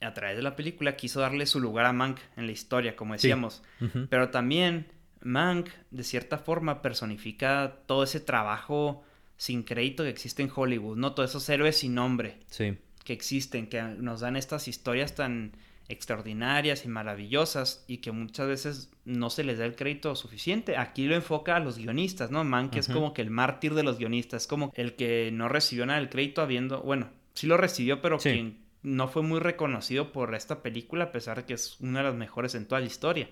a 0.00 0.12
través 0.12 0.36
de 0.36 0.42
la 0.42 0.56
película, 0.56 0.96
quiso 0.96 1.20
darle 1.20 1.46
su 1.46 1.60
lugar 1.60 1.86
a 1.86 1.92
Mank 1.92 2.18
en 2.36 2.46
la 2.46 2.52
historia, 2.52 2.96
como 2.96 3.12
decíamos. 3.12 3.62
Pero 4.10 4.30
también 4.30 4.88
Mank, 5.20 5.68
de 5.92 6.02
cierta 6.02 6.38
forma, 6.38 6.82
personifica 6.82 7.76
todo 7.86 8.02
ese 8.02 8.18
trabajo 8.18 9.04
sin 9.36 9.62
crédito 9.62 10.02
que 10.02 10.08
existe 10.08 10.42
en 10.42 10.50
Hollywood, 10.52 10.96
¿no? 10.96 11.14
Todos 11.14 11.30
esos 11.30 11.48
héroes 11.48 11.78
sin 11.78 11.94
nombre 11.94 12.38
sí. 12.48 12.76
que 13.04 13.12
existen, 13.12 13.68
que 13.68 13.80
nos 13.80 14.22
dan 14.22 14.34
estas 14.34 14.66
historias 14.66 15.14
tan 15.14 15.52
extraordinarias 15.88 16.84
y 16.84 16.88
maravillosas 16.88 17.84
y 17.86 17.98
que 17.98 18.10
muchas 18.10 18.48
veces 18.48 18.90
no 19.04 19.30
se 19.30 19.44
les 19.44 19.58
da 19.58 19.66
el 19.66 19.76
crédito 19.76 20.14
suficiente. 20.16 20.76
Aquí 20.76 21.06
lo 21.06 21.14
enfoca 21.14 21.56
a 21.56 21.60
los 21.60 21.78
guionistas, 21.78 22.30
¿no? 22.30 22.42
Mank 22.44 22.76
es 22.76 22.88
como 22.88 23.12
que 23.12 23.22
el 23.22 23.30
mártir 23.30 23.74
de 23.74 23.82
los 23.82 23.98
guionistas, 23.98 24.46
como 24.46 24.72
el 24.74 24.94
que 24.94 25.30
no 25.32 25.48
recibió 25.48 25.86
nada 25.86 25.98
del 25.98 26.08
crédito 26.08 26.42
habiendo, 26.42 26.80
bueno, 26.82 27.10
sí 27.34 27.46
lo 27.46 27.56
recibió, 27.56 28.00
pero 28.00 28.18
quien 28.18 28.64
no 28.82 29.08
fue 29.08 29.22
muy 29.22 29.40
reconocido 29.40 30.12
por 30.12 30.34
esta 30.34 30.62
película 30.62 31.04
a 31.04 31.12
pesar 31.12 31.38
de 31.38 31.44
que 31.44 31.54
es 31.54 31.78
una 31.80 32.00
de 32.00 32.06
las 32.06 32.14
mejores 32.14 32.54
en 32.54 32.66
toda 32.66 32.80
la 32.80 32.86
historia. 32.86 33.28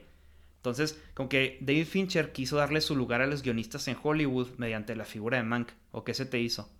Entonces, 0.56 1.02
como 1.14 1.28
que 1.28 1.58
David 1.60 1.86
Fincher 1.86 2.32
quiso 2.32 2.56
darle 2.56 2.80
su 2.80 2.94
lugar 2.94 3.20
a 3.20 3.26
los 3.26 3.42
guionistas 3.42 3.88
en 3.88 3.96
Hollywood 4.00 4.50
mediante 4.58 4.94
la 4.94 5.04
figura 5.04 5.38
de 5.38 5.42
Mank. 5.42 5.72
¿O 5.90 6.04
qué 6.04 6.14
se 6.14 6.24
te 6.24 6.38
hizo? 6.38 6.70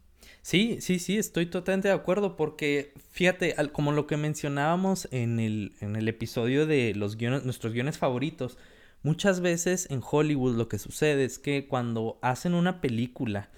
Sí, 0.43 0.79
sí, 0.81 0.99
sí, 0.99 1.19
estoy 1.19 1.47
totalmente 1.47 1.89
de 1.89 1.95
acuerdo 1.95 2.37
porque 2.37 2.93
fíjate, 3.11 3.55
como 3.73 3.93
lo 3.93 4.07
que 4.07 4.17
mencionábamos 4.17 5.09
en 5.13 5.39
el, 5.39 5.75
en 5.81 5.97
el 5.97 6.09
episodio 6.09 6.67
de 6.67 6.95
los 6.95 7.17
guiones, 7.17 7.45
nuestros 7.45 7.73
guiones 7.73 7.99
favoritos, 7.99 8.59
muchas 9.03 9.41
veces 9.41 9.89
en 9.91 10.01
Hollywood 10.03 10.57
lo 10.57 10.69
que 10.69 10.79
sucede 10.79 11.25
es 11.25 11.39
que 11.39 11.69
cuando 11.69 12.19
hacen 12.23 12.55
una 12.55 12.81
película, 12.81 13.51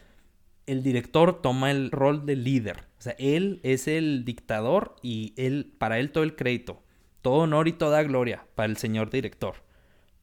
el 0.67 0.83
director 0.83 1.41
toma 1.43 1.71
el 1.71 1.91
rol 1.91 2.27
de 2.27 2.37
líder. 2.37 2.85
O 2.99 3.03
sea, 3.03 3.15
él 3.19 3.61
es 3.63 3.89
el 3.89 4.25
dictador 4.25 4.97
y 5.03 5.35
él, 5.37 5.73
para 5.79 5.99
él 5.99 6.11
todo 6.11 6.25
el 6.25 6.37
crédito, 6.37 6.83
todo 7.23 7.35
honor 7.35 7.69
y 7.69 7.73
toda 7.73 8.03
gloria 8.03 8.47
para 8.55 8.71
el 8.71 8.77
señor 8.77 9.11
director. 9.11 9.64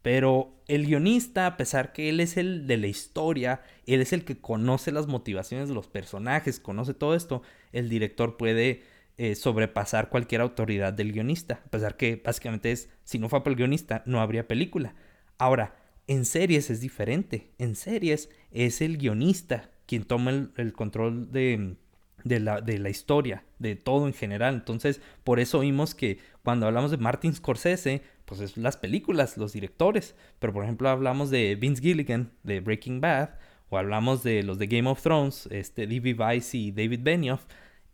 Pero 0.02 0.56
el 0.68 0.88
guionista, 0.88 1.46
a 1.46 1.58
pesar 1.58 1.94
que 1.94 2.10
él 2.10 2.20
es 2.20 2.38
el 2.38 2.66
de 2.66 2.78
la 2.78 2.88
historia, 2.88 3.62
él 3.86 4.02
es 4.02 4.14
el 4.14 4.26
que 4.26 4.40
conoce 4.40 4.92
las 4.92 5.08
motivaciones 5.08 5.70
de 5.70 5.76
los 5.76 5.88
personajes, 5.88 6.60
conoce 6.60 6.94
todo 6.94 7.16
esto, 7.16 7.44
el 7.72 7.90
director 7.90 8.38
puede 8.38 8.84
eh, 9.18 9.36
sobrepasar 9.36 10.10
cualquier 10.10 10.42
autoridad 10.42 10.94
del 10.94 11.12
guionista. 11.12 11.62
A 11.66 11.70
pesar 11.70 11.98
que 11.98 12.22
básicamente 12.24 12.72
es, 12.72 12.90
si 13.04 13.20
no 13.20 13.30
fue 13.30 13.44
por 13.44 13.52
el 13.52 13.58
guionista, 13.58 14.02
no 14.06 14.22
habría 14.22 14.48
película. 14.48 14.96
Ahora, 15.38 15.76
en 16.08 16.26
series 16.26 16.70
es 16.70 16.82
diferente. 16.82 17.52
En 17.58 17.76
series 17.76 18.30
es 18.52 18.82
el 18.82 18.98
guionista 18.98 19.70
quien 19.92 20.06
toma 20.06 20.50
el, 20.56 20.72
control 20.72 21.34
de, 21.34 21.76
de, 22.24 22.40
la, 22.40 22.62
de 22.62 22.80
la 22.80 22.90
historia, 22.90 23.44
de 23.60 23.76
todo 23.76 24.08
en 24.08 24.14
general. 24.14 24.56
Entonces, 24.56 25.02
por 25.24 25.40
eso 25.40 25.60
vimos 25.60 25.96
que 25.96 26.20
cuando 26.44 26.68
hablamos 26.68 26.92
de 26.92 26.98
Martin 26.98 27.34
Scorsese, 27.34 28.02
pues 28.26 28.40
es 28.40 28.56
las 28.56 28.78
películas, 28.78 29.38
los 29.38 29.54
directores. 29.54 30.16
Pero 30.40 30.54
por 30.54 30.64
ejemplo 30.64 30.90
hablamos 30.90 31.30
de 31.30 31.56
Vince 31.56 31.82
Gilligan 31.82 32.32
de 32.44 32.62
Breaking 32.62 33.02
Bad 33.02 33.32
o 33.70 33.78
hablamos 33.78 34.24
de 34.24 34.44
los 34.44 34.58
de 34.58 34.68
Game 34.68 34.90
of 34.90 35.02
Thrones, 35.02 35.48
este 35.52 35.88
D.B. 35.88 36.16
Y 36.54 36.72
David 36.72 37.00
Benioff. 37.04 37.46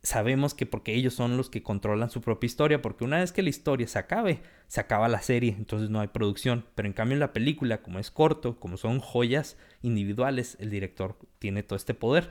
Sabemos 0.03 0.53
que 0.53 0.65
porque 0.65 0.93
ellos 0.93 1.15
son 1.15 1.37
los 1.37 1.49
que 1.49 1.63
controlan 1.63 2.09
su 2.09 2.21
propia 2.21 2.45
historia, 2.45 2.81
porque 2.81 3.03
una 3.03 3.17
vez 3.17 3.31
que 3.31 3.41
la 3.41 3.49
historia 3.49 3.87
se 3.87 3.99
acabe, 3.99 4.41
se 4.67 4.79
acaba 4.79 5.07
la 5.07 5.21
serie, 5.21 5.55
entonces 5.57 5.89
no 5.89 5.99
hay 5.99 6.07
producción. 6.07 6.65
Pero 6.75 6.87
en 6.87 6.93
cambio 6.93 7.15
en 7.15 7.19
la 7.19 7.33
película, 7.33 7.81
como 7.81 7.99
es 7.99 8.11
corto, 8.11 8.59
como 8.59 8.77
son 8.77 8.99
joyas 8.99 9.57
individuales, 9.81 10.55
el 10.59 10.69
director 10.69 11.17
tiene 11.39 11.63
todo 11.63 11.77
este 11.77 11.93
poder. 11.93 12.29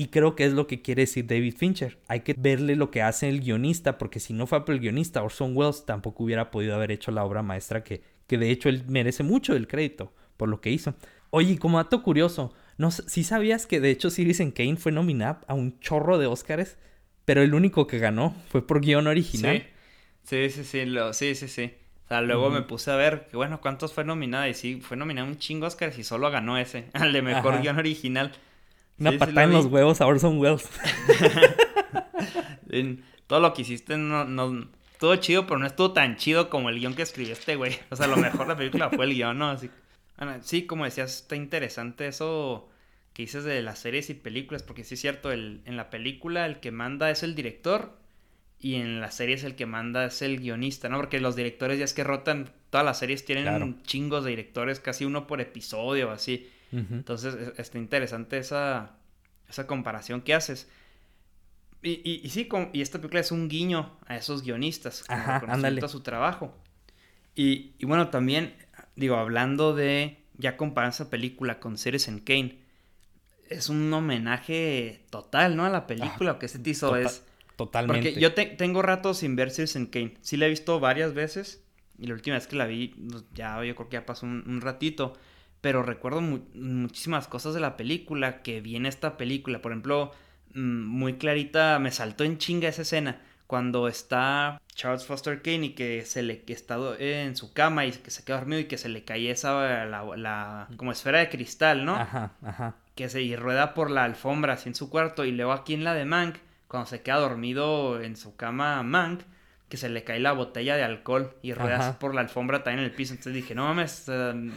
Y 0.00 0.08
creo 0.08 0.36
que 0.36 0.44
es 0.44 0.52
lo 0.52 0.68
que 0.68 0.80
quiere 0.80 1.02
decir 1.02 1.26
David 1.26 1.56
Fincher. 1.56 1.98
Hay 2.06 2.20
que 2.20 2.32
verle 2.38 2.76
lo 2.76 2.92
que 2.92 3.02
hace 3.02 3.28
el 3.28 3.40
guionista, 3.40 3.98
porque 3.98 4.20
si 4.20 4.32
no 4.32 4.46
fue 4.46 4.64
por 4.64 4.76
el 4.76 4.80
guionista, 4.80 5.24
Orson 5.24 5.56
Welles 5.56 5.86
tampoco 5.86 6.22
hubiera 6.22 6.52
podido 6.52 6.76
haber 6.76 6.92
hecho 6.92 7.10
la 7.10 7.24
obra 7.24 7.42
maestra 7.42 7.82
que, 7.82 8.02
que 8.28 8.38
de 8.38 8.52
hecho 8.52 8.68
él 8.68 8.84
merece 8.86 9.24
mucho 9.24 9.56
el 9.56 9.66
crédito 9.66 10.12
por 10.36 10.48
lo 10.48 10.60
que 10.60 10.70
hizo. 10.70 10.94
Oye, 11.30 11.58
como 11.58 11.78
dato 11.78 12.04
curioso, 12.04 12.54
no 12.76 12.92
si 12.92 13.24
sabías 13.24 13.66
que 13.66 13.80
de 13.80 13.90
hecho 13.90 14.08
Citizen 14.08 14.52
Kane 14.52 14.76
fue 14.76 14.92
nominada 14.92 15.40
a 15.48 15.54
un 15.54 15.80
chorro 15.80 16.16
de 16.16 16.28
Oscars, 16.28 16.76
pero 17.24 17.42
el 17.42 17.52
único 17.52 17.88
que 17.88 17.98
ganó 17.98 18.36
fue 18.50 18.64
por 18.64 18.80
guion 18.80 19.08
original. 19.08 19.66
Sí, 20.22 20.48
sí, 20.48 20.62
sí, 20.62 20.84
sí, 21.12 21.34
sí, 21.34 21.48
sí, 21.48 21.74
O 22.04 22.08
sea, 22.08 22.20
luego 22.20 22.50
me 22.50 22.62
puse 22.62 22.92
a 22.92 22.96
ver 22.96 23.26
que 23.28 23.36
bueno, 23.36 23.60
cuántos 23.60 23.92
fue 23.92 24.04
nominada 24.04 24.48
y 24.48 24.54
sí, 24.54 24.80
fue 24.80 24.96
nominada 24.96 25.26
un 25.26 25.38
chingo 25.38 25.66
Oscars 25.66 25.98
y 25.98 26.04
solo 26.04 26.30
ganó 26.30 26.56
ese, 26.56 26.88
al 26.92 27.12
de 27.12 27.20
mejor 27.20 27.60
guion 27.60 27.78
original. 27.78 28.30
Una 28.98 29.12
patada 29.12 29.44
en 29.44 29.52
los 29.52 29.66
huevos 29.66 30.00
a 30.00 30.06
Orson 30.06 30.38
Welles. 30.38 30.68
todo 33.26 33.40
lo 33.40 33.52
que 33.54 33.62
hiciste 33.62 33.96
no, 33.96 34.24
no, 34.24 34.68
todo 34.98 35.16
chido, 35.16 35.46
pero 35.46 35.58
no 35.58 35.66
estuvo 35.66 35.92
tan 35.92 36.16
chido 36.16 36.50
como 36.50 36.68
el 36.68 36.80
guion 36.80 36.94
que 36.94 37.02
escribió 37.02 37.32
este 37.32 37.56
güey. 37.56 37.78
O 37.90 37.96
sea, 37.96 38.06
lo 38.06 38.16
mejor 38.16 38.40
de 38.40 38.48
la 38.48 38.56
película 38.56 38.90
fue 38.90 39.04
el 39.04 39.14
guion, 39.14 39.38
¿no? 39.38 39.50
Así, 39.50 39.70
sí, 40.42 40.66
como 40.66 40.84
decías, 40.84 41.22
está 41.22 41.36
interesante 41.36 42.08
eso 42.08 42.68
que 43.12 43.22
dices 43.22 43.44
de 43.44 43.62
las 43.62 43.78
series 43.78 44.10
y 44.10 44.14
películas, 44.14 44.62
porque 44.62 44.84
sí 44.84 44.94
es 44.94 45.00
cierto, 45.00 45.32
el, 45.32 45.60
en 45.64 45.76
la 45.76 45.90
película 45.90 46.46
el 46.46 46.60
que 46.60 46.70
manda 46.70 47.10
es 47.10 47.22
el 47.22 47.34
director 47.34 47.98
y 48.60 48.76
en 48.76 49.00
las 49.00 49.14
series 49.14 49.44
el 49.44 49.54
que 49.54 49.66
manda 49.66 50.06
es 50.06 50.22
el 50.22 50.38
guionista, 50.38 50.88
¿no? 50.88 50.96
Porque 50.98 51.20
los 51.20 51.36
directores 51.36 51.78
ya 51.78 51.84
es 51.84 51.94
que 51.94 52.04
rotan, 52.04 52.50
todas 52.70 52.84
las 52.84 52.98
series 52.98 53.24
tienen 53.24 53.82
chingos 53.82 54.24
de 54.24 54.30
directores, 54.30 54.80
casi 54.80 55.04
uno 55.04 55.26
por 55.26 55.40
episodio, 55.40 56.10
así. 56.10 56.48
Entonces, 56.72 57.34
e, 57.34 57.60
está 57.60 57.78
interesante 57.78 58.38
esa, 58.38 58.96
esa 59.48 59.66
comparación 59.66 60.20
que 60.20 60.34
haces. 60.34 60.68
Y, 61.82 62.20
y, 62.24 62.28
sí, 62.30 62.48
y 62.72 62.82
esta 62.82 62.98
película 62.98 63.20
es 63.20 63.30
un 63.30 63.48
guiño 63.48 63.96
a 64.06 64.16
esos 64.16 64.42
guionistas, 64.42 65.04
Ajá, 65.08 65.36
a 65.46 65.88
su 65.88 66.00
trabajo. 66.00 66.54
Y, 67.34 67.72
y, 67.78 67.86
bueno, 67.86 68.08
también, 68.08 68.54
digo, 68.96 69.16
hablando 69.16 69.74
de, 69.74 70.18
ya 70.36 70.56
comparar 70.56 70.90
esa 70.90 71.08
película 71.08 71.60
con 71.60 71.76
en 71.84 72.18
Kane, 72.18 72.58
es 73.48 73.68
un 73.68 73.92
homenaje 73.92 75.04
total, 75.10 75.56
¿no? 75.56 75.64
A 75.64 75.70
la 75.70 75.86
película 75.86 76.32
ah, 76.32 76.38
que 76.38 76.48
se 76.48 76.60
hizo 76.64 76.96
es... 76.96 77.24
Totalmente. 77.56 78.10
Porque 78.10 78.20
yo 78.20 78.34
tengo 78.34 78.82
ratos 78.82 79.18
sin 79.18 79.34
ver 79.34 79.52
en 79.56 79.86
Kane. 79.86 80.14
Sí 80.20 80.36
la 80.36 80.46
he 80.46 80.48
visto 80.48 80.78
varias 80.78 81.12
veces. 81.14 81.60
Y 81.98 82.06
la 82.06 82.14
última 82.14 82.36
vez 82.36 82.46
que 82.46 82.54
la 82.54 82.66
vi, 82.66 82.88
pues, 82.88 83.24
ya 83.34 83.64
yo 83.64 83.74
creo 83.74 83.88
que 83.88 83.94
ya 83.94 84.06
pasó 84.06 84.26
un 84.26 84.60
ratito 84.60 85.14
pero 85.60 85.82
recuerdo 85.82 86.20
muchísimas 86.20 87.28
cosas 87.28 87.54
de 87.54 87.60
la 87.60 87.76
película 87.76 88.42
que 88.42 88.60
viene 88.60 88.88
esta 88.88 89.16
película. 89.16 89.60
Por 89.60 89.72
ejemplo, 89.72 90.12
mm, 90.54 90.84
muy 90.84 91.14
clarita, 91.14 91.78
me 91.78 91.90
saltó 91.90 92.24
en 92.24 92.38
chinga 92.38 92.68
esa 92.68 92.82
escena 92.82 93.20
cuando 93.48 93.88
está 93.88 94.60
Charles 94.74 95.06
Foster 95.06 95.40
Kane 95.40 95.66
y 95.66 95.70
que 95.70 96.04
se 96.04 96.22
le 96.22 96.42
que 96.42 96.52
está 96.52 96.76
en 96.98 97.34
su 97.34 97.52
cama 97.52 97.86
y 97.86 97.92
que 97.92 98.10
se 98.10 98.22
queda 98.22 98.36
dormido 98.36 98.60
y 98.60 98.66
que 98.66 98.76
se 98.76 98.90
le 98.90 99.04
cae 99.04 99.30
esa 99.30 99.86
la, 99.86 100.68
como 100.76 100.92
esfera 100.92 101.18
de 101.18 101.30
cristal, 101.30 101.84
¿no? 101.84 101.96
Ajá, 101.96 102.32
ajá. 102.44 102.76
Que 102.94 103.08
se 103.08 103.22
y 103.22 103.36
rueda 103.36 103.72
por 103.74 103.90
la 103.90 104.04
alfombra 104.04 104.52
así 104.52 104.68
en 104.68 104.74
su 104.74 104.90
cuarto 104.90 105.24
y 105.24 105.32
luego 105.32 105.52
aquí 105.52 105.72
en 105.72 105.82
la 105.82 105.94
de 105.94 106.04
Mank 106.04 106.36
cuando 106.68 106.88
se 106.88 107.00
queda 107.00 107.16
dormido 107.16 108.00
en 108.02 108.16
su 108.16 108.36
cama 108.36 108.82
Mank 108.82 109.22
que 109.68 109.76
se 109.76 109.88
le 109.88 110.02
cae 110.02 110.18
la 110.18 110.32
botella 110.32 110.76
de 110.76 110.82
alcohol 110.82 111.34
y 111.42 111.52
ruedas 111.52 111.96
por 111.96 112.14
la 112.14 112.22
alfombra 112.22 112.62
también 112.62 112.80
en 112.80 112.84
el 112.86 112.96
piso. 112.96 113.12
Entonces 113.12 113.34
dije, 113.34 113.54
no 113.54 113.64
mames, 113.64 114.10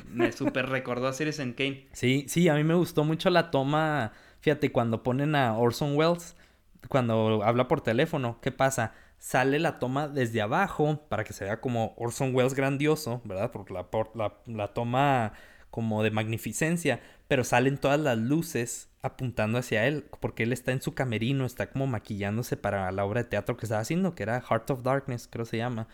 me 0.09 0.31
súper 0.31 0.69
recordó 0.69 1.07
a 1.07 1.13
en 1.19 1.53
Kane. 1.53 1.87
Sí, 1.91 2.25
sí, 2.27 2.47
a 2.47 2.55
mí 2.55 2.63
me 2.63 2.75
gustó 2.75 3.03
mucho 3.03 3.29
la 3.29 3.51
toma. 3.51 4.13
Fíjate, 4.39 4.71
cuando 4.71 5.03
ponen 5.03 5.35
a 5.35 5.57
Orson 5.57 5.95
Welles, 5.95 6.35
cuando 6.87 7.43
habla 7.43 7.67
por 7.67 7.81
teléfono, 7.81 8.39
¿qué 8.41 8.51
pasa? 8.51 8.93
Sale 9.17 9.59
la 9.59 9.79
toma 9.79 10.07
desde 10.07 10.41
abajo 10.41 11.05
para 11.09 11.23
que 11.23 11.33
se 11.33 11.43
vea 11.43 11.61
como 11.61 11.93
Orson 11.97 12.33
Welles 12.33 12.55
grandioso, 12.55 13.21
¿verdad? 13.25 13.51
Por 13.51 13.69
la, 13.69 13.91
por 13.91 14.15
la, 14.15 14.33
la 14.47 14.69
toma 14.69 15.33
como 15.71 16.03
de 16.03 16.11
magnificencia, 16.11 17.01
pero 17.27 17.43
salen 17.43 17.77
todas 17.77 17.99
las 17.99 18.17
luces 18.17 18.89
apuntando 19.01 19.57
hacia 19.57 19.87
él, 19.87 20.05
porque 20.19 20.43
él 20.43 20.53
está 20.53 20.73
en 20.73 20.81
su 20.81 20.93
camerino, 20.93 21.45
está 21.45 21.71
como 21.71 21.87
maquillándose 21.87 22.57
para 22.57 22.91
la 22.91 23.05
obra 23.05 23.23
de 23.23 23.29
teatro 23.29 23.57
que 23.57 23.65
estaba 23.65 23.81
haciendo, 23.81 24.13
que 24.13 24.23
era 24.23 24.41
Heart 24.41 24.69
of 24.69 24.83
Darkness, 24.83 25.27
creo 25.31 25.45
se 25.45 25.57
llama, 25.57 25.87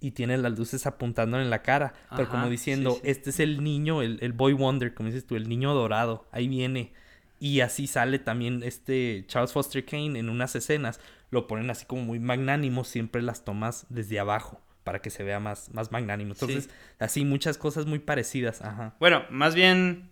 y 0.00 0.12
tiene 0.12 0.36
las 0.36 0.56
luces 0.56 0.86
apuntándole 0.86 1.42
en 1.44 1.50
la 1.50 1.62
cara, 1.62 1.94
pero 2.14 2.28
como 2.28 2.48
diciendo, 2.48 2.98
este 3.02 3.30
es 3.30 3.40
el 3.40 3.64
niño, 3.64 4.02
el, 4.02 4.18
el, 4.20 4.32
boy 4.32 4.52
wonder, 4.52 4.94
como 4.94 5.08
dices 5.08 5.26
tú, 5.26 5.34
el 5.34 5.48
niño 5.48 5.74
dorado, 5.74 6.26
ahí 6.30 6.46
viene. 6.46 6.92
Y 7.40 7.60
así 7.60 7.88
sale 7.88 8.20
también 8.20 8.62
este 8.62 9.24
Charles 9.26 9.52
Foster 9.52 9.84
Kane 9.84 10.18
en 10.18 10.28
unas 10.28 10.54
escenas, 10.54 11.00
lo 11.30 11.46
ponen 11.48 11.70
así 11.70 11.86
como 11.86 12.02
muy 12.02 12.20
magnánimo, 12.20 12.84
siempre 12.84 13.22
las 13.22 13.44
tomas 13.44 13.86
desde 13.88 14.20
abajo 14.20 14.60
para 14.84 15.00
que 15.00 15.10
se 15.10 15.22
vea 15.22 15.40
más, 15.40 15.72
más 15.72 15.92
magnánimo. 15.92 16.32
Entonces, 16.32 16.68
así 16.98 17.24
muchas 17.24 17.58
cosas 17.58 17.86
muy 17.86 17.98
parecidas. 17.98 18.62
Ajá. 18.62 18.94
Bueno, 18.98 19.24
más 19.30 19.54
bien 19.54 20.10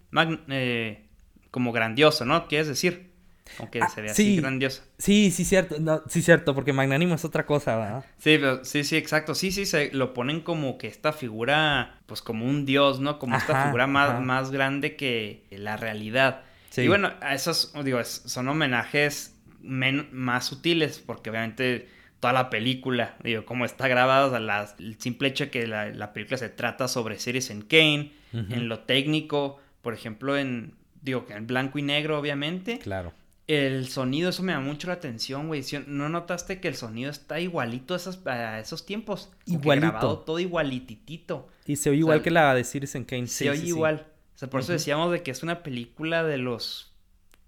eh, 0.49 1.07
como 1.51 1.73
grandioso, 1.73 2.25
¿no? 2.25 2.47
¿Quieres 2.49 2.69
decir? 2.69 3.11
Aunque 3.59 3.81
se 3.93 4.01
ve 4.01 4.11
así 4.11 4.37
grandioso. 4.37 4.83
Sí, 4.99 5.31
sí, 5.31 5.45
cierto. 5.45 5.77
No, 5.81 6.03
sí, 6.09 6.23
cierto, 6.23 6.55
porque 6.55 6.73
magnánimo 6.73 7.17
es 7.17 7.25
otra 7.25 7.47
cosa, 7.47 7.77
¿verdad? 7.77 8.05
Sí, 8.19 8.39
sí, 8.63 8.85
sí, 8.85 8.97
exacto. 8.97 9.35
Sí, 9.35 9.51
sí, 9.51 9.67
se 9.67 9.91
lo 9.93 10.15
ponen 10.15 10.41
como 10.41 10.79
que 10.79 10.87
esta 10.87 11.13
figura, 11.13 12.01
pues 12.07 12.23
como 12.23 12.47
un 12.47 12.65
dios, 12.65 13.01
¿no? 13.01 13.19
Como 13.19 13.37
esta 13.37 13.65
figura 13.65 13.87
más, 13.87 14.21
más 14.23 14.51
grande 14.53 14.95
que 14.97 15.45
la 15.51 15.77
realidad. 15.77 16.43
Y 16.77 16.87
bueno, 16.87 17.13
esos, 17.29 17.73
digo, 17.85 18.03
son 18.05 18.49
homenajes 18.49 19.35
más 19.61 20.47
sutiles, 20.47 21.01
porque 21.05 21.31
obviamente 21.31 21.89
toda 22.21 22.33
la 22.35 22.51
película, 22.51 23.17
digo, 23.25 23.45
como 23.45 23.65
está 23.65 23.89
grabada, 23.89 24.27
o 24.27 24.31
sea, 24.31 24.75
el 24.79 25.01
simple 25.01 25.29
hecho 25.29 25.45
de 25.45 25.51
que 25.51 25.67
la, 25.67 26.13
película 26.13 26.37
se 26.37 26.51
trata 26.51 26.87
sobre 26.87 27.19
Citizen 27.19 27.63
Kane, 27.63 28.13
en 28.33 28.69
lo 28.69 28.81
técnico, 28.81 29.59
por 29.83 29.95
ejemplo, 29.95 30.37
en, 30.37 30.75
digo, 31.01 31.27
en 31.31 31.47
blanco 31.47 31.79
y 31.79 31.83
negro, 31.83 32.19
obviamente. 32.19 32.79
Claro. 32.79 33.13
El 33.47 33.89
sonido, 33.89 34.31
eso 34.31 34.45
me 34.45 34.53
da 34.53 34.61
mucho 34.61 34.87
la 34.87 34.93
atención, 34.93 35.49
güey. 35.49 35.65
¿No 35.89 36.09
notaste 36.09 36.61
que 36.61 36.69
el 36.69 36.77
sonido 36.77 37.11
está 37.11 37.41
igualito 37.41 37.95
a 37.95 37.97
esos, 37.97 38.25
a 38.27 38.61
esos 38.61 38.87
tiempos? 38.87 39.33
Igualito. 39.47 39.89
Grabado 39.89 40.19
todo 40.21 40.39
igualititito. 40.39 41.49
Y 41.67 41.75
se 41.75 41.91
oye 41.91 41.99
igual 41.99 42.23
que 42.23 42.31
la 42.31 42.55
de 42.55 42.63
Citizen 42.63 43.05
Kane. 43.05 43.27
Se 43.27 43.51
oye 43.51 43.67
igual. 43.67 44.07
O 44.37 44.39
sea, 44.39 44.49
por 44.49 44.61
eso 44.61 44.73
decíamos 44.73 45.11
de 45.11 45.25
que 45.25 45.33
es 45.33 45.43
una 45.43 45.65
película 45.65 46.23
de 46.23 46.39
los 46.39 46.91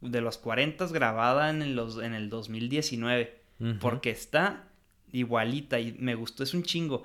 de 0.01 0.21
los 0.21 0.39
40 0.39 0.89
grabada 0.89 1.51
en, 1.51 1.77
los, 1.77 2.03
en 2.03 2.15
el 2.15 2.29
2019. 2.29 3.42
Porque 3.81 4.11
está 4.11 4.65
igualita 5.13 5.79
y 5.79 5.93
me 5.99 6.15
gustó, 6.15 6.43
es 6.43 6.55
un 6.55 6.63
chingo. 6.63 7.05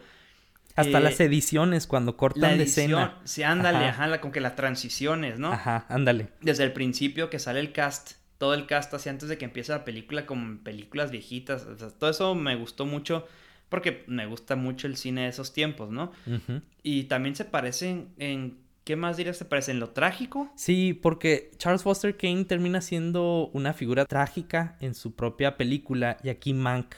Hasta 0.76 0.99
las 0.99 1.20
eh, 1.20 1.26
ediciones 1.26 1.88
cuando 1.88 2.18
cortan 2.18 2.58
de 2.58 2.64
escena. 2.66 3.20
Sí, 3.24 3.43
ándale, 3.43 3.86
ajá, 3.86 4.22
con 4.22 4.32
que 4.32 4.41
las 4.41 4.55
transiciones, 4.55 5.39
¿no? 5.39 5.51
Ajá, 5.51 5.86
ándale. 5.89 6.30
Desde 6.41 6.64
el 6.64 6.74
principio 6.74 7.30
que 7.30 7.39
sale 7.39 7.60
el 7.60 7.72
cast, 7.72 8.14
todo 8.38 8.53
el 8.53 8.68
cast 8.68 8.93
así 8.93 9.10
antes 9.10 9.30
de 9.30 9.38
que 9.38 9.45
empiece 9.45 9.72
la 9.72 9.84
película 9.84 10.26
con 10.26 10.60
películas 10.60 11.12
viejitas. 11.12 11.66
O 11.66 11.78
sea, 11.78 11.89
todo 11.89 12.10
eso 12.10 12.36
me 12.36 12.55
gustó 12.55 12.86
mucho 12.86 13.28
porque 13.70 14.03
me 14.08 14.26
gusta 14.26 14.55
mucho 14.55 14.88
el 14.88 14.97
cine 14.97 15.24
de 15.24 15.30
esos 15.30 15.53
tiempos, 15.53 15.89
¿no? 15.89 16.12
Y 16.84 17.05
también 17.05 17.36
se 17.36 17.45
parecen 17.45 18.10
en 18.18 18.60
¿Qué 18.88 18.96
más 18.96 19.18
dirías 19.18 19.38
te 19.38 19.44
parece? 19.44 19.72
¿En 19.72 19.82
lo 19.82 19.90
trágico? 19.90 20.50
Sí, 20.56 20.94
porque 20.94 21.52
Charles 21.58 21.84
Foster 21.84 22.16
Kane 22.16 22.46
termina 22.46 22.80
siendo 22.80 23.50
una 23.54 23.74
figura 23.74 24.06
trágica 24.06 24.78
en 24.80 24.96
su 24.96 25.14
propia 25.14 25.58
película 25.58 26.16
y 26.24 26.30
aquí 26.30 26.54
Mank, 26.54 26.96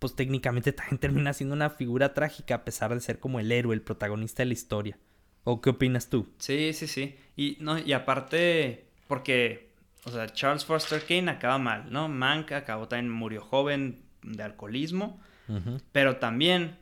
pues 0.00 0.16
técnicamente 0.16 0.72
también 0.72 0.98
termina 0.98 1.32
siendo 1.32 1.54
una 1.54 1.70
figura 1.70 2.14
trágica 2.14 2.56
a 2.56 2.64
pesar 2.64 2.92
de 2.92 3.00
ser 3.00 3.20
como 3.20 3.38
el 3.38 3.52
héroe, 3.52 3.76
el 3.76 3.80
protagonista 3.80 4.42
de 4.42 4.46
la 4.46 4.54
historia. 4.54 4.98
¿O 5.44 5.60
qué 5.60 5.70
opinas 5.70 6.10
tú? 6.10 6.34
Sí, 6.38 6.72
sí, 6.72 6.88
sí. 6.88 7.14
Y, 7.36 7.58
no, 7.60 7.78
y 7.78 7.92
aparte, 7.92 8.88
porque, 9.06 9.70
o 10.06 10.10
sea, 10.10 10.26
Charles 10.30 10.64
Foster 10.64 11.00
Kane 11.06 11.30
acaba 11.30 11.58
mal, 11.58 11.92
¿no? 11.92 12.08
Mank 12.08 12.50
acabó 12.50 12.88
también, 12.88 13.12
murió 13.12 13.40
joven 13.40 14.02
de 14.24 14.42
alcoholismo, 14.42 15.20
pero 15.92 16.16
también, 16.16 16.76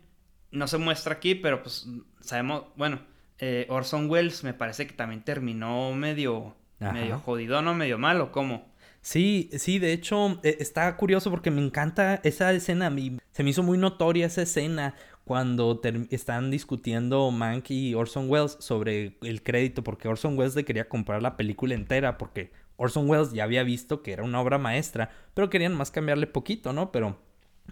no 0.51 0.69
se 0.69 0.79
muestra 0.79 1.17
aquí, 1.17 1.35
pero 1.35 1.63
pues 1.63 1.87
sabemos, 2.23 2.65
bueno, 2.77 3.01
eh, 3.39 3.67
Orson 3.69 4.11
Welles 4.11 4.45
me 4.45 4.55
parece 4.55 4.87
que 4.87 4.95
también 4.95 5.23
terminó 5.23 5.93
medio, 5.93 6.55
medio 6.81 7.19
jodido, 7.21 7.63
¿no? 7.63 7.75
Medio 7.75 7.99
malo, 7.99 8.33
¿cómo? 8.33 8.67
Sí, 9.01 9.49
sí, 9.57 9.79
de 9.79 9.93
hecho 9.93 10.41
eh, 10.43 10.57
está 10.61 10.97
curioso 10.97 11.31
porque 11.31 11.51
me 11.51 11.65
encanta 11.65 12.21
esa 12.25 12.53
escena, 12.53 12.93
se 13.33 13.45
me 13.45 13.51
hizo 13.51 13.63
muy 13.63 13.79
notoria 13.79 14.27
esa 14.27 14.43
escena 14.43 14.95
cuando 15.25 15.81
están 16.11 16.51
discutiendo 16.51 17.31
Mank 17.31 17.71
y 17.71 17.95
Orson 17.95 18.31
Welles 18.31 18.57
sobre 18.61 19.19
el 19.23 19.43
crédito, 19.43 19.85
porque 19.85 20.09
Orson 20.09 20.39
Welles 20.39 20.57
le 20.57 20.65
quería 20.65 20.89
comprar 20.89 21.23
la 21.23 21.37
película 21.37 21.75
entera, 21.75 22.19
porque 22.19 22.51
Orson 22.77 23.09
Welles 23.09 23.33
ya 23.33 23.45
había 23.45 23.63
visto 23.63 24.03
que 24.03 24.13
era 24.13 24.23
una 24.23 24.41
obra 24.41 24.59
maestra, 24.59 25.11
pero 25.35 25.51
querían 25.51 25.75
más 25.75 25.91
cambiarle 25.91 26.27
poquito, 26.27 26.73
¿no? 26.73 26.91
Pero 26.93 27.19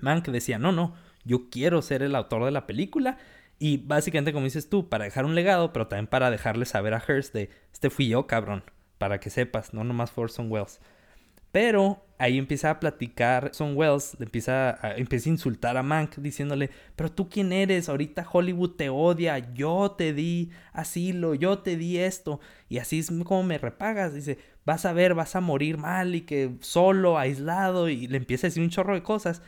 Mank 0.01 0.29
decía, 0.29 0.59
no, 0.59 0.71
no, 0.71 0.95
yo 1.25 1.49
quiero 1.51 1.83
ser 1.83 2.03
el 2.03 2.15
autor 2.15 2.45
de 2.45 2.51
la 2.51 2.67
película 2.67 3.19
y 3.59 3.79
básicamente, 3.79 4.33
como 4.33 4.45
dices 4.45 4.69
tú, 4.69 4.89
para 4.89 5.05
dejar 5.05 5.25
un 5.25 5.35
legado, 5.35 5.73
pero 5.73 5.87
también 5.87 6.07
para 6.07 6.31
dejarle 6.31 6.67
saber 6.67 6.95
a 6.95 7.01
Hearst 7.01 7.33
de, 7.33 7.51
este 7.73 7.91
fui 7.91 8.09
yo, 8.09 8.27
cabrón, 8.27 8.65
para 8.99 9.19
que 9.19 9.31
sepas, 9.31 9.73
no 9.73 9.85
nomás 9.85 10.13
Orson 10.17 10.51
Welles. 10.51 10.81
Pero 11.53 12.05
ahí 12.19 12.37
empieza 12.37 12.71
a 12.71 12.81
platicar 12.81 13.47
Orson 13.47 13.75
Welles, 13.75 14.17
empieza 14.21 14.79
a, 14.87 14.97
empieza 14.97 15.31
a 15.31 15.33
insultar 15.33 15.79
a 15.79 15.83
Mank 15.83 16.17
diciéndole, 16.17 16.69
pero 16.97 17.11
tú 17.11 17.31
quién 17.31 17.51
eres, 17.51 17.89
ahorita 17.89 18.29
Hollywood 18.31 18.73
te 18.73 18.91
odia, 18.91 19.39
yo 19.55 19.93
te 19.93 20.13
di 20.13 20.51
asilo, 20.73 21.35
yo 21.35 21.61
te 21.61 21.77
di 21.77 21.99
esto, 21.99 22.41
y 22.69 22.77
así 22.77 22.99
es 22.99 23.11
como 23.25 23.43
me 23.43 23.57
repagas, 23.57 24.13
dice, 24.13 24.39
vas 24.67 24.85
a 24.85 24.93
ver, 24.93 25.15
vas 25.15 25.35
a 25.35 25.41
morir 25.41 25.79
mal 25.79 26.15
y 26.15 26.23
que 26.23 26.57
solo, 26.61 27.19
aislado, 27.19 27.89
y 27.89 28.07
le 28.07 28.19
empieza 28.19 28.47
a 28.47 28.51
decir 28.51 28.63
un 28.63 28.71
chorro 28.71 28.95
de 28.95 29.03
cosas 29.03 29.41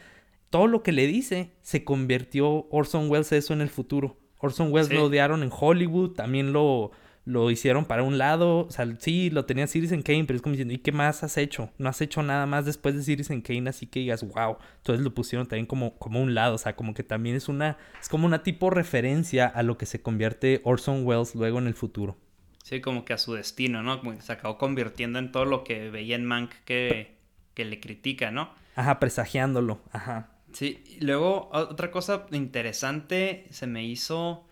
todo 0.50 0.66
lo 0.66 0.82
que 0.82 0.92
le 0.92 1.06
dice 1.06 1.52
se 1.62 1.84
convirtió 1.84 2.68
Orson 2.70 3.10
Welles 3.10 3.32
eso 3.32 3.52
en 3.52 3.60
el 3.60 3.70
futuro. 3.70 4.16
Orson 4.38 4.72
Welles 4.72 4.92
lo 4.92 5.04
odiaron 5.04 5.42
en 5.42 5.50
Hollywood, 5.52 6.12
también 6.12 6.52
lo, 6.52 6.92
lo 7.24 7.50
hicieron 7.50 7.84
para 7.84 8.02
un 8.02 8.18
lado. 8.18 8.66
O 8.66 8.70
sea, 8.70 8.86
sí, 8.98 9.30
lo 9.30 9.44
tenía 9.44 9.66
Citizen 9.66 10.02
Kane, 10.02 10.24
pero 10.24 10.36
es 10.36 10.42
como 10.42 10.52
diciendo, 10.52 10.74
¿y 10.74 10.78
qué 10.78 10.92
más 10.92 11.22
has 11.22 11.36
hecho? 11.36 11.70
No 11.76 11.88
has 11.88 12.00
hecho 12.00 12.22
nada 12.22 12.46
más 12.46 12.64
después 12.64 12.94
de 12.94 13.02
Citizen 13.02 13.42
Kane, 13.42 13.68
así 13.68 13.86
que 13.86 14.00
digas, 14.00 14.22
wow. 14.22 14.58
Entonces 14.78 15.04
lo 15.04 15.12
pusieron 15.12 15.46
también 15.46 15.66
como, 15.66 15.98
como 15.98 16.22
un 16.22 16.34
lado, 16.34 16.54
o 16.54 16.58
sea, 16.58 16.76
como 16.76 16.94
que 16.94 17.02
también 17.02 17.36
es 17.36 17.48
una, 17.48 17.76
es 18.00 18.08
como 18.08 18.26
una 18.26 18.42
tipo 18.42 18.70
referencia 18.70 19.46
a 19.46 19.62
lo 19.62 19.76
que 19.76 19.86
se 19.86 20.00
convierte 20.00 20.60
Orson 20.64 21.04
Welles 21.04 21.34
luego 21.34 21.58
en 21.58 21.66
el 21.66 21.74
futuro. 21.74 22.16
Sí, 22.62 22.80
como 22.80 23.04
que 23.04 23.12
a 23.12 23.18
su 23.18 23.34
destino, 23.34 23.82
¿no? 23.82 23.98
Como 24.00 24.14
que 24.14 24.22
se 24.22 24.32
acabó 24.32 24.56
convirtiendo 24.58 25.18
en 25.18 25.32
todo 25.32 25.44
lo 25.46 25.64
que 25.64 25.90
veía 25.90 26.16
en 26.16 26.24
Mank 26.24 26.52
que, 26.64 27.16
que 27.54 27.64
le 27.64 27.80
critica, 27.80 28.30
¿no? 28.30 28.50
Ajá, 28.74 29.00
presagiándolo, 29.00 29.80
ajá. 29.90 30.37
Sí, 30.58 30.82
y 30.98 31.04
luego 31.04 31.50
otra 31.52 31.92
cosa 31.92 32.26
interesante 32.32 33.46
se 33.48 33.68
me 33.68 33.84
hizo 33.84 34.44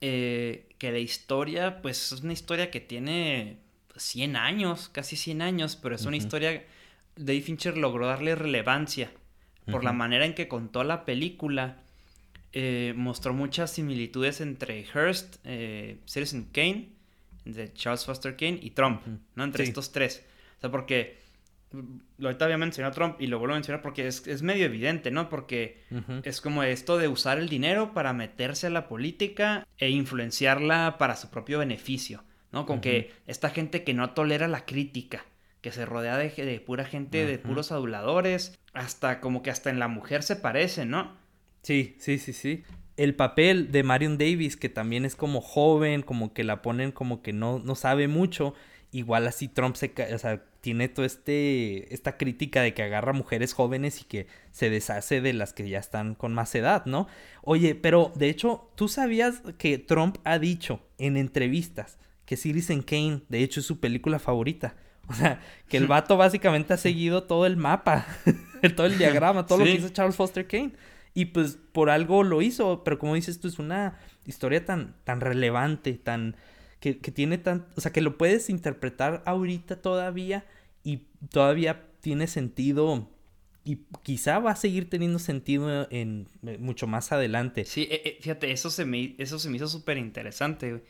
eh, 0.00 0.66
que 0.78 0.90
la 0.90 0.98
historia, 0.98 1.80
pues 1.80 2.10
es 2.10 2.22
una 2.22 2.32
historia 2.32 2.72
que 2.72 2.80
tiene 2.80 3.58
100 3.94 4.34
años, 4.34 4.88
casi 4.88 5.14
100 5.14 5.42
años, 5.42 5.76
pero 5.76 5.94
es 5.94 6.06
una 6.06 6.16
historia, 6.16 6.64
Dave 7.14 7.40
Fincher 7.40 7.76
logró 7.76 8.08
darle 8.08 8.34
relevancia 8.34 9.12
por 9.70 9.84
la 9.84 9.92
manera 9.92 10.26
en 10.26 10.34
que 10.34 10.48
contó 10.48 10.82
la 10.82 11.04
película. 11.04 11.76
Eh, 12.52 12.92
mostró 12.96 13.32
muchas 13.32 13.70
similitudes 13.70 14.40
entre 14.40 14.84
Hearst, 14.92 15.36
eh, 15.44 15.98
Citizen 16.04 16.48
Kane, 16.52 16.88
de 17.44 17.72
Charles 17.72 18.04
Foster 18.04 18.36
Kane 18.36 18.58
y 18.60 18.70
Trump, 18.70 19.02
¿no? 19.36 19.44
Entre 19.44 19.62
estos 19.62 19.92
tres. 19.92 20.26
O 20.58 20.60
sea, 20.62 20.72
porque 20.72 21.22
ahorita 22.22 22.44
había 22.44 22.58
mencionado 22.58 22.94
Trump 22.94 23.20
y 23.20 23.26
lo 23.26 23.38
vuelvo 23.38 23.54
a 23.54 23.56
mencionar 23.56 23.82
porque 23.82 24.06
es, 24.06 24.42
medio 24.42 24.66
evidente, 24.66 25.10
¿no? 25.10 25.28
Porque 25.28 25.82
es 26.22 26.40
como 26.40 26.62
esto 26.62 26.98
de 26.98 27.08
usar 27.08 27.38
el 27.38 27.48
dinero 27.48 27.92
para 27.94 28.12
meterse 28.12 28.66
a 28.68 28.70
la 28.70 28.88
política 28.88 29.66
e 29.78 29.90
influenciarla 29.90 30.96
para 30.98 31.16
su 31.16 31.30
propio 31.30 31.58
beneficio, 31.58 32.24
¿no? 32.52 32.66
Con 32.66 32.80
que 32.80 33.12
esta 33.26 33.50
gente 33.50 33.84
que 33.84 33.94
no 33.94 34.10
tolera 34.10 34.48
la 34.48 34.64
crítica, 34.64 35.24
que 35.60 35.72
se 35.72 35.86
rodea 35.86 36.18
de, 36.18 36.30
de 36.30 36.60
pura 36.60 36.84
gente, 36.84 37.26
de 37.26 37.38
puros 37.38 37.72
aduladores, 37.72 38.58
hasta 38.72 39.20
como 39.20 39.42
que 39.42 39.50
hasta 39.50 39.70
en 39.70 39.78
la 39.78 39.88
mujer 39.88 40.22
se 40.22 40.36
parece, 40.36 40.84
¿no? 40.84 41.12
Sí, 41.62 41.96
sí, 41.98 42.18
sí, 42.18 42.32
sí. 42.32 42.62
El 42.96 43.14
papel 43.14 43.72
de 43.72 43.82
Marion 43.82 44.18
Davis, 44.18 44.56
que 44.56 44.68
también 44.68 45.04
es 45.04 45.16
como 45.16 45.40
joven, 45.40 46.02
como 46.02 46.32
que 46.32 46.44
la 46.44 46.62
ponen 46.62 46.92
como 46.92 47.22
que 47.22 47.32
no, 47.32 47.58
no 47.58 47.74
sabe 47.74 48.06
mucho, 48.06 48.54
igual 48.92 49.26
así 49.26 49.48
Trump 49.48 49.74
se, 49.74 49.92
o 50.14 50.18
sea, 50.18 50.44
tiene 50.64 50.88
toda 50.88 51.06
este, 51.06 51.92
esta 51.92 52.16
crítica 52.16 52.62
de 52.62 52.72
que 52.72 52.82
agarra 52.82 53.12
mujeres 53.12 53.52
jóvenes 53.52 54.00
y 54.00 54.04
que 54.04 54.28
se 54.50 54.70
deshace 54.70 55.20
de 55.20 55.34
las 55.34 55.52
que 55.52 55.68
ya 55.68 55.78
están 55.78 56.14
con 56.14 56.32
más 56.32 56.54
edad, 56.54 56.86
¿no? 56.86 57.06
Oye, 57.42 57.74
pero 57.74 58.12
de 58.14 58.30
hecho, 58.30 58.70
¿tú 58.74 58.88
sabías 58.88 59.42
que 59.58 59.76
Trump 59.76 60.16
ha 60.24 60.38
dicho 60.38 60.80
en 60.96 61.18
entrevistas 61.18 61.98
que 62.24 62.38
Citizen 62.38 62.80
Kane, 62.80 63.20
de 63.28 63.42
hecho, 63.42 63.60
es 63.60 63.66
su 63.66 63.78
película 63.78 64.18
favorita? 64.18 64.74
O 65.06 65.12
sea, 65.12 65.38
que 65.68 65.76
el 65.76 65.86
vato 65.86 66.16
básicamente 66.16 66.72
ha 66.72 66.78
seguido 66.78 67.24
todo 67.24 67.44
el 67.44 67.58
mapa, 67.58 68.06
todo 68.74 68.86
el 68.86 68.96
diagrama, 68.96 69.44
todo 69.44 69.58
lo 69.58 69.64
que 69.66 69.74
hizo 69.74 69.90
Charles 69.90 70.16
Foster 70.16 70.46
Kane. 70.46 70.72
Y 71.12 71.26
pues 71.26 71.58
por 71.72 71.90
algo 71.90 72.22
lo 72.22 72.40
hizo, 72.40 72.84
pero 72.84 72.98
como 72.98 73.16
dices 73.16 73.38
tú, 73.38 73.48
es 73.48 73.58
una 73.58 73.98
historia 74.24 74.64
tan, 74.64 74.96
tan 75.04 75.20
relevante, 75.20 75.92
tan, 75.92 76.36
que, 76.80 76.94
tiene 76.94 77.36
tan, 77.36 77.66
o 77.76 77.82
sea, 77.82 77.92
que 77.92 78.00
lo 78.00 78.16
puedes 78.16 78.48
interpretar 78.48 79.22
ahorita 79.26 79.82
todavía 79.82 80.46
y 80.84 81.08
todavía 81.30 81.88
tiene 82.00 82.28
sentido 82.28 83.10
y 83.64 83.78
quizá 84.02 84.38
va 84.38 84.52
a 84.52 84.56
seguir 84.56 84.90
teniendo 84.90 85.18
sentido 85.18 85.88
en, 85.90 86.28
eh, 86.46 86.58
mucho 86.58 86.86
más 86.86 87.12
adelante. 87.12 87.64
Sí, 87.64 87.88
eh, 87.90 88.02
eh, 88.04 88.18
fíjate, 88.20 88.52
eso 88.52 88.68
se 88.68 88.84
me, 88.84 89.14
eso 89.18 89.38
se 89.38 89.48
me 89.48 89.56
hizo 89.56 89.68
súper 89.68 89.96
interesante, 89.96 90.84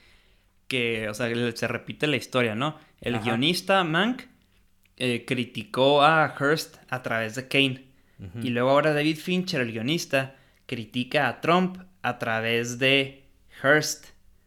que, 0.67 1.09
o 1.09 1.15
sea, 1.15 1.29
se 1.55 1.69
repite 1.69 2.09
la 2.09 2.17
historia, 2.17 2.57
¿no? 2.57 2.77
El 3.01 3.21
guionista 3.21 3.85
Mank 3.85 4.23
criticó 5.27 6.03
a 6.03 6.35
Hearst 6.39 6.77
a 6.89 7.03
través 7.03 7.35
de 7.37 7.49
Kane. 7.49 7.85
Y 8.43 8.49
luego 8.51 8.71
ahora 8.71 8.95
David 8.95 9.19
Fincher, 9.19 9.61
el 9.61 9.73
guionista, 9.73 10.37
critica 10.67 11.29
a 11.29 11.41
Trump 11.43 11.79
a 12.01 12.19
través 12.19 12.79
de 12.79 13.25
Hearst. 13.63 14.07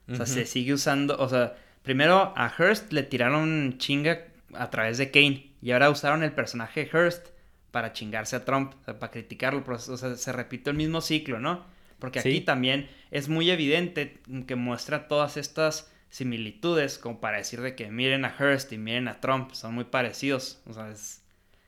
O 0.09 0.15
sea, 0.15 0.25
se 0.25 0.45
sigue 0.45 0.73
usando, 0.73 1.15
o 1.19 1.29
sea, 1.29 1.55
primero 1.83 2.33
a 2.35 2.51
Hearst 2.57 2.91
le 2.91 3.03
tiraron 3.03 3.75
chinga 3.77 4.25
a 4.59 4.69
través 4.69 4.97
de 4.97 5.11
Kane. 5.11 5.51
Y 5.61 5.71
ahora 5.71 5.89
usaron 5.89 6.23
el 6.23 6.31
personaje 6.31 6.89
Hearst 6.91 7.27
para 7.71 7.93
chingarse 7.93 8.35
a 8.35 8.45
Trump, 8.45 8.73
para 8.85 9.11
criticarlo. 9.11 9.63
O 9.67 9.77
sea, 9.77 10.15
se 10.15 10.31
repite 10.31 10.69
el 10.69 10.77
mismo 10.77 11.01
ciclo, 11.01 11.39
¿no? 11.39 11.65
Porque 11.99 12.19
aquí 12.19 12.41
también 12.41 12.89
es 13.11 13.27
muy 13.27 13.49
evidente 13.49 14.19
que 14.45 14.55
muestra 14.55 15.07
todas 15.07 15.37
estas 15.37 15.91
similitudes 16.09 16.97
como 16.97 17.19
para 17.19 17.37
decir 17.37 17.61
de 17.61 17.75
que 17.75 17.89
miren 17.91 18.25
a 18.25 18.35
Hearst 18.37 18.71
y 18.71 18.77
miren 18.77 19.07
a 19.07 19.19
Trump, 19.19 19.51
son 19.51 19.73
muy 19.75 19.85
parecidos, 19.85 20.61
o 20.65 20.73
sea, 20.73 20.93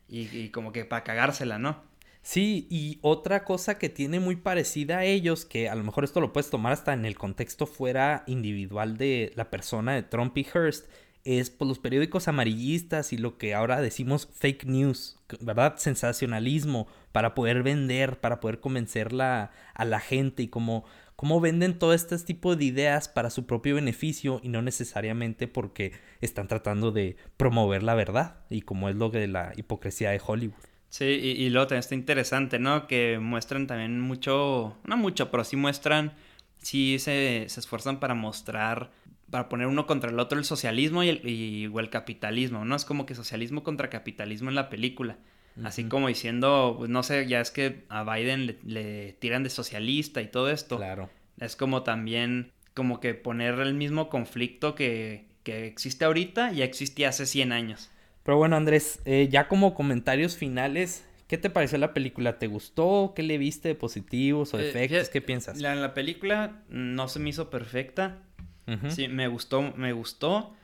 y, 0.08 0.50
como 0.50 0.72
que 0.72 0.86
para 0.86 1.04
cagársela, 1.04 1.60
¿no? 1.60 1.84
Sí, 2.22 2.68
y 2.70 3.00
otra 3.02 3.44
cosa 3.44 3.78
que 3.78 3.90
tiene 3.90 4.20
muy 4.20 4.36
parecida 4.36 5.00
a 5.00 5.06
ellos, 5.06 5.46
que 5.46 5.70
a 5.70 5.76
lo 5.76 5.84
mejor 5.84 6.04
esto 6.04 6.20
lo 6.20 6.34
puedes 6.34 6.50
tomar 6.50 6.74
hasta 6.74 6.94
en 6.94 7.06
el 7.06 7.18
contexto 7.18 7.66
fuera 7.66 8.24
individual 8.28 8.98
de 8.98 9.32
la 9.36 9.50
persona 9.50 9.94
de 9.94 10.04
Trump 10.04 10.38
y 10.38 10.44
Hearst, 10.44 10.90
es 11.24 11.50
por 11.50 11.60
pues, 11.60 11.68
los 11.70 11.80
periódicos 11.80 12.28
amarillistas 12.28 13.14
y 13.14 13.18
lo 13.18 13.38
que 13.38 13.54
ahora 13.54 13.82
decimos 13.82 14.30
fake 14.34 14.66
news, 14.66 15.20
¿verdad? 15.42 15.76
Sensacionalismo 15.78 16.88
para 17.12 17.36
poder 17.36 17.64
vender, 17.64 18.20
para 18.20 18.40
poder 18.40 18.60
convencer 18.60 19.10
a 19.22 19.52
la 19.86 20.00
gente 20.00 20.44
y 20.44 20.48
como 20.48 20.86
cómo 21.20 21.42
venden 21.42 21.78
todo 21.78 21.94
este 21.94 22.18
tipo 22.20 22.56
de 22.56 22.64
ideas 22.64 23.10
para 23.10 23.30
su 23.30 23.46
propio 23.46 23.76
beneficio 23.76 24.40
y 24.42 24.48
no 24.48 24.62
necesariamente 24.62 25.50
porque 25.50 25.92
están 26.22 26.48
tratando 26.48 26.94
de 26.94 27.18
promover 27.36 27.84
la 27.84 27.94
verdad 27.94 28.38
y 28.50 28.62
como 28.62 28.88
es 28.88 28.96
lo 28.96 29.10
de 29.10 29.28
la 29.28 29.52
hipocresía 29.58 30.12
de 30.12 30.22
Hollywood. 30.26 30.56
Sí, 30.88 31.04
y, 31.04 31.50
luego 31.50 31.68
también 31.68 31.82
está 31.82 31.94
interesante, 31.94 32.58
¿no? 32.58 32.88
Que 32.88 33.20
muestran 33.20 33.68
también 33.68 34.00
mucho, 34.00 34.78
no 34.86 34.96
mucho, 34.96 35.30
pero 35.30 35.44
sí 35.44 35.58
muestran, 35.58 36.14
sí 36.58 36.98
se, 37.00 37.46
se 37.50 37.60
esfuerzan 37.60 38.00
para 38.00 38.16
mostrar, 38.16 38.90
para 39.30 39.50
poner 39.50 39.68
uno 39.68 39.88
contra 39.88 40.10
el 40.10 40.20
otro 40.20 40.40
el 40.40 40.46
socialismo 40.46 41.04
y 41.04 41.10
el, 41.10 41.28
y, 41.28 41.66
el 41.66 41.90
capitalismo, 41.90 42.66
¿no? 42.66 42.76
Es 42.76 42.86
como 42.86 43.06
que 43.06 43.16
socialismo 43.16 43.64
contra 43.64 43.90
capitalismo 43.90 44.50
en 44.50 44.56
la 44.56 44.70
película. 44.70 45.18
Así 45.64 45.84
como 45.86 46.08
diciendo, 46.08 46.76
pues 46.78 46.90
no 46.90 47.04
sé, 47.04 47.28
ya 47.28 47.42
es 47.42 47.52
que 47.52 47.84
a 47.90 48.04
Biden 48.04 48.58
le, 48.64 49.14
tiran 49.20 49.44
de 49.44 49.50
socialista 49.50 50.22
y 50.22 50.28
todo 50.28 50.50
esto. 50.50 50.78
Claro. 50.78 51.10
Es 51.38 51.58
como 51.58 51.84
también, 51.84 52.54
como 52.74 53.02
que 53.02 53.14
poner 53.14 53.56
el 53.60 53.74
mismo 53.74 54.08
conflicto 54.08 54.74
que, 54.74 55.26
que 55.44 55.68
existe 55.68 56.06
ahorita, 56.06 56.54
ya 56.54 56.64
existía 56.64 57.10
hace 57.10 57.26
100 57.26 57.52
años. 57.52 57.90
Pero 58.24 58.38
bueno, 58.38 58.56
Andrés, 58.56 59.02
eh, 59.04 59.28
ya 59.30 59.50
como 59.50 59.74
comentarios 59.74 60.38
finales, 60.38 61.04
¿qué 61.28 61.38
te 61.38 61.50
pareció 61.50 61.78
la 61.78 61.94
película? 61.94 62.40
¿Te 62.40 62.48
gustó? 62.48 63.14
¿Qué 63.16 63.24
le 63.24 63.38
viste 63.38 63.70
de 63.70 63.76
positivos 63.76 64.54
o 64.54 64.60
eh, 64.60 64.70
efectos? 64.70 65.10
¿Qué 65.10 65.20
piensas? 65.20 65.60
La, 65.60 65.76
la 65.76 65.94
película 65.94 66.62
no 66.70 67.10
se 67.10 67.20
me 67.20 67.32
hizo 67.32 67.50
perfecta. 67.50 68.20
Sí, 68.90 69.08
me 69.08 69.28
gustó, 69.28 69.74
me 69.76 69.94
gustó. 69.94 70.56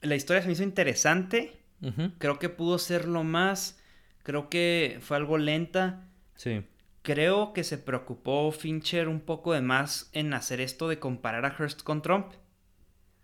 La 0.00 0.14
historia 0.14 0.42
se 0.42 0.48
me 0.48 0.54
hizo 0.54 0.62
interesante. 0.62 1.60
Creo 2.18 2.38
que 2.38 2.48
pudo 2.48 2.78
ser 2.78 3.06
lo 3.06 3.24
más 3.24 3.82
Creo 4.22 4.48
que 4.48 4.98
fue 5.00 5.16
algo 5.16 5.38
lenta. 5.38 6.04
Sí. 6.36 6.64
Creo 7.02 7.52
que 7.52 7.64
se 7.64 7.78
preocupó 7.78 8.52
Fincher 8.52 9.08
un 9.08 9.20
poco 9.20 9.52
de 9.52 9.60
más 9.60 10.08
en 10.12 10.34
hacer 10.34 10.60
esto 10.60 10.88
de 10.88 10.98
comparar 10.98 11.44
a 11.44 11.56
Hearst 11.58 11.82
con 11.82 12.02
Trump. 12.02 12.26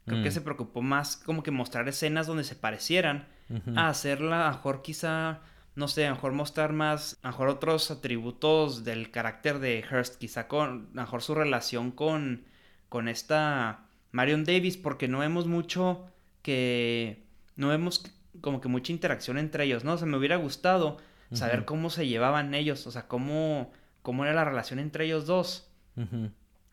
Creo 0.05 0.23
que 0.23 0.31
mm. 0.31 0.33
se 0.33 0.41
preocupó 0.41 0.83
más 0.83 1.17
como 1.17 1.43
que 1.43 1.51
mostrar 1.51 1.89
escenas 1.89 2.27
donde 2.27 2.45
se 2.45 2.57
parecieran 2.57 3.29
a 3.77 3.89
hacerla, 3.89 4.49
a 4.49 4.53
mejor 4.53 4.83
quizá, 4.83 5.41
no 5.75 5.89
sé, 5.89 6.07
a 6.07 6.15
mejor 6.15 6.33
mostrar 6.33 6.73
más, 6.73 7.19
a 7.23 7.29
mejor 7.29 7.49
otros 7.49 7.91
atributos 7.91 8.85
del 8.85 9.11
carácter 9.11 9.59
de 9.59 9.81
Hearst, 9.81 10.17
quizá 10.17 10.49
con, 10.49 10.91
a 10.97 11.03
mejor 11.03 11.23
su 11.23 11.35
relación 11.35 11.91
con, 11.91 12.45
con 12.89 13.09
esta 13.09 13.88
Marion 14.13 14.45
Davis, 14.45 14.77
porque 14.77 15.09
no 15.09 15.19
vemos 15.19 15.47
mucho 15.47 16.07
que, 16.43 17.25
no 17.57 17.69
vemos 17.69 18.05
como 18.41 18.61
que 18.61 18.69
mucha 18.69 18.93
interacción 18.93 19.39
entre 19.39 19.65
ellos, 19.65 19.85
¿no? 19.85 19.95
O 19.95 19.99
sea, 19.99 20.07
me 20.07 20.17
hubiera 20.17 20.37
gustado 20.37 20.99
saber 21.33 21.65
cómo 21.67 21.91
se 21.91 22.07
llevaban 22.07 22.55
ellos, 22.55 22.87
o 22.87 22.91
sea, 22.91 23.07
cómo, 23.07 23.71
cómo 24.03 24.25
era 24.25 24.33
la 24.33 24.45
relación 24.45 24.79
entre 24.79 25.05
ellos 25.05 25.27
dos. 25.27 25.69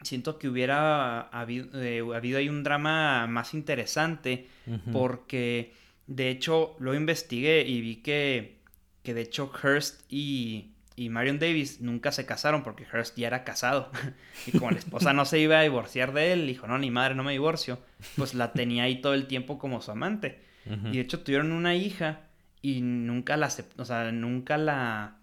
Siento 0.01 0.38
que 0.38 0.47
hubiera 0.47 1.21
habido, 1.21 1.81
eh, 1.81 2.01
habido 2.15 2.38
ahí 2.38 2.47
un 2.47 2.63
drama 2.63 3.25
más 3.27 3.53
interesante 3.53 4.47
porque 4.91 5.73
de 6.07 6.29
hecho 6.29 6.75
lo 6.79 6.93
investigué 6.93 7.65
y 7.67 7.81
vi 7.81 7.97
que, 7.97 8.59
que 9.01 9.13
de 9.13 9.21
hecho 9.21 9.51
Hearst 9.51 10.01
y, 10.09 10.74
y 10.95 11.09
Marion 11.09 11.39
Davis 11.39 11.81
nunca 11.81 12.11
se 12.11 12.25
casaron 12.25 12.63
porque 12.63 12.85
Hearst 12.85 13.17
ya 13.17 13.27
era 13.27 13.43
casado. 13.43 13.91
y 14.47 14.57
como 14.57 14.71
la 14.71 14.79
esposa 14.79 15.13
no 15.13 15.25
se 15.25 15.39
iba 15.39 15.59
a 15.59 15.63
divorciar 15.63 16.13
de 16.13 16.31
él, 16.31 16.47
dijo, 16.47 16.67
no, 16.67 16.77
ni 16.77 16.91
madre, 16.91 17.15
no 17.15 17.23
me 17.23 17.33
divorcio, 17.33 17.79
pues 18.15 18.33
la 18.33 18.53
tenía 18.53 18.83
ahí 18.83 19.01
todo 19.01 19.13
el 19.13 19.27
tiempo 19.27 19.57
como 19.57 19.81
su 19.81 19.91
amante. 19.91 20.43
Y 20.65 20.93
de 20.93 20.99
hecho 20.99 21.19
tuvieron 21.19 21.51
una 21.51 21.75
hija 21.75 22.21
y 22.63 22.81
nunca 22.81 23.37
la, 23.37 23.51
o 23.77 23.85
sea, 23.85 24.11
nunca 24.11 24.57
la, 24.57 25.17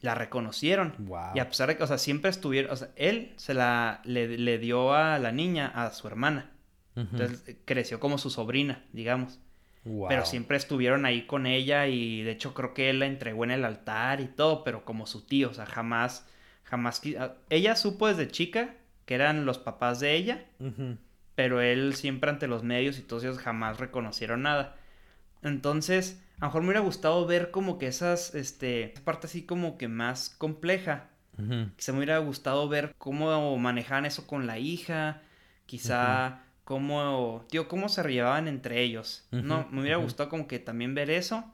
la 0.00 0.14
reconocieron. 0.14 0.94
Y 1.34 1.40
a 1.40 1.48
pesar 1.48 1.68
de 1.68 1.76
que, 1.76 1.82
o 1.82 1.86
sea, 1.88 1.98
siempre 1.98 2.30
estuvieron, 2.30 2.70
o 2.70 2.76
sea, 2.76 2.90
él 2.94 3.32
se 3.36 3.54
la, 3.54 4.02
le, 4.04 4.58
dio 4.58 4.94
a 4.94 5.18
la 5.18 5.32
niña, 5.32 5.66
a 5.66 5.90
su 5.90 6.06
hermana. 6.06 6.52
Entonces 6.94 7.56
creció 7.64 7.98
como 7.98 8.18
su 8.18 8.30
sobrina, 8.30 8.84
digamos. 8.92 9.40
Pero 10.08 10.24
siempre 10.24 10.56
estuvieron 10.56 11.04
ahí 11.04 11.26
con 11.26 11.46
ella 11.46 11.86
y 11.86 12.22
de 12.22 12.30
hecho 12.30 12.54
creo 12.54 12.72
que 12.72 12.88
él 12.88 13.00
la 13.00 13.06
entregó 13.06 13.44
en 13.44 13.50
el 13.50 13.64
altar 13.64 14.20
y 14.20 14.26
todo, 14.26 14.64
pero 14.64 14.84
como 14.84 15.06
su 15.06 15.26
tío, 15.26 15.50
o 15.50 15.54
sea, 15.54 15.66
jamás, 15.66 16.26
jamás... 16.62 17.02
Ella 17.50 17.76
supo 17.76 18.08
desde 18.08 18.28
chica 18.28 18.74
que 19.04 19.14
eran 19.14 19.44
los 19.44 19.58
papás 19.58 20.00
de 20.00 20.14
ella, 20.14 20.44
pero 21.34 21.60
él 21.60 21.94
siempre 21.94 22.30
ante 22.30 22.46
los 22.46 22.62
medios 22.62 22.98
y 22.98 23.02
todos 23.02 23.24
ellos 23.24 23.38
jamás 23.38 23.78
reconocieron 23.78 24.42
nada. 24.42 24.76
Entonces, 25.42 26.22
a 26.38 26.44
lo 26.44 26.46
mejor 26.46 26.62
me 26.62 26.68
hubiera 26.68 26.80
gustado 26.80 27.26
ver 27.26 27.50
como 27.50 27.78
que 27.78 27.86
esas, 27.86 28.34
este, 28.34 28.94
parte 29.04 29.26
así 29.26 29.44
como 29.44 29.76
que 29.76 29.88
más 29.88 30.30
compleja. 30.30 31.10
Quizá 31.76 31.92
me 31.92 31.98
hubiera 31.98 32.18
gustado 32.18 32.68
ver 32.68 32.94
cómo 32.96 33.58
manejaban 33.58 34.06
eso 34.06 34.26
con 34.26 34.46
la 34.46 34.58
hija, 34.58 35.20
quizá 35.66 36.43
cómo, 36.64 37.46
tío, 37.50 37.68
cómo 37.68 37.88
se 37.88 38.02
llevaban 38.02 38.48
entre 38.48 38.82
ellos. 38.82 39.26
no, 39.30 39.68
me 39.70 39.82
hubiera 39.82 39.98
gustado 39.98 40.28
como 40.28 40.46
que 40.46 40.58
también 40.58 40.94
ver 40.94 41.10
eso. 41.10 41.44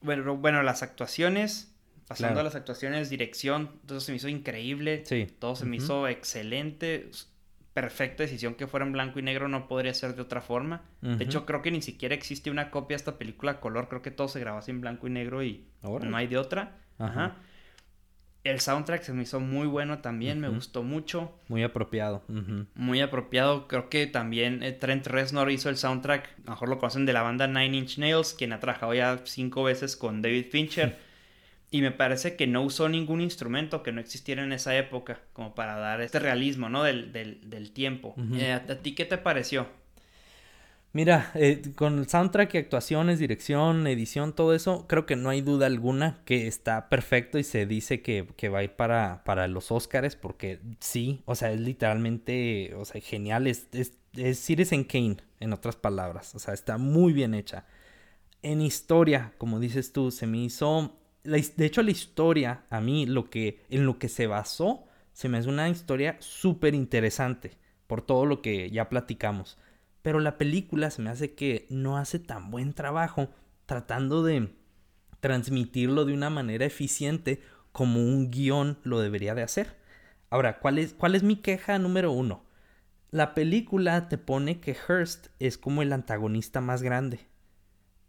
Bueno, 0.00 0.36
bueno, 0.36 0.62
las 0.62 0.82
actuaciones, 0.82 1.74
pasando 2.06 2.40
a 2.40 2.42
las 2.44 2.54
actuaciones, 2.54 3.10
dirección, 3.10 3.80
todo 3.86 4.00
se 4.00 4.12
me 4.12 4.16
hizo 4.16 4.28
increíble. 4.28 5.04
Sí. 5.04 5.26
Todo 5.38 5.56
se 5.56 5.66
me 5.66 5.76
hizo 5.76 6.06
excelente 6.08 7.10
perfecta 7.74 8.24
decisión 8.24 8.54
que 8.54 8.66
fuera 8.66 8.84
en 8.84 8.90
blanco 8.90 9.20
y 9.20 9.22
negro, 9.22 9.46
no 9.46 9.68
podría 9.68 9.94
ser 9.94 10.16
de 10.16 10.22
otra 10.22 10.40
forma. 10.40 10.82
De 11.00 11.22
hecho, 11.24 11.46
creo 11.46 11.62
que 11.62 11.70
ni 11.70 11.82
siquiera 11.82 12.14
existe 12.14 12.50
una 12.50 12.70
copia 12.70 12.96
de 12.96 12.98
esta 12.98 13.18
película 13.18 13.60
color, 13.60 13.88
creo 13.88 14.02
que 14.02 14.10
todo 14.10 14.28
se 14.28 14.40
grabó 14.40 14.58
así 14.58 14.70
en 14.70 14.80
blanco 14.80 15.06
y 15.06 15.10
negro 15.10 15.42
y 15.42 15.64
no 15.82 16.16
hay 16.16 16.26
de 16.26 16.38
otra. 16.38 16.78
Ajá. 16.98 17.36
El 18.48 18.60
soundtrack 18.60 19.02
se 19.02 19.12
me 19.12 19.24
hizo 19.24 19.40
muy 19.40 19.66
bueno 19.66 19.98
también, 19.98 20.40
me 20.40 20.48
gustó 20.48 20.82
mucho. 20.82 21.38
Muy 21.48 21.62
apropiado. 21.62 22.22
Muy 22.74 23.00
apropiado. 23.02 23.68
Creo 23.68 23.90
que 23.90 24.06
también 24.06 24.62
eh, 24.62 24.72
Trent 24.72 25.06
Reznor 25.06 25.50
hizo 25.50 25.68
el 25.68 25.76
soundtrack, 25.76 26.26
a 26.26 26.42
lo 26.44 26.50
mejor 26.52 26.68
lo 26.70 26.78
conocen 26.78 27.04
de 27.04 27.12
la 27.12 27.22
banda 27.22 27.46
Nine 27.46 27.76
Inch 27.76 27.98
Nails, 27.98 28.32
quien 28.32 28.54
ha 28.54 28.60
trabajado 28.60 28.94
ya 28.94 29.20
cinco 29.24 29.64
veces 29.64 29.96
con 29.96 30.22
David 30.22 30.46
Fincher. 30.50 30.96
Y 31.70 31.82
me 31.82 31.90
parece 31.90 32.34
que 32.34 32.46
no 32.46 32.62
usó 32.62 32.88
ningún 32.88 33.20
instrumento 33.20 33.82
que 33.82 33.92
no 33.92 34.00
existiera 34.00 34.42
en 34.42 34.52
esa 34.52 34.74
época, 34.74 35.20
como 35.34 35.54
para 35.54 35.76
dar 35.76 36.00
este 36.00 36.18
realismo, 36.18 36.70
¿no? 36.70 36.82
Del, 36.82 37.12
del, 37.12 37.72
tiempo. 37.72 38.14
Eh, 38.32 38.52
¿a, 38.52 38.64
ti 38.64 38.94
qué 38.94 39.04
te 39.04 39.18
pareció? 39.18 39.66
Mira, 40.92 41.30
eh, 41.34 41.62
con 41.76 41.98
el 41.98 42.08
soundtrack 42.08 42.54
y 42.54 42.58
actuaciones, 42.58 43.18
dirección, 43.18 43.86
edición, 43.86 44.34
todo 44.34 44.54
eso, 44.54 44.86
creo 44.88 45.06
que 45.06 45.16
no 45.16 45.28
hay 45.28 45.42
duda 45.42 45.66
alguna 45.66 46.22
que 46.24 46.46
está 46.46 46.88
perfecto 46.88 47.38
y 47.38 47.44
se 47.44 47.66
dice 47.66 48.00
que, 48.00 48.48
va 48.48 48.60
a 48.60 48.64
ir 48.64 48.72
para, 48.72 49.22
para 49.24 49.48
los 49.48 49.70
Oscars, 49.70 50.16
porque 50.16 50.60
sí, 50.80 51.22
o 51.26 51.34
sea, 51.34 51.52
es 51.52 51.60
literalmente, 51.60 52.74
o 52.74 52.84
sea, 52.84 53.00
genial, 53.02 53.46
es, 53.46 53.68
es, 53.72 53.92
es 54.14 54.70
Kane, 54.88 55.18
en 55.40 55.52
otras 55.52 55.76
palabras, 55.76 56.34
o 56.34 56.38
sea, 56.38 56.54
está 56.54 56.78
muy 56.78 57.12
bien 57.12 57.34
hecha. 57.34 57.66
En 58.42 58.62
historia, 58.62 59.34
como 59.38 59.60
dices 59.60 59.92
tú, 59.92 60.10
se 60.10 60.26
me 60.26 60.38
hizo 60.38 60.98
de 61.28 61.66
hecho, 61.66 61.82
la 61.82 61.90
historia, 61.90 62.64
a 62.70 62.80
mí, 62.80 63.06
lo 63.06 63.28
que, 63.28 63.60
en 63.70 63.84
lo 63.86 63.98
que 63.98 64.08
se 64.08 64.26
basó, 64.26 64.84
se 65.12 65.28
me 65.28 65.38
hace 65.38 65.48
una 65.48 65.68
historia 65.68 66.16
súper 66.20 66.74
interesante, 66.74 67.58
por 67.86 68.02
todo 68.02 68.24
lo 68.24 68.40
que 68.40 68.70
ya 68.70 68.88
platicamos. 68.88 69.58
Pero 70.02 70.20
la 70.20 70.38
película 70.38 70.90
se 70.90 71.02
me 71.02 71.10
hace 71.10 71.34
que 71.34 71.66
no 71.70 71.96
hace 71.96 72.18
tan 72.18 72.50
buen 72.50 72.72
trabajo 72.72 73.28
tratando 73.66 74.22
de 74.22 74.54
transmitirlo 75.20 76.04
de 76.04 76.14
una 76.14 76.30
manera 76.30 76.64
eficiente 76.64 77.42
como 77.72 78.00
un 78.00 78.30
guion 78.30 78.78
lo 78.82 79.00
debería 79.00 79.34
de 79.34 79.42
hacer. 79.42 79.76
Ahora, 80.30 80.58
¿cuál 80.58 80.78
es, 80.78 80.94
cuál 80.94 81.14
es 81.14 81.22
mi 81.22 81.36
queja 81.36 81.78
número 81.78 82.12
uno? 82.12 82.44
La 83.10 83.34
película 83.34 84.08
te 84.08 84.18
pone 84.18 84.60
que 84.60 84.74
Hearst 84.74 85.28
es 85.38 85.56
como 85.56 85.82
el 85.82 85.92
antagonista 85.92 86.60
más 86.60 86.82
grande. 86.82 87.20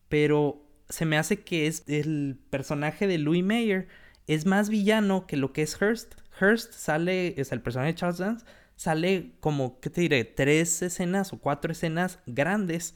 Pero 0.09 0.65
se 0.89 1.05
me 1.05 1.17
hace 1.17 1.41
que 1.41 1.67
es 1.67 1.83
el 1.87 2.39
personaje 2.49 3.07
de 3.07 3.17
Louis 3.17 3.43
Mayer 3.43 3.87
es 4.27 4.45
más 4.45 4.69
villano 4.69 5.25
que 5.25 5.37
lo 5.37 5.53
que 5.53 5.61
es 5.61 5.79
Hearst. 5.81 6.15
Hearst 6.39 6.73
sale, 6.73 7.39
es 7.39 7.51
el 7.51 7.61
personaje 7.61 7.93
de 7.93 7.95
Charles 7.95 8.19
Dance, 8.19 8.45
sale 8.79 9.33
como, 9.41 9.81
¿qué 9.81 9.89
te 9.89 9.99
diré? 9.99 10.23
Tres 10.23 10.81
escenas 10.81 11.33
o 11.33 11.37
cuatro 11.37 11.73
escenas 11.73 12.19
grandes 12.25 12.95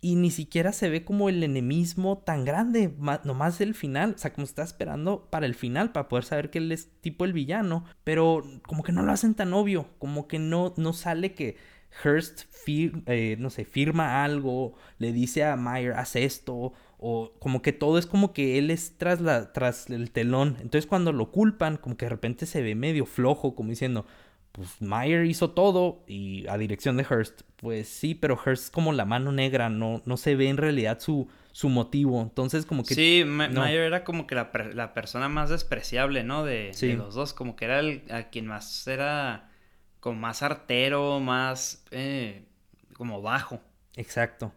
y 0.00 0.14
ni 0.16 0.30
siquiera 0.30 0.72
se 0.72 0.88
ve 0.88 1.04
como 1.04 1.28
el 1.28 1.44
enemismo 1.44 2.16
tan 2.16 2.46
grande, 2.46 2.94
nomás 3.24 3.60
el 3.60 3.74
final, 3.74 4.14
o 4.16 4.18
sea, 4.18 4.32
como 4.32 4.46
está 4.46 4.62
esperando 4.62 5.28
para 5.28 5.44
el 5.44 5.54
final, 5.54 5.92
para 5.92 6.08
poder 6.08 6.24
saber 6.24 6.48
que 6.48 6.56
él 6.56 6.72
es 6.72 6.88
tipo 7.02 7.26
el 7.26 7.34
villano, 7.34 7.84
pero 8.04 8.42
como 8.66 8.82
que 8.82 8.92
no 8.92 9.02
lo 9.02 9.12
hacen 9.12 9.34
tan 9.34 9.52
obvio, 9.52 9.90
como 9.98 10.28
que 10.28 10.38
no, 10.38 10.72
no 10.78 10.94
sale 10.94 11.34
que 11.34 11.58
Hearst, 12.02 12.44
eh, 12.66 13.36
no 13.38 13.50
sé, 13.50 13.66
firma 13.66 14.24
algo, 14.24 14.76
le 14.98 15.12
dice 15.12 15.44
a 15.44 15.56
Meyer, 15.56 15.92
haz 15.92 16.16
esto, 16.16 16.72
o 16.96 17.32
como 17.38 17.60
que 17.60 17.74
todo 17.74 17.98
es 17.98 18.06
como 18.06 18.32
que 18.32 18.56
él 18.56 18.70
es 18.70 18.96
tras, 18.96 19.20
la, 19.20 19.52
tras 19.52 19.90
el 19.90 20.10
telón, 20.10 20.56
entonces 20.62 20.86
cuando 20.86 21.12
lo 21.12 21.30
culpan, 21.32 21.76
como 21.76 21.98
que 21.98 22.06
de 22.06 22.10
repente 22.10 22.46
se 22.46 22.62
ve 22.62 22.74
medio 22.74 23.04
flojo, 23.04 23.54
como 23.54 23.68
diciendo, 23.68 24.06
pues 24.58 24.82
Meyer 24.82 25.24
hizo 25.24 25.50
todo 25.50 26.02
y 26.08 26.46
a 26.48 26.58
dirección 26.58 26.96
de 26.96 27.04
Hearst. 27.04 27.42
Pues 27.56 27.88
sí, 27.88 28.16
pero 28.16 28.36
Hearst 28.36 28.64
es 28.64 28.70
como 28.70 28.92
la 28.92 29.04
mano 29.04 29.30
negra, 29.30 29.68
no, 29.68 30.02
no 30.04 30.16
se 30.16 30.34
ve 30.34 30.48
en 30.48 30.56
realidad 30.56 30.98
su, 30.98 31.28
su 31.52 31.68
motivo. 31.68 32.20
Entonces, 32.20 32.66
como 32.66 32.82
que. 32.82 32.94
Sí, 32.94 33.22
Meyer 33.24 33.82
era 33.82 34.02
como 34.02 34.26
que 34.26 34.34
la, 34.34 34.50
la, 34.74 34.94
persona 34.94 35.28
más 35.28 35.48
despreciable, 35.48 36.24
¿no? 36.24 36.44
De, 36.44 36.72
los 36.96 37.14
dos. 37.14 37.32
Como 37.32 37.54
que 37.54 37.66
era 37.66 37.78
el 37.78 38.02
a 38.10 38.24
quien 38.30 38.46
más 38.46 38.86
era 38.88 39.48
como 40.00 40.18
más 40.18 40.42
artero, 40.42 41.20
más 41.20 41.84
eh, 41.92 42.44
como 42.94 43.22
bajo. 43.22 43.60
Exacto. 43.94 44.52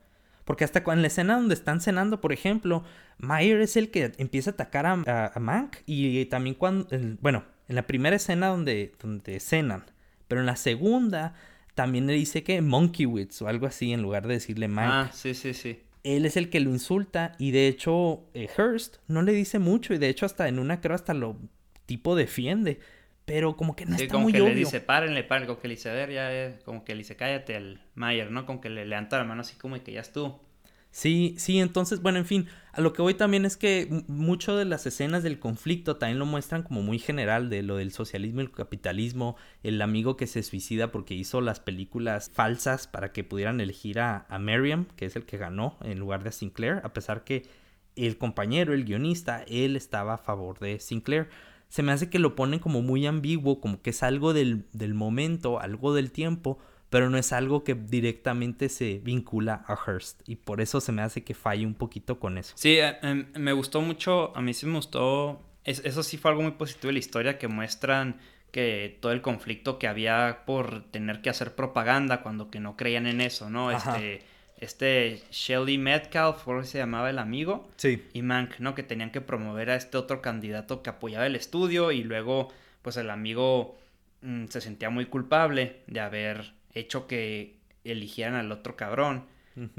Porque 0.45 0.63
hasta 0.63 0.83
en 0.91 1.01
la 1.01 1.07
escena 1.07 1.35
donde 1.35 1.53
están 1.53 1.79
cenando, 1.79 2.21
por 2.21 2.33
ejemplo, 2.33 2.83
Meyer 3.19 3.61
es 3.61 3.77
el 3.77 3.91
que 3.91 4.13
empieza 4.17 4.49
a 4.49 4.53
atacar 4.53 4.87
a, 4.87 5.31
a 5.33 5.39
Mank. 5.39 5.77
Y 5.85 6.25
también 6.25 6.55
cuando. 6.55 6.87
bueno, 7.19 7.45
en 7.71 7.75
la 7.75 7.87
primera 7.87 8.17
escena 8.17 8.47
donde, 8.47 8.91
donde 9.01 9.39
cenan. 9.39 9.85
Pero 10.27 10.41
en 10.41 10.45
la 10.45 10.57
segunda 10.57 11.33
también 11.73 12.05
le 12.05 12.13
dice 12.13 12.43
que 12.43 12.61
Monkeywits 12.61 13.41
o 13.41 13.47
algo 13.47 13.65
así 13.65 13.93
en 13.93 14.01
lugar 14.01 14.27
de 14.27 14.33
decirle 14.35 14.67
Mike. 14.67 14.89
Ah, 14.91 15.09
sí, 15.13 15.33
sí, 15.33 15.53
sí. 15.53 15.79
Él 16.03 16.25
es 16.25 16.35
el 16.35 16.49
que 16.49 16.59
lo 16.59 16.69
insulta 16.71 17.33
y 17.39 17.51
de 17.51 17.67
hecho 17.67 18.25
eh, 18.33 18.49
Hearst 18.57 18.97
no 19.07 19.21
le 19.21 19.31
dice 19.31 19.57
mucho 19.57 19.93
y 19.93 19.99
de 19.99 20.09
hecho 20.09 20.25
hasta 20.25 20.49
en 20.49 20.59
una 20.59 20.81
creo 20.81 20.95
hasta 20.95 21.13
lo 21.13 21.37
tipo 21.85 22.15
defiende. 22.15 22.79
Pero 23.23 23.55
como 23.55 23.75
que 23.75 23.85
no 23.85 23.95
está 23.95 24.17
muy 24.17 24.33
que 24.33 24.41
le 24.41 24.53
dice, 24.53 24.81
párenle, 24.81 25.23
párenle, 25.23 25.47
como 25.47 25.61
que 25.61 25.69
le 25.69 25.75
dice, 25.75 25.89
a 25.89 25.93
ver, 25.93 26.11
ya, 26.11 26.59
como 26.65 26.83
que 26.83 26.93
le 26.93 26.99
dice, 26.99 27.15
cállate 27.15 27.55
al 27.55 27.81
Mayer, 27.95 28.31
¿no? 28.31 28.45
Como 28.45 28.59
que 28.59 28.69
le 28.69 28.85
levanta 28.85 29.17
la 29.17 29.23
mano 29.23 29.41
así 29.41 29.55
como 29.55 29.81
que 29.81 29.93
ya 29.93 30.01
estuvo. 30.01 30.43
Sí, 30.91 31.35
sí, 31.37 31.59
entonces, 31.59 32.01
bueno, 32.01 32.17
en 32.17 32.25
fin, 32.25 32.47
a 32.73 32.81
lo 32.81 32.91
que 32.91 33.01
voy 33.01 33.13
también 33.13 33.45
es 33.45 33.55
que 33.55 34.03
mucho 34.07 34.57
de 34.57 34.65
las 34.65 34.85
escenas 34.85 35.23
del 35.23 35.39
conflicto 35.39 35.95
también 35.95 36.19
lo 36.19 36.25
muestran 36.25 36.63
como 36.63 36.81
muy 36.81 36.99
general 36.99 37.49
de 37.49 37.63
lo 37.63 37.77
del 37.77 37.93
socialismo 37.93 38.41
y 38.41 38.43
el 38.43 38.51
capitalismo, 38.51 39.37
el 39.63 39.81
amigo 39.81 40.17
que 40.17 40.27
se 40.27 40.43
suicida 40.43 40.91
porque 40.91 41.13
hizo 41.13 41.39
las 41.39 41.61
películas 41.61 42.29
falsas 42.33 42.87
para 42.87 43.13
que 43.13 43.23
pudieran 43.23 43.61
elegir 43.61 44.01
a, 44.01 44.25
a 44.27 44.37
Merriam, 44.37 44.85
que 44.97 45.05
es 45.05 45.15
el 45.15 45.25
que 45.25 45.37
ganó 45.37 45.77
en 45.81 45.97
lugar 45.97 46.25
de 46.25 46.33
Sinclair, 46.33 46.81
a 46.83 46.91
pesar 46.93 47.23
que 47.23 47.47
el 47.95 48.17
compañero, 48.17 48.73
el 48.73 48.83
guionista, 48.83 49.43
él 49.47 49.77
estaba 49.77 50.15
a 50.15 50.17
favor 50.17 50.59
de 50.59 50.79
Sinclair. 50.79 51.29
Se 51.69 51.83
me 51.83 51.93
hace 51.93 52.09
que 52.09 52.19
lo 52.19 52.35
ponen 52.35 52.59
como 52.59 52.81
muy 52.81 53.05
ambiguo, 53.07 53.61
como 53.61 53.81
que 53.81 53.91
es 53.91 54.03
algo 54.03 54.33
del, 54.33 54.65
del 54.73 54.93
momento, 54.93 55.61
algo 55.61 55.93
del 55.93 56.11
tiempo, 56.11 56.57
pero 56.91 57.09
no 57.09 57.17
es 57.17 57.31
algo 57.31 57.63
que 57.63 57.73
directamente 57.73 58.67
se 58.67 58.99
vincula 58.99 59.63
a 59.65 59.75
Hearst 59.75 60.27
y 60.27 60.35
por 60.35 60.59
eso 60.59 60.81
se 60.81 60.91
me 60.91 61.01
hace 61.01 61.23
que 61.23 61.33
falle 61.33 61.65
un 61.65 61.73
poquito 61.73 62.19
con 62.19 62.37
eso. 62.37 62.53
Sí, 62.57 62.79
eh, 62.79 62.97
em, 63.01 63.27
me 63.33 63.53
gustó 63.53 63.79
mucho, 63.79 64.35
a 64.35 64.41
mí 64.41 64.53
sí 64.53 64.65
me 64.65 64.75
gustó, 64.75 65.41
eso 65.63 66.03
sí 66.03 66.17
fue 66.17 66.31
algo 66.31 66.43
muy 66.43 66.51
positivo 66.51 66.87
de 66.87 66.93
la 66.93 66.99
historia 66.99 67.37
que 67.37 67.47
muestran 67.47 68.19
que 68.51 68.97
todo 68.99 69.13
el 69.13 69.21
conflicto 69.21 69.79
que 69.79 69.87
había 69.87 70.43
por 70.45 70.83
tener 70.91 71.21
que 71.21 71.29
hacer 71.29 71.55
propaganda 71.55 72.21
cuando 72.21 72.51
que 72.51 72.59
no 72.59 72.75
creían 72.75 73.07
en 73.07 73.21
eso, 73.21 73.49
¿no? 73.49 73.71
Este 73.71 74.23
este 74.57 75.23
Shelly 75.31 75.77
Metcalf, 75.77 76.43
¿cómo 76.43 76.63
se 76.65 76.77
llamaba 76.77 77.09
el 77.09 77.19
amigo? 77.19 77.69
Sí. 77.77 78.03
Y 78.13 78.21
Mank, 78.21 78.59
¿no? 78.59 78.75
Que 78.75 78.83
tenían 78.83 79.11
que 79.11 79.21
promover 79.21 79.69
a 79.69 79.75
este 79.75 79.97
otro 79.97 80.21
candidato 80.21 80.83
que 80.83 80.89
apoyaba 80.89 81.25
el 81.25 81.37
estudio 81.37 81.91
y 81.91 82.03
luego, 82.03 82.49
pues 82.81 82.97
el 82.97 83.09
amigo 83.09 83.77
mm, 84.21 84.47
se 84.49 84.59
sentía 84.59 84.89
muy 84.89 85.05
culpable 85.05 85.77
de 85.87 86.01
haber 86.01 86.53
hecho 86.73 87.07
que 87.07 87.59
eligieran 87.83 88.35
al 88.35 88.51
otro 88.51 88.75
cabrón. 88.75 89.25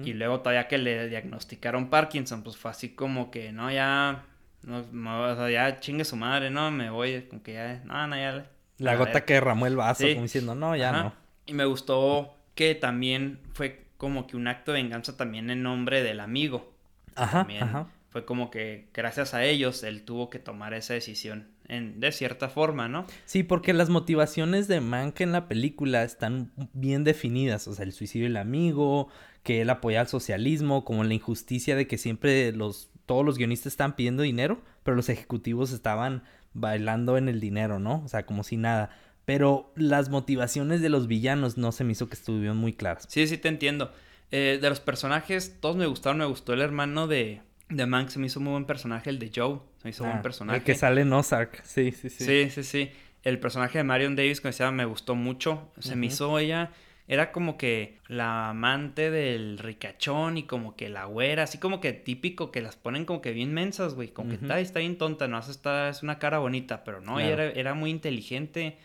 Y 0.05 0.12
luego 0.12 0.40
todavía 0.40 0.68
que 0.68 0.76
le 0.76 1.09
diagnosticaron 1.09 1.88
Parkinson, 1.88 2.43
pues 2.43 2.57
fue 2.57 2.70
así 2.70 2.90
como 2.90 3.30
que, 3.30 3.53
no, 3.53 3.70
ya, 3.70 4.26
no, 4.62 5.49
ya 5.49 5.80
chingue 5.80 6.05
su 6.05 6.14
madre, 6.14 6.51
no, 6.51 6.70
me 6.70 6.90
voy, 6.90 7.22
como 7.22 7.43
que 7.43 7.55
ya, 7.55 7.80
no, 7.84 8.07
no, 8.07 8.16
ya. 8.16 8.51
La 8.78 8.97
gota 8.97 9.24
que 9.24 9.34
derramó 9.34 9.66
el 9.66 9.76
vaso, 9.76 10.07
como 10.07 10.22
diciendo, 10.22 10.55
no, 10.55 10.76
ya 10.76 10.93
no. 10.93 11.14
Y 11.47 11.55
me 11.55 11.64
gustó 11.64 12.36
que 12.55 12.74
también 12.74 13.40
fue 13.55 13.86
como 13.97 14.26
que 14.26 14.36
un 14.36 14.47
acto 14.47 14.72
de 14.72 14.82
venganza 14.82 15.16
también 15.16 15.49
en 15.49 15.62
nombre 15.62 16.03
del 16.03 16.20
amigo. 16.20 16.74
Ajá, 17.14 17.47
ajá. 17.61 17.86
Fue 18.11 18.26
como 18.26 18.51
que 18.51 18.88
gracias 18.93 19.32
a 19.32 19.43
ellos 19.45 19.82
él 19.84 20.05
tuvo 20.05 20.28
que 20.28 20.38
tomar 20.38 20.74
esa 20.74 20.93
decisión 20.93 21.49
de 21.73 22.12
cierta 22.12 22.49
forma, 22.49 22.89
¿no? 22.89 23.07
Sí, 23.25 23.43
porque 23.43 23.73
las 23.73 23.89
motivaciones 23.89 24.68
de 24.68 24.81
Mank 24.81 25.20
en 25.20 25.33
la 25.33 25.49
película 25.49 26.03
están 26.03 26.53
bien 26.73 27.05
definidas, 27.05 27.66
o 27.68 27.75
sea, 27.75 27.85
el 27.85 27.93
suicidio 27.93 28.27
del 28.27 28.37
amigo, 28.37 29.09
que 29.43 29.62
él 29.62 29.70
apoya 29.70 30.01
al 30.01 30.09
socialismo, 30.09 30.85
como 30.85 31.05
la 31.05 31.14
injusticia 31.14 31.75
de 31.75 31.87
que 31.87 31.99
siempre 31.99 32.53
los 32.53 32.93
todos 33.07 33.25
los 33.25 33.37
guionistas 33.37 33.73
están 33.73 33.97
pidiendo 33.97 34.23
dinero, 34.23 34.62
pero 34.85 34.97
los 34.97 35.09
ejecutivos 35.09 35.73
estaban 35.73 36.23
bailando 36.55 37.16
en 37.16 37.29
el 37.29 37.41
dinero, 37.41 37.79
¿no? 37.79 38.03
O 38.05 38.09
sea, 38.09 38.27
como 38.27 38.45
si 38.45 38.57
nada. 38.57 38.91
Pero 39.25 39.73
las 39.77 40.09
motivaciones 40.09 40.81
de 40.83 40.89
los 40.89 41.07
villanos 41.07 41.57
no 41.57 41.73
se 41.73 41.85
me 41.85 41.93
hizo 41.93 42.09
que 42.09 42.14
estuvieron 42.14 42.57
muy 42.57 42.73
claras. 42.73 43.07
Sí, 43.09 43.27
sí, 43.27 43.39
te 43.39 43.49
entiendo. 43.49 43.93
Eh, 44.31 44.59
de 44.61 44.68
los 44.68 44.81
personajes, 44.81 45.59
todos 45.61 45.77
me 45.77 45.87
gustaron. 45.87 46.18
Me 46.18 46.25
gustó 46.27 46.53
el 46.53 46.61
hermano 46.61 47.07
de, 47.07 47.43
de 47.77 47.87
Mank 47.87 48.09
se 48.09 48.18
me 48.18 48.27
hizo 48.27 48.41
muy 48.41 48.53
buen 48.53 48.64
personaje, 48.64 49.11
el 49.11 49.18
de 49.18 49.31
Joe. 49.35 49.61
Se 49.79 49.85
me 49.85 49.91
hizo 49.91 50.05
buen 50.05 50.18
ah, 50.18 50.23
personaje. 50.23 50.59
El 50.59 50.64
que 50.64 50.75
sale 50.75 51.01
en 51.01 51.12
Ozark, 51.12 51.62
sí, 51.64 51.93
sí, 51.93 52.11
sí. 52.11 52.25
Sí, 52.25 52.51
sí, 52.51 52.62
sí. 52.62 52.91
El 53.23 53.39
personaje 53.39 53.79
de 53.79 53.85
Marion 53.85 54.16
Davis, 54.16 54.41
como 54.41 54.51
decía, 54.51 54.70
me 54.70 54.85
gustó 54.85 55.14
mucho. 55.14 55.73
Se 55.79 55.97
me 55.97 56.07
hizo 56.07 56.39
ella. 56.39 56.70
Era 57.09 57.33
como 57.33 57.57
que 57.57 57.99
la 58.09 58.51
amante 58.51 59.11
del 59.11 59.59
ricachón 59.59 60.39
y 60.39 60.45
como 60.45 60.77
que 60.77 60.89
la 60.89 61.05
güera, 61.05 61.43
así 61.43 61.59
como 61.59 61.81
que 61.81 61.93
típico 61.93 62.51
que 62.51 62.62
las 62.62 62.77
ponen 62.77 63.05
como 63.05 63.20
que 63.20 63.33
bien 63.33 63.53
mensas, 63.53 63.95
güey. 63.95 64.09
Como 64.09 64.31
que 64.31 64.37
está, 64.37 64.61
está 64.61 64.79
bien 64.79 64.99
tonta, 64.99 65.29
no 65.29 65.37
hace 65.37 65.51
esta, 65.51 65.89
es 65.89 66.03
una 66.03 66.18
cara 66.18 66.39
bonita, 66.39 66.85
pero 66.85 67.01
no, 67.01 67.20
ella 67.20 67.33
era, 67.33 67.45
era, 67.51 67.75
muy 67.75 67.91
inteligente. 67.91 68.79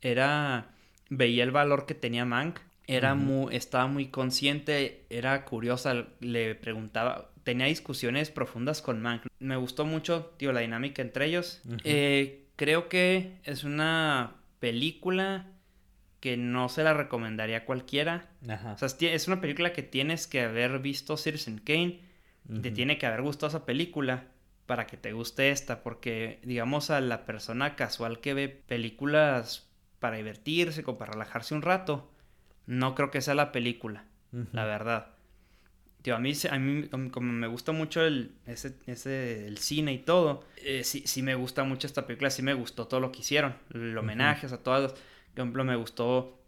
Era. 0.00 0.70
Veía 1.10 1.44
el 1.44 1.50
valor 1.50 1.86
que 1.86 1.94
tenía 1.94 2.24
Mank. 2.24 2.60
Era 2.86 3.14
muy, 3.14 3.54
estaba 3.54 3.86
muy 3.86 4.06
consciente, 4.06 5.04
era 5.10 5.44
curiosa, 5.44 6.06
le 6.20 6.54
preguntaba, 6.54 7.30
tenía 7.48 7.64
discusiones 7.64 8.30
profundas 8.30 8.82
con 8.82 9.00
Mank. 9.00 9.22
Me 9.38 9.56
gustó 9.56 9.86
mucho, 9.86 10.34
tío, 10.36 10.52
la 10.52 10.60
dinámica 10.60 11.00
entre 11.00 11.24
ellos. 11.24 11.62
Eh, 11.82 12.44
creo 12.56 12.90
que 12.90 13.38
es 13.42 13.64
una 13.64 14.34
película 14.60 15.46
que 16.20 16.36
no 16.36 16.68
se 16.68 16.82
la 16.82 16.92
recomendaría 16.92 17.56
a 17.56 17.64
cualquiera. 17.64 18.28
O 18.74 18.76
sea, 18.76 18.88
es 19.00 19.28
una 19.28 19.40
película 19.40 19.72
que 19.72 19.82
tienes 19.82 20.26
que 20.26 20.42
haber 20.42 20.78
visto 20.80 21.16
Citizen 21.16 21.56
Kane. 21.56 22.02
Te 22.60 22.70
tiene 22.70 22.98
que 22.98 23.06
haber 23.06 23.22
gustado 23.22 23.48
esa 23.48 23.64
película 23.64 24.26
para 24.66 24.86
que 24.86 24.98
te 24.98 25.14
guste 25.14 25.50
esta. 25.50 25.82
Porque, 25.82 26.40
digamos, 26.42 26.90
a 26.90 27.00
la 27.00 27.24
persona 27.24 27.76
casual 27.76 28.20
que 28.20 28.34
ve 28.34 28.50
películas 28.50 29.70
para 30.00 30.18
divertirse, 30.18 30.82
o 30.84 30.98
para 30.98 31.12
relajarse 31.12 31.54
un 31.54 31.62
rato, 31.62 32.12
no 32.66 32.94
creo 32.94 33.10
que 33.10 33.22
sea 33.22 33.34
la 33.34 33.52
película, 33.52 34.04
la 34.52 34.66
verdad 34.66 35.17
a 36.12 36.18
mí, 36.18 36.32
a 36.50 36.58
mí 36.58 36.88
como 37.10 37.32
me 37.32 37.46
gusta 37.46 37.72
mucho 37.72 38.04
el, 38.04 38.32
ese, 38.46 38.74
ese, 38.86 39.46
el 39.46 39.58
cine 39.58 39.92
y 39.92 39.98
todo, 39.98 40.44
eh, 40.56 40.82
sí, 40.84 41.02
sí 41.06 41.22
me 41.22 41.34
gusta 41.34 41.64
mucho 41.64 41.86
esta 41.86 42.06
película, 42.06 42.30
sí 42.30 42.42
me 42.42 42.54
gustó 42.54 42.86
todo 42.86 43.00
lo 43.00 43.12
que 43.12 43.20
hicieron, 43.20 43.54
el 43.74 43.96
homenaje, 43.96 44.46
a 44.46 44.56
todos. 44.58 44.92
Por 44.92 45.44
ejemplo, 45.44 45.64
me 45.64 45.76
gustó 45.76 46.38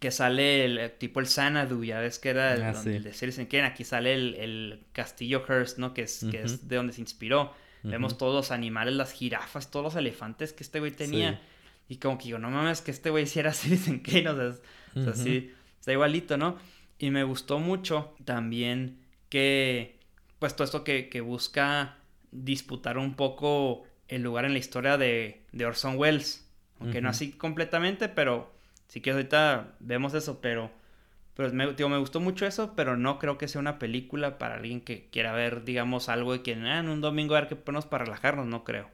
que 0.00 0.10
sale 0.10 0.64
el 0.64 0.92
tipo 0.98 1.20
el 1.20 1.26
Sanadu, 1.26 1.84
ya 1.84 2.00
ves 2.00 2.18
que 2.18 2.30
era 2.30 2.54
el, 2.54 2.62
ah, 2.62 2.82
de 2.82 3.12
Citizen 3.12 3.46
Kane, 3.46 3.64
aquí 3.64 3.84
sale 3.84 4.14
el, 4.14 4.34
el, 4.34 4.84
castillo 4.92 5.44
Hearst, 5.48 5.78
¿no? 5.78 5.94
Que 5.94 6.02
es, 6.02 6.24
que 6.30 6.42
es 6.42 6.68
de 6.68 6.76
donde 6.76 6.92
se 6.92 7.00
inspiró. 7.00 7.52
Vemos 7.82 8.16
todos 8.16 8.34
los 8.34 8.50
animales, 8.50 8.94
las 8.94 9.12
jirafas, 9.12 9.70
todos 9.70 9.84
los 9.84 9.96
elefantes 9.96 10.54
que 10.54 10.62
este 10.62 10.80
güey 10.80 10.92
tenía. 10.92 11.42
Y 11.86 11.96
como 11.96 12.16
que 12.16 12.24
digo, 12.24 12.38
no 12.38 12.50
mames, 12.50 12.80
que 12.80 12.90
este 12.90 13.10
güey 13.10 13.24
hiciera 13.24 13.52
Citizen 13.54 14.00
Kane, 14.00 14.28
o 14.30 14.36
sea, 14.36 14.60
o 14.96 15.04
sea 15.04 15.14
sí, 15.14 15.52
está 15.78 15.92
igualito, 15.92 16.38
¿no? 16.38 16.56
Y 16.98 17.10
me 17.10 17.24
gustó 17.24 17.58
mucho 17.58 18.14
también 18.24 19.00
que, 19.28 19.98
pues 20.38 20.54
todo 20.54 20.64
esto 20.64 20.84
que, 20.84 21.20
busca 21.20 21.98
disputar 22.30 22.98
un 22.98 23.14
poco 23.14 23.84
el 24.08 24.22
lugar 24.22 24.44
en 24.44 24.52
la 24.52 24.58
historia 24.58 24.96
de, 24.96 25.42
de 25.52 25.66
Orson 25.66 25.96
Welles. 25.98 26.48
Aunque 26.80 27.00
no 27.00 27.08
así 27.08 27.32
completamente, 27.32 28.08
pero 28.08 28.52
sí 28.88 29.00
que 29.00 29.12
ahorita 29.12 29.74
vemos 29.80 30.12
eso, 30.14 30.40
pero, 30.40 30.70
pero 31.34 31.52
me, 31.52 31.66
me 31.66 31.98
gustó 31.98 32.20
mucho 32.20 32.46
eso, 32.46 32.74
pero 32.76 32.96
no 32.96 33.18
creo 33.18 33.38
que 33.38 33.48
sea 33.48 33.60
una 33.60 33.78
película 33.78 34.38
para 34.38 34.56
alguien 34.56 34.80
que 34.80 35.08
quiera 35.10 35.32
ver, 35.32 35.64
digamos, 35.64 36.08
algo 36.08 36.32
de 36.32 36.42
que 36.42 36.54
ah, 36.54 36.78
en 36.80 36.88
un 36.88 37.00
domingo 37.00 37.34
a 37.34 37.40
ver 37.40 37.48
qué 37.48 37.56
ponemos 37.56 37.86
para 37.86 38.04
relajarnos, 38.04 38.46
no 38.46 38.64
creo. 38.64 38.90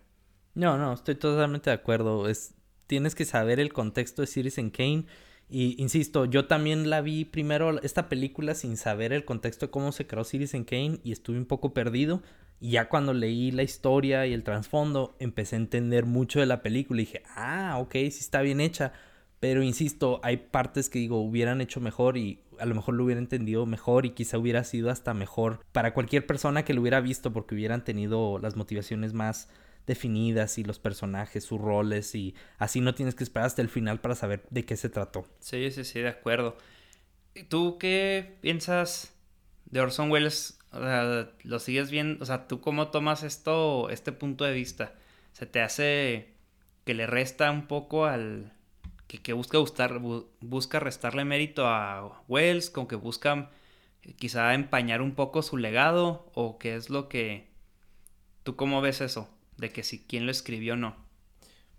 No, 0.54 0.78
no, 0.78 0.92
estoy 0.92 1.14
totalmente 1.16 1.70
de 1.70 1.74
acuerdo. 1.74 2.28
Es, 2.28 2.54
tienes 2.86 3.14
que 3.14 3.24
saber 3.24 3.60
el 3.60 3.72
contexto 3.72 4.22
de 4.22 4.26
Citizen 4.26 4.70
Kane 4.70 5.04
Y 5.50 5.74
insisto, 5.82 6.26
yo 6.26 6.46
también 6.46 6.90
la 6.90 7.00
vi 7.00 7.24
primero 7.24 7.82
esta 7.82 8.08
película 8.08 8.54
sin 8.54 8.76
saber 8.76 9.12
el 9.12 9.24
contexto 9.24 9.66
de 9.66 9.70
cómo 9.70 9.90
se 9.90 10.06
creó 10.06 10.22
Citizen 10.22 10.64
Kane 10.64 11.00
y 11.02 11.10
estuve 11.10 11.38
un 11.38 11.46
poco 11.46 11.74
perdido. 11.74 12.22
Y 12.60 12.72
ya 12.72 12.88
cuando 12.88 13.12
leí 13.14 13.50
la 13.50 13.64
historia 13.64 14.26
y 14.26 14.32
el 14.32 14.44
trasfondo, 14.44 15.16
empecé 15.18 15.56
a 15.56 15.58
entender 15.58 16.06
mucho 16.06 16.38
de 16.38 16.46
la 16.46 16.62
película 16.62 17.00
y 17.00 17.06
dije, 17.06 17.22
ah, 17.34 17.78
ok, 17.80 17.92
sí 17.92 18.20
está 18.20 18.42
bien 18.42 18.60
hecha. 18.60 18.92
Pero 19.40 19.62
insisto, 19.62 20.20
hay 20.22 20.36
partes 20.36 20.88
que 20.88 21.00
digo, 21.00 21.20
hubieran 21.20 21.60
hecho 21.60 21.80
mejor 21.80 22.16
y 22.16 22.40
a 22.60 22.66
lo 22.66 22.74
mejor 22.74 22.94
lo 22.94 23.04
hubiera 23.04 23.20
entendido 23.20 23.66
mejor 23.66 24.06
y 24.06 24.10
quizá 24.10 24.38
hubiera 24.38 24.62
sido 24.62 24.90
hasta 24.90 25.14
mejor 25.14 25.64
para 25.72 25.94
cualquier 25.94 26.26
persona 26.26 26.64
que 26.64 26.74
lo 26.74 26.82
hubiera 26.82 27.00
visto 27.00 27.32
porque 27.32 27.54
hubieran 27.54 27.82
tenido 27.82 28.38
las 28.38 28.54
motivaciones 28.54 29.14
más 29.14 29.48
definidas 29.86 30.58
y 30.58 30.64
los 30.64 30.78
personajes, 30.78 31.44
sus 31.44 31.60
roles 31.60 32.14
y 32.14 32.34
así 32.58 32.80
no 32.80 32.94
tienes 32.94 33.14
que 33.14 33.24
esperar 33.24 33.46
hasta 33.46 33.62
el 33.62 33.68
final 33.68 34.00
para 34.00 34.14
saber 34.14 34.46
de 34.50 34.64
qué 34.64 34.76
se 34.76 34.88
trató. 34.88 35.26
Sí, 35.40 35.70
sí, 35.70 35.84
sí, 35.84 36.00
de 36.00 36.08
acuerdo. 36.08 36.56
¿Y 37.34 37.44
¿Tú 37.44 37.78
qué 37.78 38.36
piensas 38.40 39.14
de 39.66 39.80
Orson 39.80 40.10
Welles? 40.10 40.58
O 40.72 40.80
sea, 40.80 41.30
lo 41.42 41.58
sigues 41.58 41.90
viendo, 41.90 42.22
o 42.22 42.26
sea, 42.26 42.46
¿tú 42.46 42.60
cómo 42.60 42.88
tomas 42.88 43.22
esto, 43.22 43.90
este 43.90 44.12
punto 44.12 44.44
de 44.44 44.52
vista? 44.52 44.94
¿Se 45.32 45.46
te 45.46 45.60
hace 45.60 46.34
que 46.84 46.94
le 46.94 47.06
resta 47.06 47.50
un 47.50 47.66
poco 47.66 48.06
al... 48.06 48.52
que, 49.06 49.32
busca, 49.32 49.58
buscar, 49.58 50.00
busca 50.40 50.80
restarle 50.80 51.24
mérito 51.24 51.66
a 51.66 52.22
Wells, 52.28 52.70
con 52.70 52.86
que 52.86 52.96
busca 52.96 53.50
quizá 54.16 54.54
empañar 54.54 55.02
un 55.02 55.14
poco 55.14 55.42
su 55.42 55.56
legado? 55.56 56.30
¿O 56.34 56.58
qué 56.58 56.76
es 56.76 56.90
lo 56.90 57.08
que... 57.08 57.48
¿Tú 58.44 58.56
cómo 58.56 58.80
ves 58.80 59.00
eso? 59.00 59.28
De 59.60 59.70
que 59.70 59.82
si 59.82 60.00
quién 60.00 60.26
lo 60.26 60.32
escribió 60.32 60.74
o 60.74 60.76
no. 60.76 60.96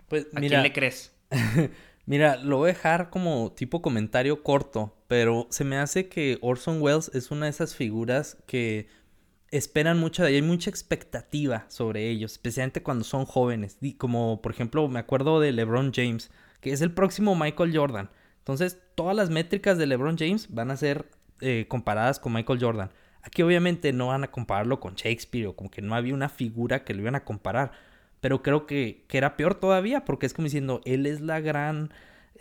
Pues, 0.08 0.28
¿A 0.36 0.40
quién 0.40 0.62
le 0.62 0.74
crees? 0.74 1.14
mira, 2.06 2.38
lo 2.38 2.58
voy 2.58 2.70
a 2.70 2.74
dejar 2.74 3.10
como 3.10 3.52
tipo 3.54 3.82
comentario 3.82 4.44
corto, 4.44 4.96
pero 5.08 5.48
se 5.50 5.64
me 5.64 5.78
hace 5.78 6.08
que 6.08 6.38
Orson 6.42 6.82
Welles 6.82 7.12
es 7.14 7.32
una 7.32 7.46
de 7.46 7.52
esas 7.52 7.76
figuras 7.76 8.38
que 8.46 8.88
esperan 9.52 10.00
mucho 10.00 10.24
de 10.24 10.36
hay 10.36 10.42
mucha 10.42 10.70
expectativa 10.70 11.66
sobre 11.68 12.10
ellos, 12.10 12.34
especialmente 12.34 12.84
cuando 12.84 13.04
son 13.04 13.26
jóvenes, 13.26 13.78
como 13.98 14.42
por 14.42 14.54
ejemplo 14.54 14.88
me 14.88 15.00
acuerdo 15.00 15.40
de 15.40 15.52
LeBron 15.52 15.92
James, 15.94 16.32
que 16.62 16.72
es 16.72 16.82
el 16.82 16.94
próximo 16.94 17.36
Michael 17.36 17.76
Jordan. 17.76 18.10
Entonces, 18.40 18.80
todas 18.96 19.16
las 19.16 19.30
métricas 19.30 19.78
de 19.78 19.86
LeBron 19.86 20.18
James 20.18 20.48
van 20.50 20.72
a 20.72 20.78
ser 20.78 21.06
eh, 21.42 21.66
comparadas 21.68 22.20
con 22.20 22.34
Michael 22.34 22.60
Jordan. 22.62 22.92
Aquí 23.24 23.42
obviamente 23.44 23.94
no 23.94 24.08
van 24.08 24.24
a 24.24 24.32
compararlo 24.32 24.80
con 24.80 24.96
Shakespeare 24.96 25.48
o 25.48 25.56
como 25.56 25.70
que 25.70 25.82
no 25.82 25.96
había 25.96 26.14
una 26.14 26.30
figura 26.30 26.84
que 26.84 26.94
lo 26.94 27.02
iban 27.02 27.16
a 27.16 27.24
comparar. 27.24 27.72
Pero 28.20 28.42
creo 28.44 28.66
que, 28.68 29.04
que 29.08 29.18
era 29.18 29.38
peor 29.38 29.56
todavía 29.56 30.06
porque 30.06 30.26
es 30.26 30.34
como 30.34 30.46
diciendo, 30.46 30.82
él 30.86 31.06
es 31.06 31.22
la 31.22 31.40
gran 31.40 31.92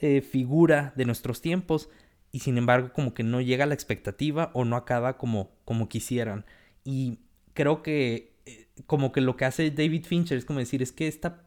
eh, 0.00 0.22
figura 0.22 0.92
de 0.96 1.04
nuestros 1.04 1.42
tiempos 1.42 1.90
y 2.32 2.40
sin 2.40 2.58
embargo 2.58 2.92
como 2.92 3.12
que 3.12 3.22
no 3.22 3.40
llega 3.40 3.64
a 3.64 3.66
la 3.66 3.74
expectativa 3.74 4.50
o 4.54 4.64
no 4.64 4.76
acaba 4.76 5.18
como, 5.18 5.50
como 5.64 5.88
quisieran. 5.88 6.44
Y 6.84 7.18
creo 7.54 7.82
que 7.82 8.32
eh, 8.46 8.68
como 8.86 9.12
que 9.12 9.20
lo 9.20 9.36
que 9.36 9.44
hace 9.44 9.70
David 9.70 10.04
Fincher 10.06 10.38
es 10.38 10.44
como 10.44 10.58
decir, 10.58 10.82
es 10.82 10.92
que 10.92 11.08
esta, 11.08 11.42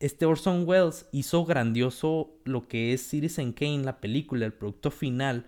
este 0.00 0.26
Orson 0.26 0.64
Welles 0.66 1.06
hizo 1.12 1.44
grandioso 1.44 2.30
lo 2.44 2.68
que 2.68 2.92
es 2.92 3.06
Citizen 3.08 3.52
Kane, 3.52 3.84
la 3.84 4.00
película, 4.00 4.46
el 4.46 4.52
producto 4.52 4.90
final, 4.90 5.46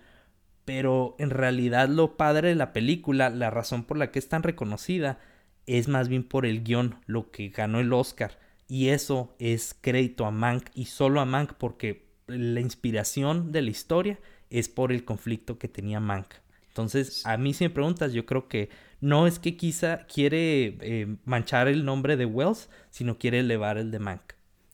pero 0.65 1.15
en 1.19 1.29
realidad 1.29 1.89
lo 1.89 2.17
padre 2.17 2.49
de 2.49 2.55
la 2.55 2.73
película, 2.73 3.29
la 3.29 3.49
razón 3.49 3.83
por 3.83 3.97
la 3.97 4.11
que 4.11 4.19
es 4.19 4.29
tan 4.29 4.43
reconocida, 4.43 5.19
es 5.65 5.87
más 5.87 6.09
bien 6.09 6.23
por 6.23 6.45
el 6.45 6.63
guion, 6.63 6.95
lo 7.05 7.31
que 7.31 7.49
ganó 7.49 7.79
el 7.79 7.93
Oscar. 7.93 8.39
Y 8.67 8.89
eso 8.89 9.35
es 9.39 9.75
crédito 9.79 10.25
a 10.25 10.31
Mank 10.31 10.69
y 10.73 10.85
solo 10.85 11.19
a 11.19 11.25
Mank 11.25 11.53
porque 11.53 12.05
la 12.27 12.61
inspiración 12.61 13.51
de 13.51 13.61
la 13.61 13.69
historia 13.69 14.19
es 14.49 14.69
por 14.69 14.91
el 14.91 15.03
conflicto 15.03 15.57
que 15.57 15.67
tenía 15.67 15.99
Mank. 15.99 16.27
Entonces, 16.67 17.25
a 17.25 17.37
mí 17.37 17.53
si 17.53 17.65
me 17.65 17.69
preguntas, 17.69 18.13
yo 18.13 18.25
creo 18.25 18.47
que 18.47 18.69
no 19.01 19.27
es 19.27 19.39
que 19.39 19.57
quizá 19.57 20.05
quiere 20.05 20.77
eh, 20.81 21.17
manchar 21.25 21.67
el 21.67 21.83
nombre 21.83 22.15
de 22.15 22.25
Wells, 22.25 22.69
sino 22.91 23.17
quiere 23.17 23.39
elevar 23.39 23.77
el 23.77 23.91
de 23.91 23.99
Mank. 23.99 24.21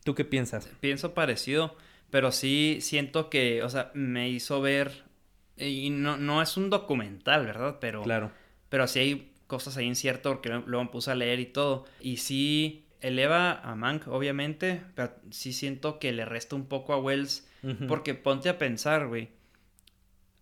¿Tú 0.04 0.14
qué 0.14 0.24
piensas? 0.24 0.68
Pienso 0.80 1.12
parecido, 1.12 1.76
pero 2.10 2.30
sí 2.30 2.78
siento 2.80 3.30
que, 3.30 3.62
o 3.64 3.68
sea, 3.68 3.90
me 3.94 4.28
hizo 4.28 4.60
ver 4.60 5.07
y 5.58 5.90
no, 5.90 6.16
no 6.16 6.42
es 6.42 6.56
un 6.56 6.70
documental, 6.70 7.46
¿verdad? 7.46 7.78
Pero, 7.80 8.02
claro. 8.02 8.30
pero 8.68 8.86
sí 8.86 8.98
hay 8.98 9.32
cosas 9.46 9.76
ahí 9.76 9.86
inciertas 9.86 10.32
porque 10.32 10.48
luego 10.48 10.84
me 10.84 10.90
puse 10.90 11.10
a 11.10 11.14
leer 11.14 11.40
y 11.40 11.46
todo. 11.46 11.86
Y 12.00 12.18
sí 12.18 12.84
eleva 13.00 13.60
a 13.60 13.74
Mank, 13.74 14.08
obviamente, 14.08 14.82
pero 14.94 15.14
sí 15.30 15.52
siento 15.52 15.98
que 15.98 16.12
le 16.12 16.24
resta 16.24 16.56
un 16.56 16.66
poco 16.66 16.92
a 16.92 16.98
Wells. 16.98 17.46
Porque 17.88 18.14
ponte 18.14 18.48
a 18.48 18.56
pensar, 18.56 19.08
güey. 19.08 19.30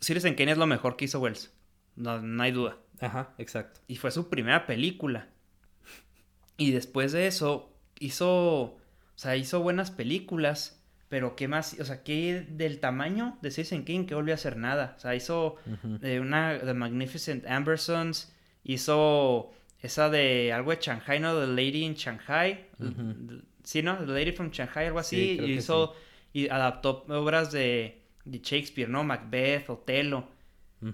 Citizen 0.01 0.35
Kane 0.35 0.53
es 0.53 0.59
lo 0.59 0.67
mejor 0.67 0.97
que 0.97 1.07
hizo 1.07 1.19
Wells. 1.19 1.51
No, 1.97 2.21
no 2.21 2.43
hay 2.43 2.53
duda. 2.53 2.77
Ajá, 3.01 3.35
exacto. 3.39 3.81
Y 3.89 3.97
fue 3.97 4.11
su 4.11 4.29
primera 4.29 4.67
película. 4.67 5.29
Y 6.59 6.73
después 6.73 7.13
de 7.13 7.27
eso, 7.27 7.73
hizo. 7.99 8.29
O 8.29 8.79
sea, 9.19 9.37
hizo 9.37 9.61
buenas 9.61 9.91
películas. 9.91 10.76
Pero 11.09 11.37
qué 11.37 11.47
más, 11.47 11.79
o 11.79 11.85
sea, 11.85 12.03
qué 12.03 12.45
del 12.49 12.81
tamaño 12.81 13.39
de 13.41 13.51
Citizen 13.51 13.85
King 13.85 14.07
que 14.07 14.15
volvió 14.15 14.35
a 14.35 14.37
hacer 14.37 14.57
nada. 14.57 14.95
O 14.97 15.01
sea, 15.01 15.15
hizo 15.15 15.57
eh, 16.03 16.19
una 16.19 16.59
The 16.59 16.75
Magnificent 16.75 17.47
Ambersons, 17.47 18.35
hizo 18.65 19.53
esa 19.81 20.11
de 20.11 20.53
algo 20.53 20.73
de 20.73 20.79
Shanghai, 20.81 21.21
¿no? 21.21 21.39
The 21.39 21.47
Lady 21.47 21.85
in 21.85 21.95
Shanghai. 21.95 22.67
Sí, 23.63 23.83
¿no? 23.83 23.97
The 23.99 24.07
Lady 24.07 24.33
from 24.33 24.51
Shanghai, 24.51 24.87
algo 24.87 24.99
así. 24.99 25.39
y 25.41 25.53
hizo, 25.53 25.95
y 26.33 26.49
adaptó 26.49 27.05
obras 27.09 27.53
de, 27.53 28.03
de, 28.25 28.39
Shakespeare, 28.41 28.89
¿no? 28.89 29.05
Macbeth, 29.05 29.71
Otelo. 29.71 30.29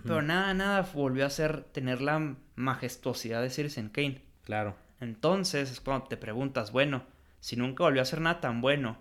Pero 0.05 0.23
nada, 0.23 0.55
nada 0.55 0.89
volvió 0.95 1.25
a 1.25 1.27
hacer, 1.27 1.65
tener 1.65 2.01
la 2.01 2.37
majestuosidad 2.55 3.43
de 3.43 3.51
Citizen 3.51 3.89
Kane. 3.89 4.23
Claro. 4.45 4.77
Entonces 5.01 5.71
es 5.71 5.81
cuando 5.81 6.07
te 6.07 6.17
preguntas, 6.17 6.71
bueno, 6.71 7.03
si 7.41 7.57
nunca 7.57 7.83
volvió 7.83 8.01
a 8.01 8.05
hacer 8.05 8.21
nada 8.21 8.41
tan 8.41 8.61
bueno 8.61 8.97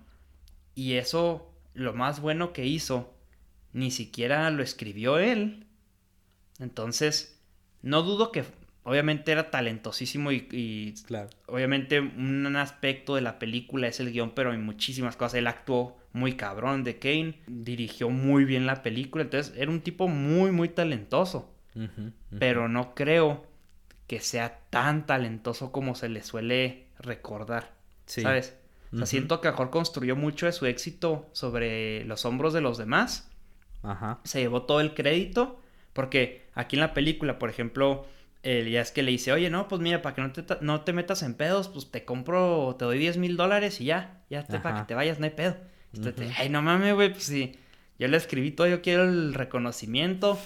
y 0.76 0.94
eso, 0.94 1.52
lo 1.74 1.94
más 1.94 2.20
bueno 2.20 2.54
que 2.54 2.66
hizo, 2.66 3.14
ni 3.74 3.92
siquiera 3.92 4.50
lo 4.52 4.64
escribió 4.64 5.18
él. 5.18 5.66
Entonces, 6.60 7.40
no 7.82 8.04
dudo 8.04 8.32
que 8.32 8.44
obviamente 8.84 9.32
era 9.32 9.52
talentosísimo 9.52 10.32
y, 10.32 10.96
claro. 11.06 11.30
obviamente 11.48 12.00
un 12.00 12.56
aspecto 12.56 13.16
de 13.16 13.22
la 13.22 13.40
película 13.40 13.88
es 13.88 14.00
el 14.00 14.12
guion, 14.12 14.32
pero 14.32 14.52
hay 14.52 14.58
muchísimas 14.58 15.16
cosas. 15.16 15.36
Él 15.36 15.48
actuó 15.48 15.98
muy 16.14 16.34
cabrón 16.34 16.84
de 16.84 17.00
Kane, 17.00 17.40
dirigió 17.48 18.10
muy 18.10 18.46
bien 18.46 18.66
la 18.66 18.84
película, 18.84 19.24
entonces 19.24 19.54
era 19.58 19.72
un 19.72 19.82
tipo 19.82 20.08
muy, 20.08 20.52
muy 20.52 20.70
talentoso. 20.70 21.54
Pero 22.38 22.68
no 22.68 22.94
creo 22.96 23.48
que 24.06 24.20
sea 24.20 24.60
tan 24.70 25.06
talentoso 25.06 25.72
como 25.72 25.96
se 25.96 26.10
le 26.10 26.22
suele 26.22 26.88
recordar. 27.00 27.74
¿Sabes? 28.06 28.58
O 28.94 28.98
sea, 28.98 29.06
siento 29.06 29.40
que 29.40 29.50
mejor 29.50 29.70
construyó 29.70 30.16
mucho 30.16 30.46
de 30.46 30.52
su 30.52 30.66
éxito 30.66 31.30
sobre 31.32 32.04
los 32.06 32.26
hombros 32.26 32.54
de 32.54 32.62
los 32.62 32.78
demás. 32.78 33.30
Ajá. 33.84 34.20
Se 34.24 34.40
llevó 34.40 34.64
todo 34.64 34.82
el 34.82 34.94
crédito. 34.94 35.60
Porque 35.94 36.48
aquí 36.56 36.76
en 36.76 36.82
la 36.82 36.94
película, 36.94 37.40
por 37.40 37.50
ejemplo, 37.50 38.06
ya 38.44 38.82
es 38.82 38.92
que 38.92 39.04
le 39.04 39.12
dice, 39.12 39.32
oye, 39.32 39.50
no, 39.50 39.68
pues 39.68 39.82
mira, 39.82 40.02
para 40.02 40.16
que 40.16 40.22
no 40.22 40.32
te, 40.32 40.44
no 40.62 40.82
te 40.82 40.94
metas 40.94 41.22
en 41.24 41.34
pedos, 41.36 41.68
pues 41.68 41.92
te 41.92 42.06
compro, 42.06 42.76
te 42.78 42.86
doy 42.86 42.98
10 42.98 43.18
mil 43.18 43.38
dólares 43.38 43.82
y 43.82 43.86
ya, 43.86 44.22
ya 44.30 44.44
te, 44.44 44.60
para 44.60 44.80
que 44.80 44.88
te 44.88 44.96
vayas, 44.96 45.20
no 45.20 45.26
hay 45.26 45.32
pedo. 45.32 45.58
Este, 45.94 46.32
Ay, 46.38 46.50
no 46.50 46.62
mames, 46.62 46.96
güey, 46.96 47.12
pues 47.12 47.24
sí, 47.24 47.58
yo 48.00 48.08
le 48.08 48.16
escribí 48.18 48.52
todo, 48.52 48.68
yo 48.68 48.82
quiero 48.82 49.04
el 49.04 49.34
reconocimiento. 49.34 50.40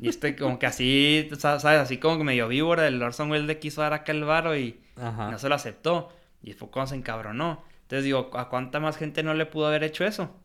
Y 0.00 0.08
este 0.08 0.34
como 0.34 0.58
que 0.58 0.66
así, 0.66 1.28
¿sabes? 1.38 1.64
Así 1.64 1.98
como 1.98 2.18
que 2.18 2.24
medio 2.24 2.48
víbora, 2.48 2.88
el 2.88 3.00
Orson 3.00 3.30
Welles 3.30 3.46
le 3.46 3.58
quiso 3.58 3.82
dar 3.82 3.92
acá 3.92 4.12
el 4.12 4.24
varo 4.24 4.56
y 4.56 4.80
no 4.96 5.38
se 5.38 5.48
lo 5.48 5.54
aceptó. 5.54 6.12
Y 6.42 6.52
fue 6.54 6.70
cuando 6.70 6.90
se 6.90 6.96
encabronó. 6.96 7.62
Entonces 7.86 8.04
digo, 8.04 8.30
¿a 8.34 8.48
cuánta 8.48 8.80
más 8.80 8.96
gente 8.96 9.22
no 9.22 9.32
le 9.32 9.46
pudo 9.46 9.68
haber 9.68 9.84
hecho 9.84 10.04
eso? 10.04 10.36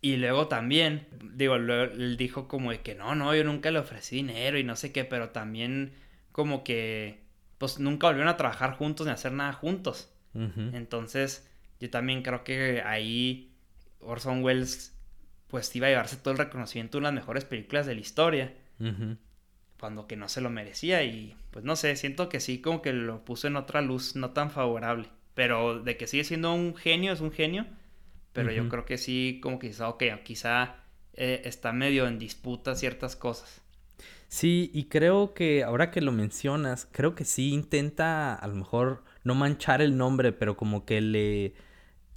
Y 0.00 0.16
luego 0.16 0.48
también, 0.48 1.06
digo, 1.34 1.54
él 1.54 2.16
dijo 2.16 2.48
como 2.48 2.72
de 2.72 2.80
que 2.80 2.96
no, 2.96 3.14
no, 3.14 3.34
yo 3.36 3.44
nunca 3.44 3.70
le 3.70 3.78
ofrecí 3.78 4.16
dinero 4.16 4.58
y 4.58 4.64
no 4.64 4.74
sé 4.74 4.90
qué, 4.90 5.04
pero 5.04 5.30
también 5.30 5.94
como 6.32 6.64
que, 6.64 7.22
pues 7.58 7.78
nunca 7.78 8.08
volvieron 8.08 8.28
a 8.28 8.36
trabajar 8.36 8.72
juntos 8.72 9.06
ni 9.06 9.12
a 9.12 9.14
hacer 9.14 9.32
nada 9.32 9.52
juntos. 9.52 10.12
Entonces, 10.34 11.48
yo 11.80 11.88
también 11.88 12.22
creo 12.22 12.42
que 12.44 12.82
ahí 12.84 13.54
Orson 14.00 14.42
Welles, 14.42 14.92
pues 15.48 15.74
iba 15.76 15.86
a 15.86 15.90
llevarse 15.90 16.16
todo 16.16 16.32
el 16.32 16.38
reconocimiento 16.38 16.98
de 16.98 17.02
las 17.02 17.12
mejores 17.12 17.44
películas 17.44 17.86
de 17.86 17.94
la 17.94 18.00
historia. 18.00 18.54
Cuando 19.78 20.06
que 20.06 20.16
no 20.16 20.28
se 20.28 20.40
lo 20.40 20.50
merecía 20.50 21.04
y, 21.04 21.36
pues 21.52 21.64
no 21.64 21.76
sé, 21.76 21.94
siento 21.96 22.28
que 22.28 22.40
sí, 22.40 22.60
como 22.60 22.82
que 22.82 22.92
lo 22.92 23.24
puso 23.24 23.46
en 23.46 23.56
otra 23.56 23.82
luz 23.82 24.16
no 24.16 24.30
tan 24.30 24.50
favorable. 24.50 25.08
Pero 25.36 25.80
de 25.82 25.96
que 25.96 26.08
sigue 26.08 26.24
siendo 26.24 26.52
un 26.52 26.74
genio, 26.74 27.12
es 27.12 27.20
un 27.20 27.30
genio. 27.30 27.66
Pero 28.32 28.50
yo 28.50 28.68
creo 28.68 28.84
que 28.84 28.98
sí, 28.98 29.38
como 29.42 29.58
quizá, 29.58 29.88
ok, 29.88 30.02
quizá 30.24 30.76
eh, 31.14 31.42
está 31.44 31.72
medio 31.72 32.06
en 32.06 32.18
disputa 32.18 32.74
ciertas 32.74 33.16
cosas. 33.16 33.62
Sí, 34.28 34.70
y 34.74 34.86
creo 34.86 35.34
que 35.34 35.62
ahora 35.62 35.90
que 35.90 36.00
lo 36.00 36.10
mencionas, 36.10 36.88
creo 36.90 37.14
que 37.14 37.24
sí 37.24 37.52
intenta 37.52 38.34
a 38.34 38.48
lo 38.48 38.54
mejor 38.56 39.04
no 39.24 39.34
manchar 39.34 39.80
el 39.80 39.96
nombre, 39.96 40.32
pero 40.32 40.56
como 40.56 40.84
que 40.84 41.00
le 41.00 41.54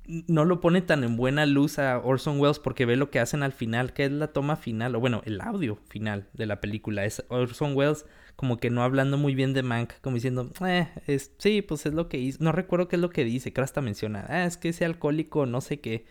no 0.09 0.43
lo 0.43 0.59
pone 0.59 0.81
tan 0.81 1.03
en 1.03 1.15
buena 1.15 1.45
luz 1.45 1.77
a 1.77 1.99
Orson 1.99 2.39
Welles 2.39 2.57
porque 2.57 2.85
ve 2.85 2.95
lo 2.95 3.11
que 3.11 3.19
hacen 3.19 3.43
al 3.43 3.51
final, 3.51 3.93
que 3.93 4.05
es 4.05 4.11
la 4.11 4.27
toma 4.27 4.55
final, 4.55 4.95
o 4.95 4.99
bueno, 4.99 5.21
el 5.25 5.39
audio 5.39 5.77
final 5.87 6.27
de 6.33 6.47
la 6.47 6.59
película. 6.59 7.05
Es 7.05 7.23
Orson 7.29 7.75
Welles 7.75 8.05
como 8.35 8.57
que 8.57 8.71
no 8.71 8.81
hablando 8.81 9.17
muy 9.17 9.35
bien 9.35 9.53
de 9.53 9.61
Mank, 9.61 9.93
como 10.01 10.15
diciendo, 10.15 10.49
eh, 10.65 10.87
es, 11.05 11.31
sí, 11.37 11.61
pues 11.61 11.85
es 11.85 11.93
lo 11.93 12.09
que 12.09 12.17
hizo. 12.17 12.43
No 12.43 12.51
recuerdo 12.51 12.87
qué 12.87 12.95
es 12.95 13.01
lo 13.01 13.11
que 13.11 13.23
dice, 13.23 13.53
que 13.53 13.61
hasta 13.61 13.81
menciona, 13.81 14.25
ah, 14.29 14.45
es 14.45 14.57
que 14.57 14.69
ese 14.69 14.85
alcohólico, 14.85 15.45
no 15.45 15.61
sé 15.61 15.79
qué. 15.79 16.05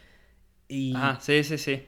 Y... 0.68 0.92
Ah, 0.94 1.18
sí, 1.20 1.42
sí, 1.42 1.58
sí. 1.58 1.82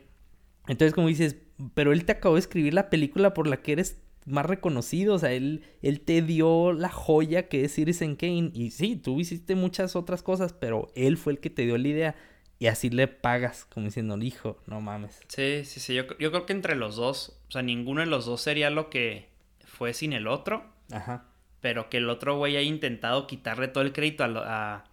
Entonces, 0.67 0.95
como 0.95 1.09
dices, 1.09 1.37
pero 1.75 1.93
él 1.93 2.05
te 2.05 2.13
acabó 2.13 2.35
de 2.35 2.41
escribir 2.41 2.75
la 2.75 2.91
película 2.91 3.35
por 3.35 3.47
la 3.47 3.59
que 3.59 3.73
eres 3.73 4.01
más 4.27 4.47
reconocido, 4.47 5.15
o 5.15 5.19
sea, 5.19 5.33
él, 5.33 5.63
él 5.83 6.01
te 6.01 6.23
dio 6.23 6.73
la 6.73 6.89
joya 6.89 7.49
que 7.49 7.65
es 7.65 7.75
Citizen 7.75 8.17
Kane. 8.17 8.51
Y 8.55 8.71
sí, 8.71 8.97
tú 8.97 9.21
hiciste 9.21 9.55
muchas 9.55 9.97
otras 9.97 10.23
cosas, 10.23 10.53
pero 10.53 10.91
él 10.95 11.17
fue 11.17 11.33
el 11.35 11.41
que 11.41 11.51
te 11.51 11.63
dio 11.63 11.79
la 11.79 11.89
idea. 11.89 12.17
Y 12.59 12.67
así 12.67 12.91
le 12.91 13.09
pagas, 13.09 13.65
como 13.65 13.87
diciendo, 13.87 14.19
hijo, 14.19 14.59
no 14.67 14.81
mames. 14.81 15.19
Sí, 15.29 15.65
sí, 15.65 15.81
sí. 15.81 15.95
Yo, 15.95 16.07
yo 16.19 16.31
creo 16.31 16.45
que 16.45 16.53
entre 16.53 16.77
los 16.77 16.97
dos, 16.97 17.41
o 17.49 17.53
sea, 17.53 17.63
ninguno 17.63 18.03
de 18.03 18.07
los 18.07 18.27
dos 18.27 18.43
sería 18.43 18.69
lo 18.69 18.91
que 18.91 19.29
fue 19.65 19.95
sin 19.95 20.13
el 20.13 20.27
otro. 20.27 20.65
Ajá. 20.93 21.25
Pero 21.63 21.89
que 21.89 21.97
el 21.97 22.11
otro 22.11 22.37
güey 22.37 22.57
haya 22.57 22.69
intentado 22.69 23.27
quitarle 23.27 23.69
todo 23.69 23.83
el 23.83 23.93
crédito 23.93 24.25
a, 24.25 24.85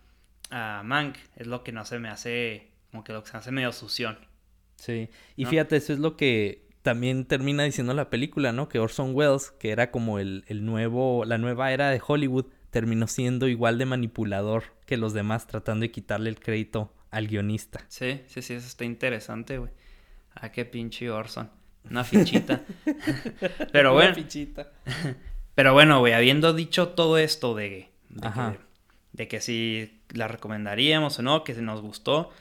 a, 0.50 0.82
Mank 0.84 1.18
es 1.36 1.48
lo 1.48 1.64
que 1.64 1.72
no 1.74 1.84
se 1.84 2.00
me 2.00 2.10
hace, 2.10 2.68
como 2.92 3.04
que 3.04 3.14
lo 3.14 3.24
que 3.24 3.32
se 3.32 3.38
hace 3.38 3.52
medio 3.52 3.72
sución. 3.74 4.18
Sí, 4.78 5.10
y 5.36 5.46
fíjate, 5.46 5.76
eso 5.78 5.92
es 5.92 6.00
lo 6.00 6.16
que 6.16 6.66
también 6.88 7.26
termina 7.26 7.66
diciendo 7.66 7.94
la 7.94 8.10
película, 8.10 8.54
¿no? 8.54 8.70
Que 8.70 8.80
Orson 8.80 9.14
Welles, 9.14 9.52
que 9.60 9.72
era 9.72 9.92
como 9.92 10.20
el, 10.20 10.46
el 10.48 10.64
nuevo, 10.64 11.26
la 11.26 11.38
nueva 11.38 11.74
era 11.74 11.90
de 11.90 12.02
Hollywood, 12.02 12.46
terminó 12.70 13.08
siendo 13.08 13.50
igual 13.50 13.78
de 13.78 13.86
manipulador 13.86 14.64
que 14.86 14.96
los 14.96 15.12
demás, 15.12 15.48
tratando 15.48 15.82
de 15.82 15.92
quitarle 15.92 16.30
el 16.30 16.40
crédito 16.40 16.94
al 17.12 17.28
guionista. 17.28 17.84
Sí, 17.90 18.22
sí, 18.28 18.42
sí, 18.42 18.54
eso 18.54 18.66
está 18.68 18.86
interesante, 18.86 19.58
güey. 19.58 19.72
Ah, 20.34 20.54
qué 20.54 20.64
pinche 20.64 21.12
Orson. 21.12 21.50
Una 21.92 22.06
fichita. 22.06 22.62
Pero 23.74 23.92
bueno. 23.92 24.12
Una 24.12 24.16
fichita. 24.16 24.72
Pero 25.54 25.74
bueno, 25.74 26.00
güey, 26.00 26.14
habiendo 26.14 26.54
dicho 26.54 26.88
todo 26.88 27.18
esto 27.18 27.54
de, 27.54 27.90
de, 29.12 29.28
Que, 29.28 29.42
si 29.42 30.00
la 30.14 30.30
recomendaríamos 30.30 31.20
o 31.20 31.22
no, 31.22 31.44
que 31.44 31.54
se 31.54 31.62
nos 31.62 31.82
gustó, 31.82 32.32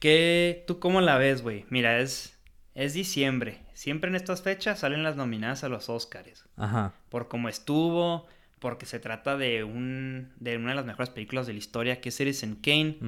que 0.00 0.64
tú 0.66 0.80
cómo 0.80 1.00
la 1.00 1.16
ves, 1.16 1.42
güey? 1.42 1.64
Mira, 1.70 2.00
es, 2.00 2.36
es 2.74 2.92
diciembre. 2.92 3.63
Siempre 3.74 4.08
en 4.08 4.16
estas 4.16 4.42
fechas 4.42 4.78
salen 4.78 5.02
las 5.02 5.16
nominadas 5.16 5.64
a 5.64 5.68
los 5.68 5.88
Oscars. 5.88 6.46
Ajá. 6.56 6.94
Por 7.10 7.28
cómo 7.28 7.48
estuvo, 7.48 8.26
porque 8.60 8.86
se 8.86 8.98
trata 8.98 9.36
de 9.36 9.64
un 9.64 10.32
de 10.40 10.56
una 10.56 10.70
de 10.70 10.76
las 10.76 10.86
mejores 10.86 11.10
películas 11.10 11.46
de 11.46 11.52
la 11.52 11.58
historia, 11.58 12.00
que 12.00 12.08
es 12.08 12.16
Citizen 12.16 12.56
Kane. 12.56 12.98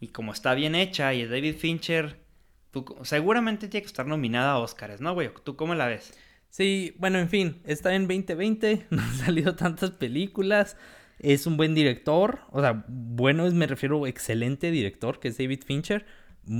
Y 0.00 0.08
como 0.08 0.32
está 0.32 0.54
bien 0.54 0.74
hecha 0.74 1.12
y 1.12 1.22
es 1.22 1.30
David 1.30 1.56
Fincher, 1.56 2.24
seguramente 3.02 3.68
tiene 3.68 3.82
que 3.82 3.88
estar 3.88 4.06
nominada 4.06 4.52
a 4.52 4.58
Oscars, 4.58 5.00
¿no, 5.00 5.12
güey? 5.14 5.30
¿Tú 5.44 5.56
cómo 5.56 5.74
la 5.74 5.86
ves? 5.86 6.14
Sí, 6.48 6.94
bueno, 6.98 7.18
en 7.18 7.28
fin, 7.28 7.60
está 7.64 7.94
en 7.94 8.06
2020, 8.06 8.86
no 8.90 9.02
han 9.02 9.14
salido 9.14 9.56
tantas 9.56 9.90
películas, 9.90 10.76
es 11.18 11.46
un 11.46 11.56
buen 11.56 11.74
director, 11.74 12.40
o 12.50 12.60
sea, 12.60 12.84
bueno 12.86 13.46
es, 13.46 13.54
me 13.54 13.66
refiero, 13.66 14.06
excelente 14.06 14.70
director, 14.70 15.18
que 15.18 15.28
es 15.28 15.38
David 15.38 15.62
Fincher, 15.66 16.06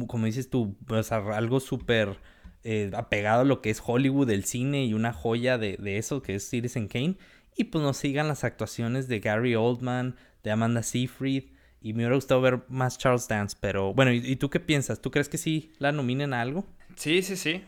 como 0.09 0.27
dices 0.27 0.51
tú, 0.51 0.77
o 0.89 1.03
sea, 1.03 1.19
algo 1.37 1.61
súper 1.61 2.19
eh, 2.65 2.91
apegado 2.95 3.43
a 3.43 3.45
lo 3.45 3.61
que 3.61 3.71
es 3.71 3.83
Hollywood, 3.85 4.31
el 4.31 4.45
cine 4.45 4.85
y 4.85 4.95
una 4.95 5.13
joya 5.13 5.59
de, 5.59 5.77
de 5.77 5.99
eso 5.99 6.23
que 6.23 6.35
es 6.35 6.49
Citizen 6.49 6.89
Kane, 6.89 7.17
y 7.57 7.65
pues 7.65 7.83
nos 7.85 7.97
sigan 7.97 8.29
las 8.29 8.43
actuaciones 8.45 9.07
de 9.07 9.21
Gary 9.21 9.55
Oldman, 9.55 10.17
de 10.43 10.51
Amanda 10.51 10.83
Seyfried, 10.83 11.45
y 11.85 11.93
me 11.93 11.99
hubiera 11.99 12.15
gustado 12.15 12.41
ver 12.41 12.63
más 12.69 12.97
Charles 12.97 13.29
Dance, 13.29 13.57
pero 13.61 13.93
bueno, 13.93 14.11
¿y, 14.11 14.37
tú 14.37 14.49
qué 14.49 14.59
piensas? 14.59 15.03
¿Tú 15.03 15.11
crees 15.11 15.29
que 15.29 15.37
sí 15.37 15.71
la 15.79 15.93
nominen 15.93 16.33
a 16.33 16.41
algo? 16.41 16.67
Sí, 16.97 17.21
sí, 17.21 17.37
sí, 17.37 17.63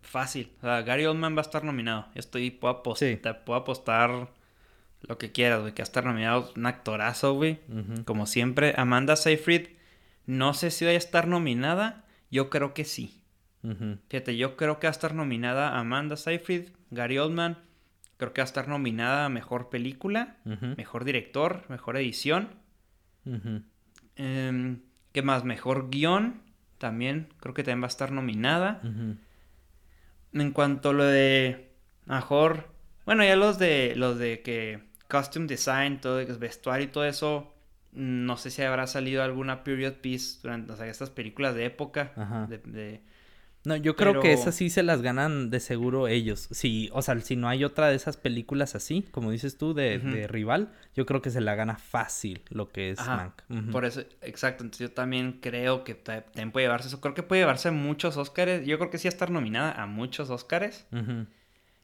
fácil. 0.00 0.52
O 0.58 0.60
sea, 0.62 0.80
Gary 0.80 1.04
Oldman 1.04 1.36
va 1.36 1.40
a 1.40 1.42
estar 1.42 1.64
nominado. 1.64 2.06
Yo 2.14 2.20
estoy, 2.20 2.50
puedo 2.50 2.72
apostar, 2.72 3.44
puedo 3.44 3.60
apostar 3.60 4.32
lo 5.02 5.18
que 5.18 5.32
quieras, 5.32 5.60
güey, 5.60 5.74
que 5.74 5.82
va 5.82 5.84
a 5.84 5.90
estar 5.90 6.06
nominado 6.06 6.50
un 6.56 6.64
actorazo, 6.64 7.34
güey. 7.34 7.60
Como 8.06 8.24
siempre, 8.24 8.72
Amanda 8.78 9.16
Seyfried, 9.16 9.68
no 10.24 10.54
sé 10.54 10.70
si 10.70 10.86
va 10.86 10.92
a 10.92 10.94
estar 10.94 11.28
nominada, 11.28 12.06
yo 12.30 12.48
creo 12.48 12.72
que 12.72 12.86
sí. 12.86 13.17
Fíjate, 14.08 14.36
yo 14.36 14.56
creo 14.56 14.78
que 14.78 14.86
va 14.86 14.90
a 14.90 14.92
estar 14.92 15.14
nominada 15.14 15.78
Amanda 15.78 16.16
Seyfried, 16.16 16.68
Gary 16.90 17.18
Oldman, 17.18 17.58
creo 18.16 18.32
que 18.32 18.40
va 18.40 18.44
a 18.44 18.46
estar 18.46 18.68
nominada 18.68 19.24
a 19.24 19.28
Mejor 19.28 19.68
Película, 19.70 20.36
Mejor 20.76 21.04
Director, 21.04 21.64
Mejor 21.68 21.96
Edición. 21.96 22.50
Em, 24.16 24.80
¿Qué 25.12 25.22
más? 25.22 25.44
Mejor 25.44 25.90
guion. 25.90 26.42
También 26.78 27.28
creo 27.40 27.54
que 27.54 27.62
también 27.62 27.82
va 27.82 27.86
a 27.86 27.88
estar 27.88 28.12
nominada. 28.12 28.80
En 30.32 30.52
cuanto 30.52 30.90
a 30.90 30.92
lo 30.92 31.04
de 31.04 31.72
mejor. 32.06 32.68
Bueno, 33.06 33.24
ya 33.24 33.36
los 33.36 33.58
de 33.58 33.94
los 33.96 34.18
de 34.18 34.42
que 34.42 34.84
costume 35.08 35.46
design, 35.46 36.00
todo 36.00 36.24
vestuario 36.38 36.86
y 36.86 36.90
todo 36.90 37.04
eso. 37.04 37.54
No 37.92 38.36
sé 38.36 38.50
si 38.50 38.62
habrá 38.62 38.86
salido 38.86 39.22
alguna 39.22 39.64
period 39.64 39.94
piece 39.94 40.38
durante 40.42 40.72
estas 40.88 41.10
películas 41.10 41.54
de 41.54 41.64
época. 41.64 42.12
de, 42.48 43.02
no, 43.64 43.76
yo 43.76 43.96
creo 43.96 44.20
que 44.20 44.32
esas 44.32 44.54
sí 44.54 44.70
se 44.70 44.82
las 44.82 45.02
ganan 45.02 45.50
de 45.50 45.60
seguro 45.60 46.08
ellos. 46.08 46.48
Si, 46.52 46.88
o 46.92 47.02
sea, 47.02 47.18
si 47.20 47.36
no 47.36 47.48
hay 47.48 47.64
otra 47.64 47.88
de 47.88 47.96
esas 47.96 48.16
películas 48.16 48.74
así, 48.74 49.02
como 49.10 49.30
dices 49.30 49.58
tú, 49.58 49.74
de, 49.74 50.26
rival, 50.28 50.72
yo 50.94 51.06
creo 51.06 51.20
que 51.20 51.30
se 51.30 51.40
la 51.40 51.54
gana 51.54 51.76
fácil 51.76 52.42
lo 52.48 52.68
que 52.68 52.90
es 52.90 52.98
Mank. 52.98 53.42
Por 53.70 53.84
eso, 53.84 54.02
exacto. 54.22 54.64
Entonces 54.64 54.88
yo 54.88 54.94
también 54.94 55.38
creo 55.40 55.84
que 55.84 55.94
también 55.94 56.52
puede 56.52 56.66
llevarse 56.66 56.88
eso. 56.88 57.00
Creo 57.00 57.14
que 57.14 57.22
puede 57.22 57.42
llevarse 57.42 57.70
muchos 57.70 58.16
Oscars. 58.16 58.64
Yo 58.64 58.78
creo 58.78 58.90
que 58.90 58.98
sí 58.98 59.08
va 59.08 59.10
a 59.10 59.14
estar 59.14 59.30
nominada 59.30 59.72
a 59.72 59.86
muchos 59.86 60.30
Oscars. 60.30 60.86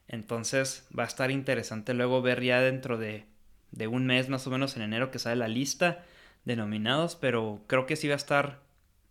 Entonces 0.07 0.87
va 0.97 1.03
a 1.03 1.07
estar 1.07 1.29
interesante 1.29 1.93
luego 1.93 2.21
ver 2.21 2.41
ya 2.41 2.61
dentro 2.61 2.97
de, 2.97 3.25
de 3.71 3.87
un 3.87 4.05
mes 4.05 4.29
más 4.29 4.47
o 4.47 4.49
menos 4.49 4.75
en 4.77 4.83
enero 4.83 5.11
que 5.11 5.19
sale 5.19 5.35
la 5.35 5.47
lista 5.47 6.03
de 6.45 6.55
nominados. 6.55 7.15
Pero 7.15 7.63
creo 7.67 7.85
que 7.85 7.95
sí 7.95 8.07
va 8.07 8.13
a 8.13 8.17
estar 8.17 8.64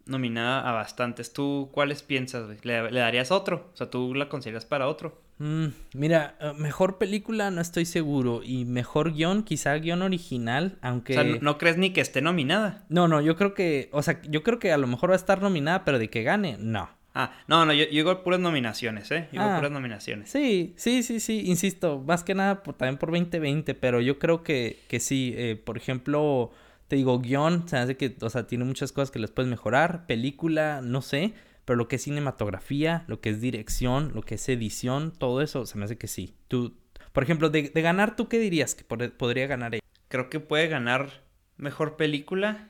nominada 0.07 0.69
a 0.69 0.73
bastantes. 0.73 1.33
¿Tú 1.33 1.71
cuáles 1.73 2.03
piensas, 2.03 2.65
¿Le, 2.65 2.91
darías 2.91 3.31
otro? 3.31 3.71
O 3.73 3.77
sea, 3.77 3.91
¿tú 3.91 4.15
la 4.15 4.29
consideras 4.29 4.65
para 4.65 4.89
otro? 4.89 5.21
Mm, 5.39 5.67
mira, 5.95 6.37
eh, 6.41 6.53
mejor 6.57 6.99
película 6.99 7.51
no 7.51 7.61
estoy 7.61 7.85
seguro. 7.85 8.43
Y 8.45 8.65
mejor 8.65 9.13
guion, 9.13 9.43
quizá 9.43 9.75
guion 9.75 10.03
original, 10.03 10.79
aunque... 10.83 11.19
O 11.19 11.23
sea, 11.23 11.39
¿no, 11.41 11.59
crees 11.59 11.77
ni 11.77 11.91
que 11.91 12.01
esté 12.01 12.23
nominada? 12.23 12.85
No, 12.89 13.09
no, 13.09 13.21
yo 13.21 13.37
creo 13.37 13.55
que... 13.55 13.89
O 13.93 14.03
sea, 14.03 14.21
yo 14.23 14.43
creo 14.43 14.59
que 14.59 14.73
a 14.73 14.79
lo 14.79 14.87
mejor 14.87 15.11
va 15.11 15.15
a 15.15 15.17
estar 15.17 15.43
nominada, 15.43 15.85
pero 15.85 15.99
de 15.99 16.11
que 16.11 16.23
gane, 16.23 16.57
no. 16.59 16.89
Ah, 17.17 17.31
no, 17.47 17.65
no, 17.65 17.73
yo, 17.73 17.87
digo 17.87 18.25
puras 18.25 18.41
nominaciones, 18.41 19.09
¿eh? 19.13 19.29
Yo 19.31 19.41
digo 19.41 19.45
ah, 19.45 19.57
puras 19.57 19.71
nominaciones. 19.71 20.31
Sí, 20.31 20.75
sí, 20.77 21.05
sí, 21.05 21.21
sí, 21.21 21.45
insisto, 21.47 22.03
más 22.05 22.25
que 22.25 22.35
nada 22.35 22.61
también 22.63 22.99
por 22.99 23.13
2020, 23.13 23.75
pero 23.75 24.01
yo 24.01 24.19
creo 24.19 24.43
que, 24.43 24.81
que 24.89 24.99
sí, 24.99 25.33
eh, 25.37 25.55
por 25.55 25.77
ejemplo, 25.77 26.51
te 26.95 26.99
digo, 26.99 27.19
guion, 27.19 27.69
se 27.69 27.77
hace 27.77 27.97
que, 27.97 28.17
o 28.21 28.31
sea, 28.31 28.47
tiene 28.47 28.65
muchas 28.65 28.93
cosas 28.93 29.11
que 29.11 29.19
les 29.19 29.33
puedes 29.33 29.51
mejorar. 29.51 30.07
Película, 30.07 30.81
no 30.81 31.03
sé. 31.03 31.35
Pero 31.65 31.77
lo 31.77 31.89
que 31.89 31.97
es 31.97 32.03
cinematografía, 32.03 33.03
lo 33.09 33.21
que 33.21 33.31
es 33.31 33.41
dirección, 33.41 34.13
lo 34.15 34.23
que 34.23 34.37
es 34.37 34.49
edición, 34.49 35.13
todo 35.13 35.43
eso, 35.43 35.67
se 35.67 35.77
me 35.77 35.87
hace 35.87 35.99
que 35.99 36.07
sí. 36.07 36.37
Tú, 36.47 36.77
por 37.13 37.25
ejemplo, 37.25 37.51
de, 37.51 37.63
ganar, 37.63 38.15
¿tú 38.15 38.29
qué 38.29 38.39
dirías 38.39 38.77
que 38.77 38.85
podría 38.85 39.49
ganar 39.49 39.75
ella? 39.75 39.83
Creo 40.07 40.31
que 40.31 40.39
puede 40.39 40.69
ganar 40.69 41.25
mejor 41.57 41.97
película. 41.97 42.69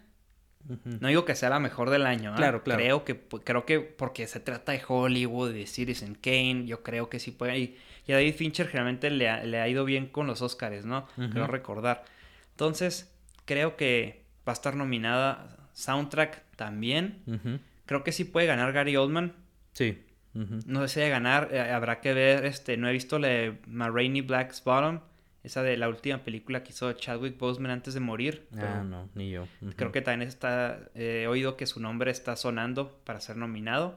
No 0.84 1.08
digo 1.08 1.26
que 1.26 1.34
sea 1.34 1.50
la 1.50 1.60
mejor 1.60 1.90
del 1.90 2.06
año. 2.06 2.32
¿ah? 2.32 2.36
Claro, 2.36 2.62
claro. 2.62 2.80
Creo 2.80 3.04
que, 3.04 3.20
creo 3.44 3.66
que 3.66 3.80
porque 3.80 4.26
se 4.26 4.40
trata 4.40 4.72
de 4.72 4.80
Hollywood, 4.88 5.52
de 5.52 5.66
Citizen 5.66 6.14
Kane, 6.14 6.64
yo 6.64 6.82
creo 6.82 7.10
que 7.10 7.18
sí 7.18 7.30
puede. 7.30 7.58
Y, 7.58 7.76
a 8.08 8.14
David 8.14 8.36
Fincher 8.36 8.68
generalmente 8.68 9.10
le 9.10 9.28
ha, 9.28 9.68
ido 9.68 9.84
bien 9.84 10.06
con 10.06 10.26
los 10.26 10.40
Oscars, 10.40 10.86
¿no? 10.86 11.06
Creo 11.14 11.46
recordar. 11.46 12.04
Entonces, 12.52 13.13
Creo 13.44 13.76
que 13.76 14.24
va 14.46 14.52
a 14.52 14.54
estar 14.54 14.76
nominada 14.76 15.68
Soundtrack 15.72 16.42
también. 16.56 17.60
Creo 17.86 18.04
que 18.04 18.12
sí 18.12 18.24
puede 18.24 18.46
ganar 18.46 18.72
Gary 18.72 18.96
Oldman. 18.96 19.34
Sí. 19.72 20.02
No 20.34 20.80
sé 20.82 20.88
si 20.88 21.00
de 21.00 21.10
ganar, 21.10 21.50
eh, 21.52 21.60
habrá 21.60 22.00
que 22.00 22.12
ver, 22.12 22.44
este, 22.44 22.76
no 22.76 22.88
he 22.88 22.92
visto 22.92 23.18
la 23.20 23.28
de 23.28 23.58
Ma 23.68 23.88
Black's 23.90 24.64
Bottom, 24.64 24.98
esa 25.44 25.62
de 25.62 25.76
la 25.76 25.88
última 25.88 26.24
película 26.24 26.64
que 26.64 26.70
hizo 26.70 26.92
Chadwick 26.92 27.38
Boseman 27.38 27.70
antes 27.70 27.94
de 27.94 28.00
morir. 28.00 28.48
Ah, 28.56 28.82
no, 28.84 29.08
ni 29.14 29.30
yo. 29.30 29.46
Creo 29.76 29.92
que 29.92 30.00
también 30.00 30.28
está, 30.28 30.80
eh, 30.94 31.22
he 31.24 31.26
oído 31.28 31.56
que 31.56 31.66
su 31.66 31.78
nombre 31.78 32.10
está 32.10 32.34
sonando 32.34 32.98
para 33.04 33.20
ser 33.20 33.36
nominado. 33.36 33.96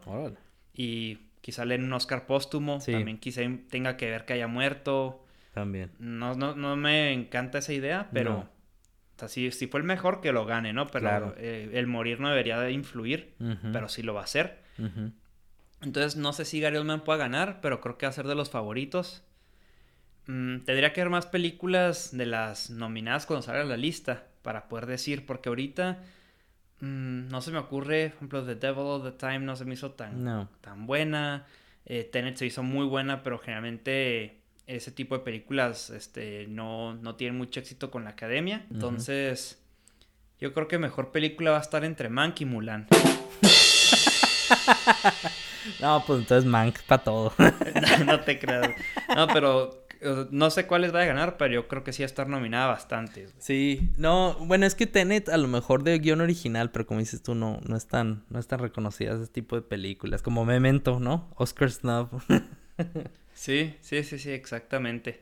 Y 0.73 1.19
quizá 1.41 1.65
le 1.65 1.75
un 1.77 1.91
Oscar 1.91 2.27
póstumo, 2.27 2.79
también 2.85 3.17
quizá 3.17 3.41
tenga 3.69 3.97
que 3.97 4.09
ver 4.09 4.25
que 4.25 4.33
haya 4.33 4.47
muerto. 4.47 5.25
También. 5.55 5.89
No, 5.97 6.35
no, 6.35 6.55
no 6.55 6.75
me 6.75 7.13
encanta 7.13 7.57
esa 7.59 7.73
idea, 7.73 8.09
pero... 8.13 8.47
O 9.17 9.19
sea, 9.19 9.29
si, 9.29 9.49
fue 9.67 9.79
el 9.79 9.85
mejor, 9.85 10.21
que 10.21 10.31
lo 10.31 10.45
gane, 10.45 10.73
¿no? 10.73 10.87
Pero 10.87 11.33
eh, 11.37 11.71
el 11.73 11.87
morir 11.87 12.19
no 12.19 12.29
debería 12.29 12.59
de 12.59 12.71
influir, 12.71 13.33
pero 13.73 13.89
sí 13.89 14.03
lo 14.03 14.13
va 14.13 14.21
a 14.21 14.25
hacer. 14.25 14.61
Entonces, 15.81 16.15
no 16.15 16.33
sé 16.33 16.45
si 16.45 16.59
Gary 16.59 16.77
Oldman 16.77 17.03
pueda 17.03 17.17
ganar, 17.17 17.59
pero 17.61 17.81
creo 17.81 17.97
que 17.97 18.05
va 18.05 18.11
a 18.11 18.13
ser 18.13 18.27
de 18.27 18.35
los 18.35 18.49
favoritos. 18.49 19.23
Mm, 20.27 20.59
tendría 20.59 20.93
que 20.93 21.01
haber 21.01 21.11
más 21.11 21.25
películas 21.25 22.15
de 22.15 22.25
las 22.25 22.69
nominadas 22.69 23.25
cuando 23.25 23.41
salga 23.41 23.63
la 23.63 23.77
lista 23.77 24.25
para 24.43 24.67
poder 24.67 24.85
decir, 24.85 25.25
porque 25.25 25.49
ahorita 25.49 25.99
mm, 26.81 27.29
no 27.29 27.41
se 27.41 27.51
me 27.51 27.57
ocurre, 27.57 28.09
por 28.09 28.17
ejemplo, 28.17 28.45
The 28.45 28.55
Devil 28.55 28.83
of 28.85 29.03
the 29.03 29.11
Time 29.11 29.39
no 29.39 29.55
se 29.55 29.65
me 29.65 29.73
hizo 29.73 29.91
tan, 29.91 30.49
tan 30.61 30.85
buena. 30.85 31.45
Eh, 31.85 32.03
Tenet 32.03 32.37
se 32.37 32.45
hizo 32.45 32.61
muy 32.61 32.85
buena, 32.85 33.23
pero 33.23 33.39
generalmente 33.39 34.36
ese 34.67 34.91
tipo 34.91 35.17
de 35.17 35.23
películas 35.23 35.89
este, 35.89 36.45
no, 36.47 36.93
no 36.93 37.15
tienen 37.15 37.37
mucho 37.37 37.61
éxito 37.61 37.89
con 37.89 38.03
la 38.03 38.11
academia. 38.11 38.65
Entonces, 38.69 39.59
yo 40.39 40.53
creo 40.53 40.67
que 40.67 40.77
mejor 40.77 41.11
película 41.11 41.49
va 41.51 41.57
a 41.57 41.61
estar 41.61 41.85
entre 41.85 42.09
Mank 42.09 42.41
y 42.41 42.45
Mulan. 42.45 42.87
no, 45.81 46.03
pues 46.05 46.19
entonces 46.19 46.45
Mank 46.45 46.81
para 46.83 47.03
todo. 47.03 47.33
no, 48.05 48.19
te 48.19 48.37
creas. 48.37 48.71
No, 49.15 49.27
pero 49.27 49.87
no 50.31 50.49
sé 50.49 50.67
cuáles 50.67 50.93
va 50.93 51.01
a 51.01 51.05
ganar, 51.05 51.37
pero 51.37 51.53
yo 51.53 51.69
creo 51.69 51.85
que 51.85 51.93
sí 51.93 52.03
va 52.03 52.05
a 52.05 52.07
estar 52.07 52.27
nominada 52.27 52.67
bastante. 52.67 53.29
Sí, 53.39 53.93
no, 53.97 54.35
bueno, 54.41 54.65
es 54.65 54.75
que 54.75 54.85
Tenet 54.85 55.29
a 55.29 55.37
lo 55.37 55.47
mejor 55.47 55.83
de 55.83 55.97
guion 55.97 56.19
original, 56.19 56.71
pero 56.71 56.85
como 56.85 56.99
dices 56.99 57.23
tú, 57.23 57.35
no, 57.35 57.61
no 57.65 57.77
es 57.77 57.87
tan, 57.87 58.25
no 58.29 58.37
es 58.37 58.47
tan 58.47 58.59
reconocida 58.59 59.15
ese 59.15 59.27
tipo 59.27 59.55
de 59.55 59.61
películas, 59.61 60.21
como 60.21 60.43
Memento, 60.45 60.99
¿no? 60.99 61.31
Oscar 61.35 61.71
Snub. 61.71 62.09
sí, 63.37 63.75
sí, 63.81 64.03
sí, 64.03 64.19
sí, 64.19 64.31
exactamente. 64.31 65.21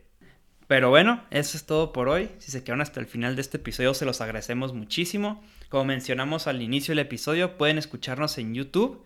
Pero 0.68 0.90
bueno, 0.90 1.24
eso 1.30 1.58
es 1.58 1.66
todo 1.66 1.94
por 1.94 2.10
hoy. 2.10 2.30
Si 2.40 2.52
se 2.52 2.64
quedaron 2.64 2.82
hasta 2.82 3.00
el 3.00 3.06
final 3.06 3.36
de 3.36 3.42
este 3.42 3.58
episodio, 3.58 3.94
se 3.94 4.06
los 4.06 4.22
agradecemos 4.22 4.74
muchísimo. 4.74 5.44
Como 5.70 5.86
mencionamos 5.86 6.48
al 6.48 6.62
inicio 6.62 6.94
del 6.94 7.06
episodio, 7.06 7.58
pueden 7.58 7.78
escucharnos 7.78 8.38
en 8.38 8.56
YouTube 8.56 9.04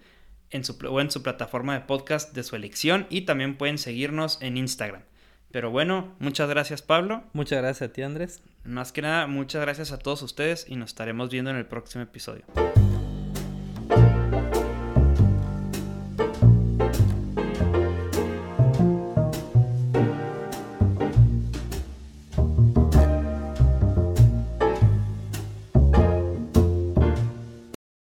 en 0.51 0.63
su, 0.63 0.77
o 0.87 1.01
en 1.01 1.11
su 1.11 1.21
plataforma 1.21 1.73
de 1.73 1.81
podcast 1.81 2.33
de 2.33 2.43
su 2.43 2.55
elección 2.55 3.07
y 3.09 3.21
también 3.21 3.55
pueden 3.55 3.77
seguirnos 3.77 4.41
en 4.41 4.57
Instagram. 4.57 5.03
Pero 5.51 5.71
bueno, 5.71 6.15
muchas 6.19 6.49
gracias 6.49 6.81
Pablo. 6.81 7.23
Muchas 7.33 7.59
gracias 7.61 7.89
a 7.89 7.93
ti 7.93 8.01
Andrés. 8.03 8.41
Más 8.63 8.91
que 8.91 9.01
nada, 9.01 9.27
muchas 9.27 9.61
gracias 9.61 9.91
a 9.91 9.99
todos 9.99 10.21
ustedes 10.21 10.65
y 10.67 10.75
nos 10.75 10.91
estaremos 10.91 11.29
viendo 11.29 11.51
en 11.51 11.57
el 11.57 11.65
próximo 11.65 12.03
episodio. 12.03 12.45